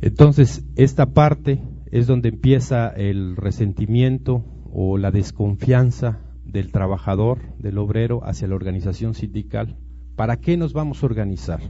Entonces, 0.00 0.64
esta 0.76 1.12
parte 1.12 1.60
es 1.90 2.06
donde 2.06 2.30
empieza 2.30 2.88
el 2.88 3.36
resentimiento 3.36 4.44
o 4.72 4.96
la 4.96 5.10
desconfianza 5.10 6.20
del 6.46 6.72
trabajador, 6.72 7.40
del 7.58 7.78
obrero, 7.78 8.24
hacia 8.24 8.48
la 8.48 8.54
organización 8.54 9.14
sindical. 9.14 9.76
¿Para 10.16 10.36
qué 10.36 10.56
nos 10.56 10.72
vamos 10.72 11.02
a 11.02 11.06
organizar 11.06 11.60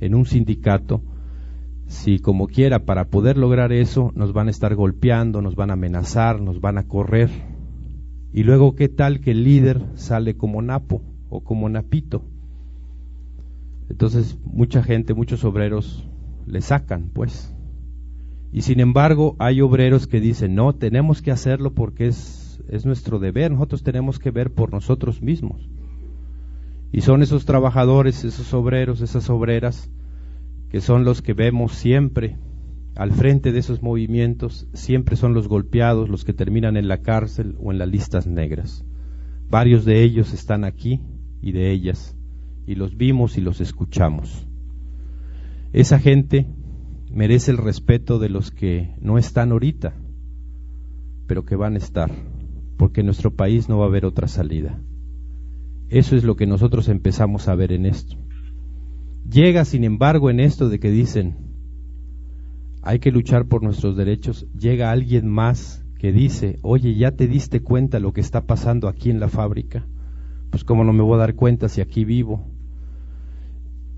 en 0.00 0.14
un 0.14 0.26
sindicato 0.26 1.02
si 1.86 2.18
como 2.18 2.48
quiera 2.48 2.84
para 2.84 3.08
poder 3.08 3.36
lograr 3.36 3.72
eso 3.72 4.12
nos 4.14 4.32
van 4.32 4.48
a 4.48 4.50
estar 4.50 4.74
golpeando, 4.74 5.42
nos 5.42 5.54
van 5.54 5.70
a 5.70 5.74
amenazar, 5.74 6.40
nos 6.40 6.60
van 6.60 6.78
a 6.78 6.88
correr? 6.88 7.30
Y 8.32 8.44
luego, 8.44 8.74
¿qué 8.74 8.88
tal 8.88 9.20
que 9.20 9.32
el 9.32 9.44
líder 9.44 9.82
sale 9.94 10.36
como 10.36 10.62
Napo 10.62 11.02
o 11.28 11.44
como 11.44 11.68
Napito? 11.68 12.24
Entonces, 13.90 14.38
mucha 14.44 14.82
gente, 14.82 15.12
muchos 15.12 15.44
obreros 15.44 16.08
le 16.46 16.62
sacan, 16.62 17.10
pues. 17.12 17.54
Y 18.50 18.62
sin 18.62 18.80
embargo, 18.80 19.36
hay 19.38 19.60
obreros 19.60 20.06
que 20.06 20.20
dicen, 20.20 20.54
no, 20.54 20.74
tenemos 20.74 21.20
que 21.20 21.30
hacerlo 21.30 21.74
porque 21.74 22.06
es, 22.06 22.62
es 22.68 22.86
nuestro 22.86 23.18
deber, 23.18 23.50
nosotros 23.50 23.82
tenemos 23.82 24.18
que 24.18 24.30
ver 24.30 24.52
por 24.52 24.72
nosotros 24.72 25.20
mismos. 25.20 25.68
Y 26.92 27.00
son 27.00 27.22
esos 27.22 27.44
trabajadores, 27.44 28.24
esos 28.24 28.52
obreros, 28.52 29.00
esas 29.00 29.30
obreras, 29.30 29.90
que 30.72 30.80
son 30.80 31.04
los 31.04 31.20
que 31.20 31.34
vemos 31.34 31.72
siempre 31.72 32.38
al 32.96 33.12
frente 33.12 33.52
de 33.52 33.58
esos 33.58 33.82
movimientos, 33.82 34.66
siempre 34.72 35.16
son 35.16 35.34
los 35.34 35.46
golpeados, 35.46 36.08
los 36.08 36.24
que 36.24 36.32
terminan 36.32 36.78
en 36.78 36.88
la 36.88 37.02
cárcel 37.02 37.56
o 37.60 37.72
en 37.72 37.78
las 37.78 37.90
listas 37.90 38.26
negras. 38.26 38.82
Varios 39.50 39.84
de 39.84 40.02
ellos 40.02 40.32
están 40.32 40.64
aquí 40.64 41.02
y 41.42 41.52
de 41.52 41.70
ellas, 41.72 42.16
y 42.66 42.74
los 42.74 42.96
vimos 42.96 43.36
y 43.36 43.42
los 43.42 43.60
escuchamos. 43.60 44.46
Esa 45.74 45.98
gente 45.98 46.46
merece 47.12 47.50
el 47.50 47.58
respeto 47.58 48.18
de 48.18 48.30
los 48.30 48.50
que 48.50 48.94
no 48.98 49.18
están 49.18 49.52
ahorita, 49.52 49.92
pero 51.26 51.44
que 51.44 51.54
van 51.54 51.74
a 51.74 51.78
estar, 51.78 52.10
porque 52.78 53.00
en 53.00 53.06
nuestro 53.06 53.34
país 53.34 53.68
no 53.68 53.76
va 53.76 53.84
a 53.84 53.88
haber 53.88 54.06
otra 54.06 54.26
salida. 54.26 54.80
Eso 55.90 56.16
es 56.16 56.24
lo 56.24 56.34
que 56.34 56.46
nosotros 56.46 56.88
empezamos 56.88 57.48
a 57.48 57.54
ver 57.54 57.72
en 57.72 57.84
esto. 57.84 58.21
Llega, 59.28 59.64
sin 59.64 59.84
embargo, 59.84 60.30
en 60.30 60.40
esto 60.40 60.68
de 60.68 60.78
que 60.78 60.90
dicen, 60.90 61.36
hay 62.82 62.98
que 62.98 63.12
luchar 63.12 63.46
por 63.46 63.62
nuestros 63.62 63.96
derechos, 63.96 64.46
llega 64.58 64.90
alguien 64.90 65.28
más 65.28 65.84
que 65.98 66.12
dice, 66.12 66.58
oye, 66.62 66.96
¿ya 66.96 67.12
te 67.12 67.28
diste 67.28 67.60
cuenta 67.60 68.00
lo 68.00 68.12
que 68.12 68.20
está 68.20 68.46
pasando 68.46 68.88
aquí 68.88 69.08
en 69.10 69.20
la 69.20 69.28
fábrica? 69.28 69.86
Pues 70.50 70.64
cómo 70.64 70.82
no 70.82 70.92
me 70.92 71.02
voy 71.02 71.14
a 71.14 71.18
dar 71.18 71.34
cuenta 71.36 71.68
si 71.68 71.80
aquí 71.80 72.04
vivo, 72.04 72.44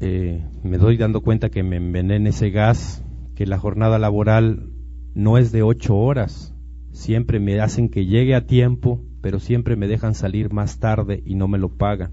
eh, 0.00 0.44
me 0.62 0.76
doy 0.76 0.98
dando 0.98 1.22
cuenta 1.22 1.48
que 1.48 1.62
me 1.62 1.76
envenena 1.76 2.28
ese 2.28 2.50
gas, 2.50 3.02
que 3.34 3.46
la 3.46 3.58
jornada 3.58 3.98
laboral 3.98 4.70
no 5.14 5.38
es 5.38 5.50
de 5.50 5.62
ocho 5.62 5.96
horas, 5.96 6.54
siempre 6.90 7.40
me 7.40 7.58
hacen 7.60 7.88
que 7.88 8.04
llegue 8.04 8.34
a 8.34 8.46
tiempo, 8.46 9.00
pero 9.22 9.40
siempre 9.40 9.76
me 9.76 9.88
dejan 9.88 10.14
salir 10.14 10.52
más 10.52 10.78
tarde 10.78 11.22
y 11.24 11.36
no 11.36 11.48
me 11.48 11.58
lo 11.58 11.70
pagan. 11.70 12.12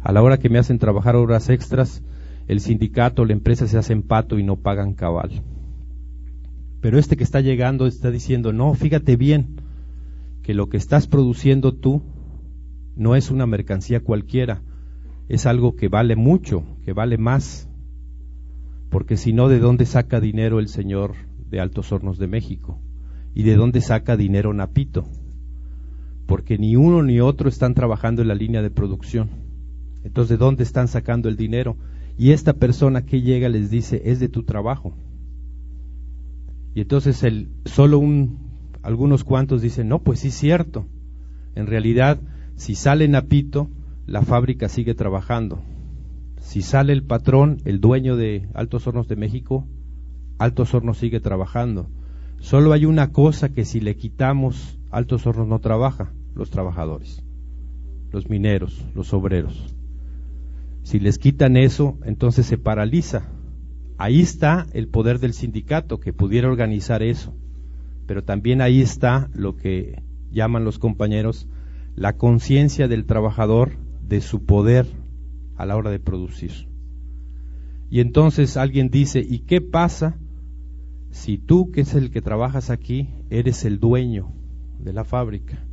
A 0.00 0.12
la 0.12 0.22
hora 0.22 0.38
que 0.38 0.50
me 0.50 0.58
hacen 0.58 0.78
trabajar 0.78 1.16
horas 1.16 1.48
extras, 1.48 2.02
el 2.50 2.58
sindicato, 2.58 3.24
la 3.24 3.32
empresa 3.32 3.68
se 3.68 3.78
hacen 3.78 4.02
pato 4.02 4.36
y 4.36 4.42
no 4.42 4.56
pagan 4.56 4.94
cabal. 4.94 5.30
Pero 6.80 6.98
este 6.98 7.16
que 7.16 7.22
está 7.22 7.40
llegando 7.40 7.86
está 7.86 8.10
diciendo, 8.10 8.52
no, 8.52 8.74
fíjate 8.74 9.14
bien, 9.14 9.60
que 10.42 10.52
lo 10.52 10.68
que 10.68 10.76
estás 10.76 11.06
produciendo 11.06 11.76
tú 11.76 12.02
no 12.96 13.14
es 13.14 13.30
una 13.30 13.46
mercancía 13.46 14.00
cualquiera, 14.00 14.62
es 15.28 15.46
algo 15.46 15.76
que 15.76 15.86
vale 15.86 16.16
mucho, 16.16 16.64
que 16.84 16.92
vale 16.92 17.18
más, 17.18 17.68
porque 18.88 19.16
si 19.16 19.32
no, 19.32 19.48
¿de 19.48 19.60
dónde 19.60 19.86
saca 19.86 20.18
dinero 20.18 20.58
el 20.58 20.66
señor 20.66 21.12
de 21.48 21.60
Altos 21.60 21.92
Hornos 21.92 22.18
de 22.18 22.26
México? 22.26 22.80
¿Y 23.32 23.44
de 23.44 23.54
dónde 23.54 23.80
saca 23.80 24.16
dinero 24.16 24.52
Napito? 24.52 25.06
Porque 26.26 26.58
ni 26.58 26.74
uno 26.74 27.04
ni 27.04 27.20
otro 27.20 27.48
están 27.48 27.74
trabajando 27.74 28.22
en 28.22 28.28
la 28.28 28.34
línea 28.34 28.60
de 28.60 28.70
producción. 28.70 29.30
Entonces, 30.02 30.30
¿de 30.30 30.44
dónde 30.44 30.64
están 30.64 30.88
sacando 30.88 31.28
el 31.28 31.36
dinero? 31.36 31.76
Y 32.20 32.32
esta 32.32 32.52
persona 32.52 33.06
que 33.06 33.22
llega 33.22 33.48
les 33.48 33.70
dice, 33.70 34.02
es 34.04 34.20
de 34.20 34.28
tu 34.28 34.42
trabajo. 34.42 34.92
Y 36.74 36.82
entonces 36.82 37.22
el, 37.22 37.48
solo 37.64 37.98
un, 37.98 38.36
algunos 38.82 39.24
cuantos 39.24 39.62
dicen, 39.62 39.88
no, 39.88 40.00
pues 40.00 40.20
sí 40.20 40.28
es 40.28 40.34
cierto. 40.34 40.84
En 41.54 41.66
realidad, 41.66 42.20
si 42.56 42.74
sale 42.74 43.08
Napito, 43.08 43.70
la 44.06 44.20
fábrica 44.20 44.68
sigue 44.68 44.92
trabajando. 44.92 45.62
Si 46.42 46.60
sale 46.60 46.92
el 46.92 47.04
patrón, 47.04 47.62
el 47.64 47.80
dueño 47.80 48.18
de 48.18 48.46
Altos 48.52 48.86
Hornos 48.86 49.08
de 49.08 49.16
México, 49.16 49.66
Altos 50.36 50.74
Hornos 50.74 50.98
sigue 50.98 51.20
trabajando. 51.20 51.88
Solo 52.38 52.74
hay 52.74 52.84
una 52.84 53.12
cosa 53.12 53.48
que 53.48 53.64
si 53.64 53.80
le 53.80 53.96
quitamos, 53.96 54.78
Altos 54.90 55.26
Hornos 55.26 55.48
no 55.48 55.60
trabaja, 55.60 56.12
los 56.34 56.50
trabajadores, 56.50 57.24
los 58.12 58.28
mineros, 58.28 58.84
los 58.94 59.14
obreros. 59.14 59.74
Si 60.82 60.98
les 60.98 61.18
quitan 61.18 61.56
eso, 61.56 61.98
entonces 62.04 62.46
se 62.46 62.58
paraliza. 62.58 63.28
Ahí 63.98 64.20
está 64.20 64.66
el 64.72 64.88
poder 64.88 65.18
del 65.18 65.34
sindicato 65.34 66.00
que 66.00 66.12
pudiera 66.12 66.48
organizar 66.48 67.02
eso. 67.02 67.34
Pero 68.06 68.24
también 68.24 68.60
ahí 68.60 68.80
está 68.80 69.30
lo 69.34 69.56
que 69.56 70.02
llaman 70.30 70.64
los 70.64 70.78
compañeros 70.78 71.48
la 71.96 72.16
conciencia 72.16 72.88
del 72.88 73.04
trabajador 73.04 73.72
de 74.06 74.20
su 74.20 74.44
poder 74.44 74.86
a 75.56 75.66
la 75.66 75.76
hora 75.76 75.90
de 75.90 76.00
producir. 76.00 76.68
Y 77.90 78.00
entonces 78.00 78.56
alguien 78.56 78.88
dice, 78.88 79.20
¿y 79.20 79.40
qué 79.40 79.60
pasa 79.60 80.16
si 81.10 81.38
tú, 81.38 81.70
que 81.70 81.82
es 81.82 81.94
el 81.94 82.10
que 82.10 82.22
trabajas 82.22 82.70
aquí, 82.70 83.08
eres 83.30 83.64
el 83.64 83.80
dueño 83.80 84.32
de 84.78 84.92
la 84.92 85.04
fábrica? 85.04 85.66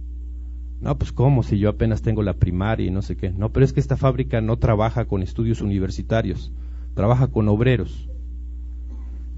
No, 0.80 0.98
pues 0.98 1.12
cómo, 1.12 1.44
si 1.44 1.58
yo 1.58 1.70
apenas 1.70 2.02
tengo 2.02 2.22
la 2.22 2.34
primaria 2.34 2.88
y 2.88 2.92
no 2.92 3.02
sé 3.02 3.18
qué. 3.18 3.32
No, 3.32 3.52
pero 3.52 3.66
es 3.66 3.74
que 3.74 3.80
esta 3.80 3.98
fábrica 3.98 4.42
no 4.42 4.58
trabaja 4.58 5.06
con 5.06 5.24
estudios 5.24 5.62
universitarios, 5.62 6.52
trabaja 6.94 7.28
con 7.28 7.48
obreros. 7.50 8.10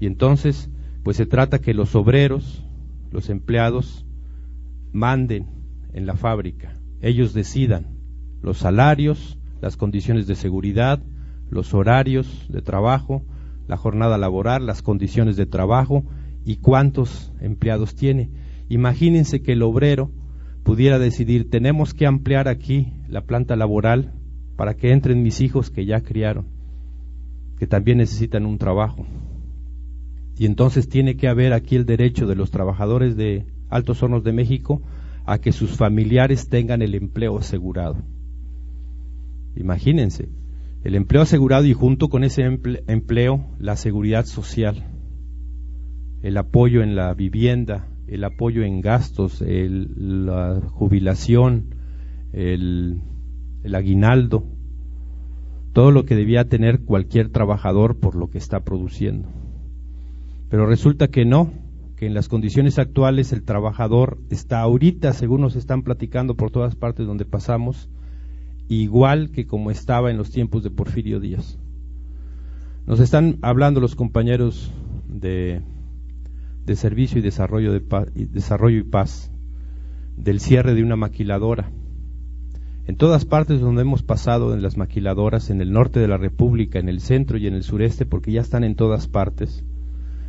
Y 0.00 0.06
entonces, 0.06 0.70
pues 1.02 1.16
se 1.16 1.26
trata 1.26 1.60
que 1.60 1.74
los 1.74 1.94
obreros, 1.94 2.64
los 3.10 3.30
empleados, 3.30 4.04
manden 4.92 5.46
en 5.92 6.06
la 6.06 6.16
fábrica, 6.16 6.74
ellos 7.00 7.32
decidan 7.32 7.86
los 8.42 8.58
salarios, 8.58 9.38
las 9.60 9.76
condiciones 9.76 10.26
de 10.26 10.34
seguridad, 10.34 11.00
los 11.50 11.74
horarios 11.74 12.46
de 12.48 12.62
trabajo, 12.62 13.22
la 13.66 13.76
jornada 13.76 14.18
laboral, 14.18 14.66
las 14.66 14.82
condiciones 14.82 15.36
de 15.36 15.46
trabajo 15.46 16.04
y 16.44 16.56
cuántos 16.56 17.32
empleados 17.40 17.94
tiene. 17.94 18.30
Imagínense 18.68 19.42
que 19.42 19.52
el 19.52 19.62
obrero 19.62 20.10
pudiera 20.62 20.98
decidir, 20.98 21.50
tenemos 21.50 21.94
que 21.94 22.06
ampliar 22.06 22.48
aquí 22.48 22.92
la 23.08 23.22
planta 23.22 23.56
laboral 23.56 24.12
para 24.56 24.74
que 24.74 24.92
entren 24.92 25.22
mis 25.22 25.40
hijos 25.40 25.70
que 25.70 25.86
ya 25.86 26.00
criaron, 26.02 26.46
que 27.58 27.66
también 27.66 27.98
necesitan 27.98 28.46
un 28.46 28.58
trabajo. 28.58 29.06
Y 30.38 30.46
entonces 30.46 30.88
tiene 30.88 31.16
que 31.16 31.28
haber 31.28 31.52
aquí 31.52 31.76
el 31.76 31.86
derecho 31.86 32.26
de 32.26 32.34
los 32.34 32.50
trabajadores 32.50 33.16
de 33.16 33.46
Altos 33.68 34.02
Hornos 34.02 34.24
de 34.24 34.32
México 34.32 34.82
a 35.26 35.38
que 35.38 35.52
sus 35.52 35.76
familiares 35.76 36.48
tengan 36.48 36.82
el 36.82 36.94
empleo 36.94 37.38
asegurado. 37.38 37.96
Imagínense, 39.56 40.28
el 40.82 40.94
empleo 40.94 41.22
asegurado 41.22 41.66
y 41.66 41.74
junto 41.74 42.08
con 42.08 42.24
ese 42.24 42.42
empleo 42.42 43.44
la 43.58 43.76
seguridad 43.76 44.24
social, 44.24 44.86
el 46.22 46.36
apoyo 46.36 46.82
en 46.82 46.96
la 46.96 47.12
vivienda, 47.14 47.86
el 48.10 48.24
apoyo 48.24 48.64
en 48.64 48.80
gastos, 48.80 49.40
la 49.40 50.60
jubilación, 50.66 51.76
el, 52.32 53.00
el 53.62 53.74
aguinaldo, 53.74 54.44
todo 55.72 55.92
lo 55.92 56.04
que 56.04 56.16
debía 56.16 56.48
tener 56.48 56.80
cualquier 56.80 57.28
trabajador 57.28 58.00
por 58.00 58.16
lo 58.16 58.28
que 58.28 58.38
está 58.38 58.64
produciendo. 58.64 59.28
Pero 60.48 60.66
resulta 60.66 61.06
que 61.08 61.24
no, 61.24 61.52
que 61.96 62.06
en 62.06 62.14
las 62.14 62.28
condiciones 62.28 62.80
actuales 62.80 63.32
el 63.32 63.44
trabajador 63.44 64.18
está 64.28 64.60
ahorita, 64.60 65.12
según 65.12 65.42
nos 65.42 65.54
están 65.54 65.82
platicando 65.82 66.34
por 66.34 66.50
todas 66.50 66.74
partes 66.74 67.06
donde 67.06 67.24
pasamos, 67.24 67.88
igual 68.68 69.30
que 69.30 69.46
como 69.46 69.70
estaba 69.70 70.10
en 70.10 70.16
los 70.16 70.30
tiempos 70.30 70.64
de 70.64 70.70
Porfirio 70.70 71.20
Díaz. 71.20 71.60
Nos 72.86 72.98
están 72.98 73.38
hablando 73.42 73.78
los 73.78 73.94
compañeros 73.94 74.72
de, 75.06 75.62
de 76.64 76.76
Servicio 76.76 77.18
y 77.18 77.22
Desarrollo, 77.22 77.72
de 77.72 77.82
y 78.14 78.24
Desarrollo 78.24 78.78
y 78.78 78.84
Paz 78.84 79.30
del 80.16 80.40
cierre 80.40 80.74
de 80.74 80.82
una 80.82 80.96
maquiladora. 80.96 81.70
En 82.86 82.96
todas 82.96 83.24
partes 83.24 83.60
donde 83.60 83.82
hemos 83.82 84.02
pasado 84.02 84.52
en 84.52 84.62
las 84.62 84.76
maquiladoras, 84.76 85.50
en 85.50 85.60
el 85.60 85.72
norte 85.72 86.00
de 86.00 86.08
la 86.08 86.16
República, 86.16 86.78
en 86.78 86.88
el 86.88 87.00
centro 87.00 87.38
y 87.38 87.46
en 87.46 87.54
el 87.54 87.62
sureste, 87.62 88.04
porque 88.04 88.32
ya 88.32 88.40
están 88.40 88.64
en 88.64 88.74
todas 88.74 89.06
partes, 89.06 89.64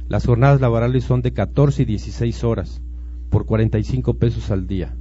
las 0.08 0.26
jornadas 0.26 0.62
laborales 0.62 1.04
son 1.04 1.22
de 1.22 1.34
14 1.34 1.84
y 1.84 1.86
16 1.86 2.44
horas 2.44 2.82
por 3.30 3.46
45 3.46 4.16
pesos 4.16 4.52
al 4.52 4.68
día. 4.68 4.96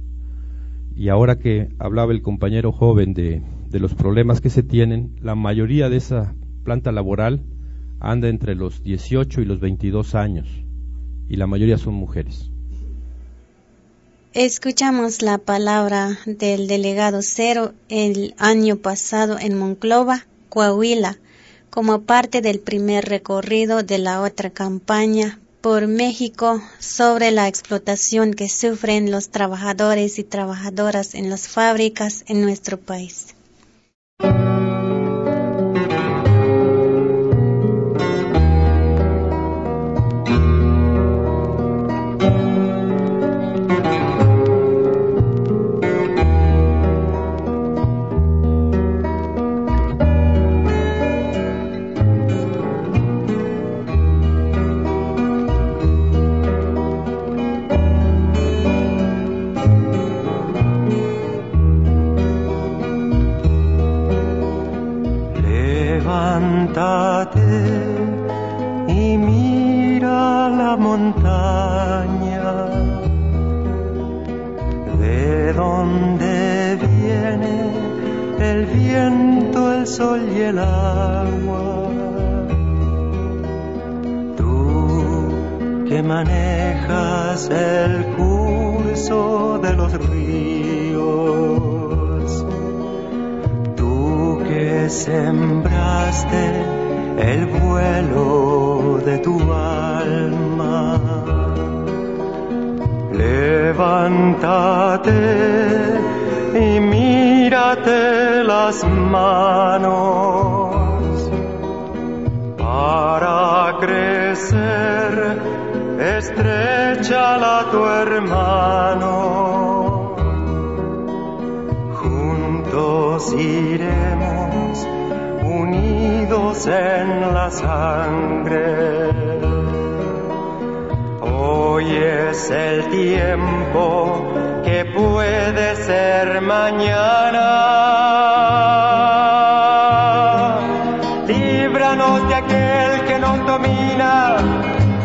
Y 0.95 1.09
ahora 1.09 1.37
que 1.37 1.69
hablaba 1.79 2.11
el 2.11 2.21
compañero 2.21 2.71
joven 2.71 3.13
de, 3.13 3.41
de 3.69 3.79
los 3.79 3.93
problemas 3.93 4.41
que 4.41 4.49
se 4.49 4.63
tienen, 4.63 5.15
la 5.21 5.35
mayoría 5.35 5.89
de 5.89 5.97
esa 5.97 6.33
planta 6.63 6.91
laboral 6.91 7.43
anda 7.99 8.29
entre 8.29 8.55
los 8.55 8.83
18 8.83 9.41
y 9.41 9.45
los 9.45 9.59
22 9.59 10.15
años 10.15 10.65
y 11.31 11.37
la 11.37 11.47
mayoría 11.47 11.77
son 11.77 11.93
mujeres. 11.93 12.49
Escuchamos 14.33 15.21
la 15.21 15.37
palabra 15.37 16.19
del 16.25 16.67
delegado 16.67 17.21
Cero 17.21 17.73
el 17.87 18.35
año 18.37 18.75
pasado 18.75 19.39
en 19.39 19.57
Monclova, 19.57 20.25
Coahuila, 20.49 21.19
como 21.69 22.01
parte 22.01 22.41
del 22.41 22.59
primer 22.59 23.05
recorrido 23.05 23.81
de 23.81 23.97
la 23.97 24.21
otra 24.21 24.49
campaña 24.49 25.39
por 25.61 25.87
México 25.87 26.61
sobre 26.79 27.31
la 27.31 27.47
explotación 27.47 28.33
que 28.33 28.49
sufren 28.49 29.09
los 29.09 29.29
trabajadores 29.29 30.19
y 30.19 30.25
trabajadoras 30.25 31.15
en 31.15 31.29
las 31.29 31.47
fábricas 31.47 32.25
en 32.27 32.41
nuestro 32.41 32.77
país. 32.77 33.35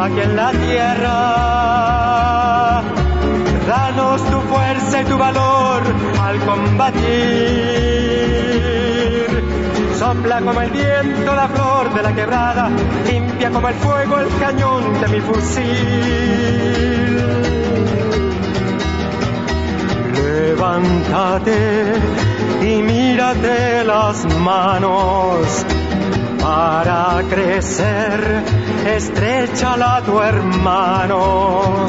aquí 0.00 0.20
en 0.20 0.36
la 0.36 0.50
tierra. 0.52 1.12
Danos 3.66 4.22
tu 4.24 4.40
fuerza 4.40 5.02
y 5.02 5.04
tu 5.04 5.18
valor 5.18 5.82
al 6.20 6.40
combatir. 6.40 7.02
Sopla 9.98 10.40
como 10.40 10.60
el 10.60 10.70
viento 10.70 11.34
la 11.34 11.48
flor 11.48 11.94
de 11.94 12.02
la 12.02 12.12
quebrada, 12.14 12.70
limpia 13.06 13.50
como 13.50 13.68
el 13.68 13.74
fuego 13.74 14.18
el 14.18 14.28
cañón 14.38 15.00
de 15.00 15.08
mi 15.08 15.20
fusil. 15.20 15.62
Levántate 20.14 21.92
y 22.62 22.82
mírate 22.82 23.84
las 23.84 24.24
manos 24.40 25.64
para 26.42 27.22
crecer. 27.30 28.42
Estrechala 28.86 29.96
a 29.96 30.02
tu 30.02 30.20
hermano. 30.20 31.86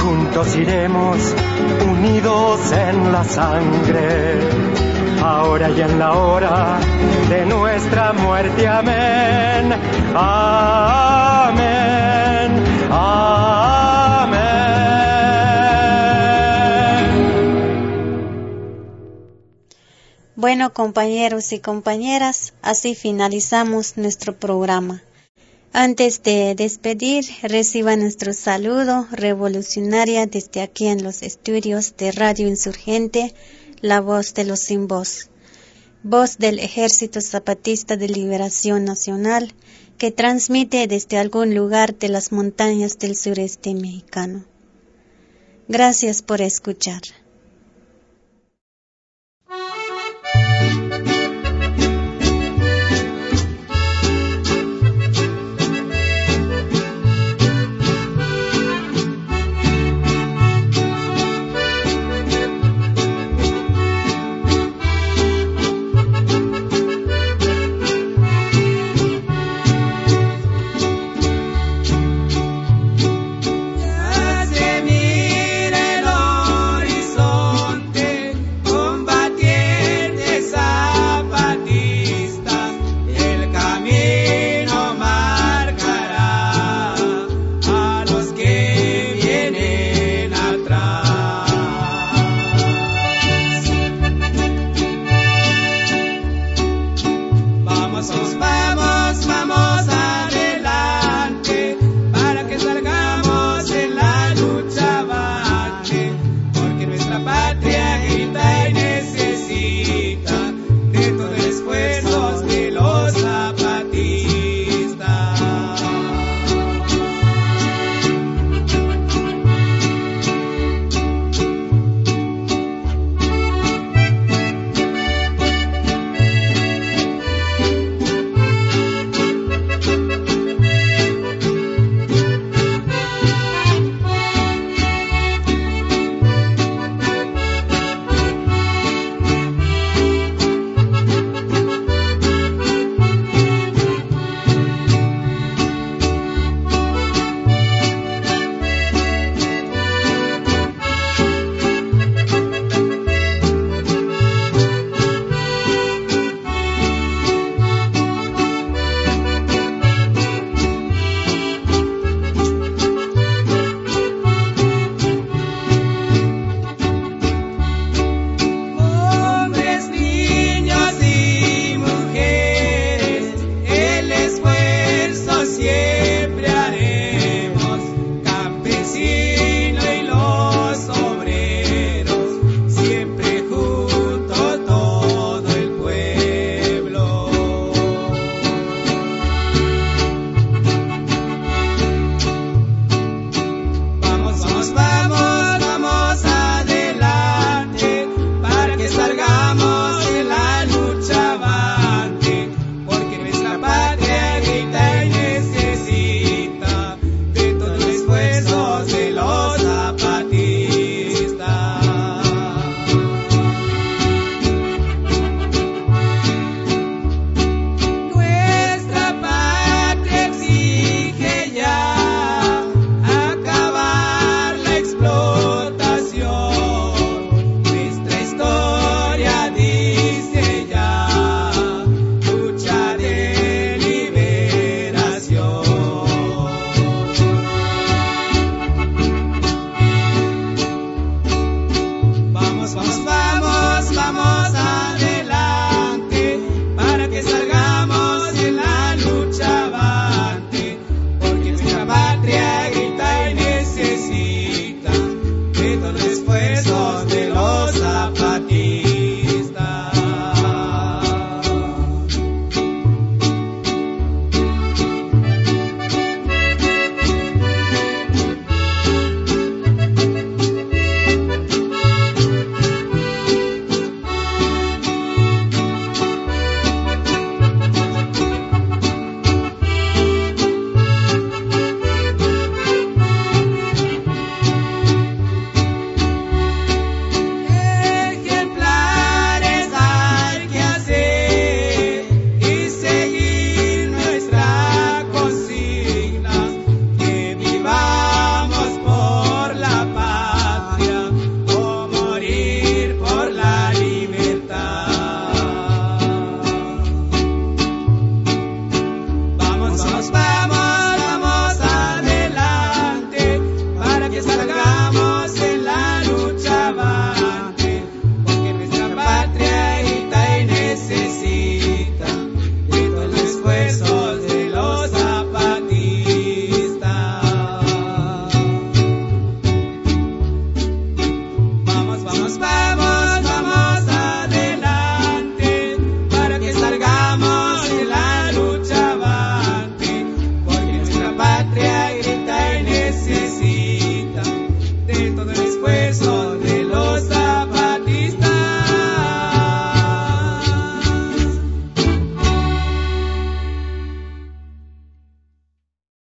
Juntos 0.00 0.56
iremos 0.56 1.18
unidos 1.90 2.72
en 2.72 3.12
la 3.12 3.24
sangre. 3.24 4.38
Ahora 5.22 5.70
y 5.70 5.80
en 5.80 5.98
la 5.98 6.12
hora 6.12 6.78
de 7.28 7.44
nuestra 7.46 8.12
muerte. 8.12 8.66
Amén. 8.66 9.72
Amén. 10.14 11.31
Bueno, 20.42 20.72
compañeros 20.74 21.52
y 21.52 21.60
compañeras, 21.60 22.52
así 22.62 22.96
finalizamos 22.96 23.96
nuestro 23.96 24.36
programa. 24.36 25.04
Antes 25.72 26.20
de 26.24 26.56
despedir, 26.56 27.24
reciba 27.44 27.94
nuestro 27.94 28.32
saludo 28.32 29.06
revolucionaria 29.12 30.26
desde 30.26 30.62
aquí 30.62 30.88
en 30.88 31.04
los 31.04 31.22
estudios 31.22 31.96
de 31.96 32.10
Radio 32.10 32.48
Insurgente, 32.48 33.34
la 33.82 34.00
voz 34.00 34.34
de 34.34 34.42
los 34.42 34.58
sin 34.58 34.88
voz, 34.88 35.30
voz 36.02 36.38
del 36.38 36.58
Ejército 36.58 37.20
Zapatista 37.20 37.96
de 37.96 38.08
Liberación 38.08 38.84
Nacional, 38.84 39.54
que 39.96 40.10
transmite 40.10 40.88
desde 40.88 41.18
algún 41.18 41.54
lugar 41.54 41.96
de 41.96 42.08
las 42.08 42.32
montañas 42.32 42.98
del 42.98 43.14
sureste 43.14 43.76
mexicano. 43.76 44.44
Gracias 45.68 46.20
por 46.20 46.42
escuchar. 46.42 47.02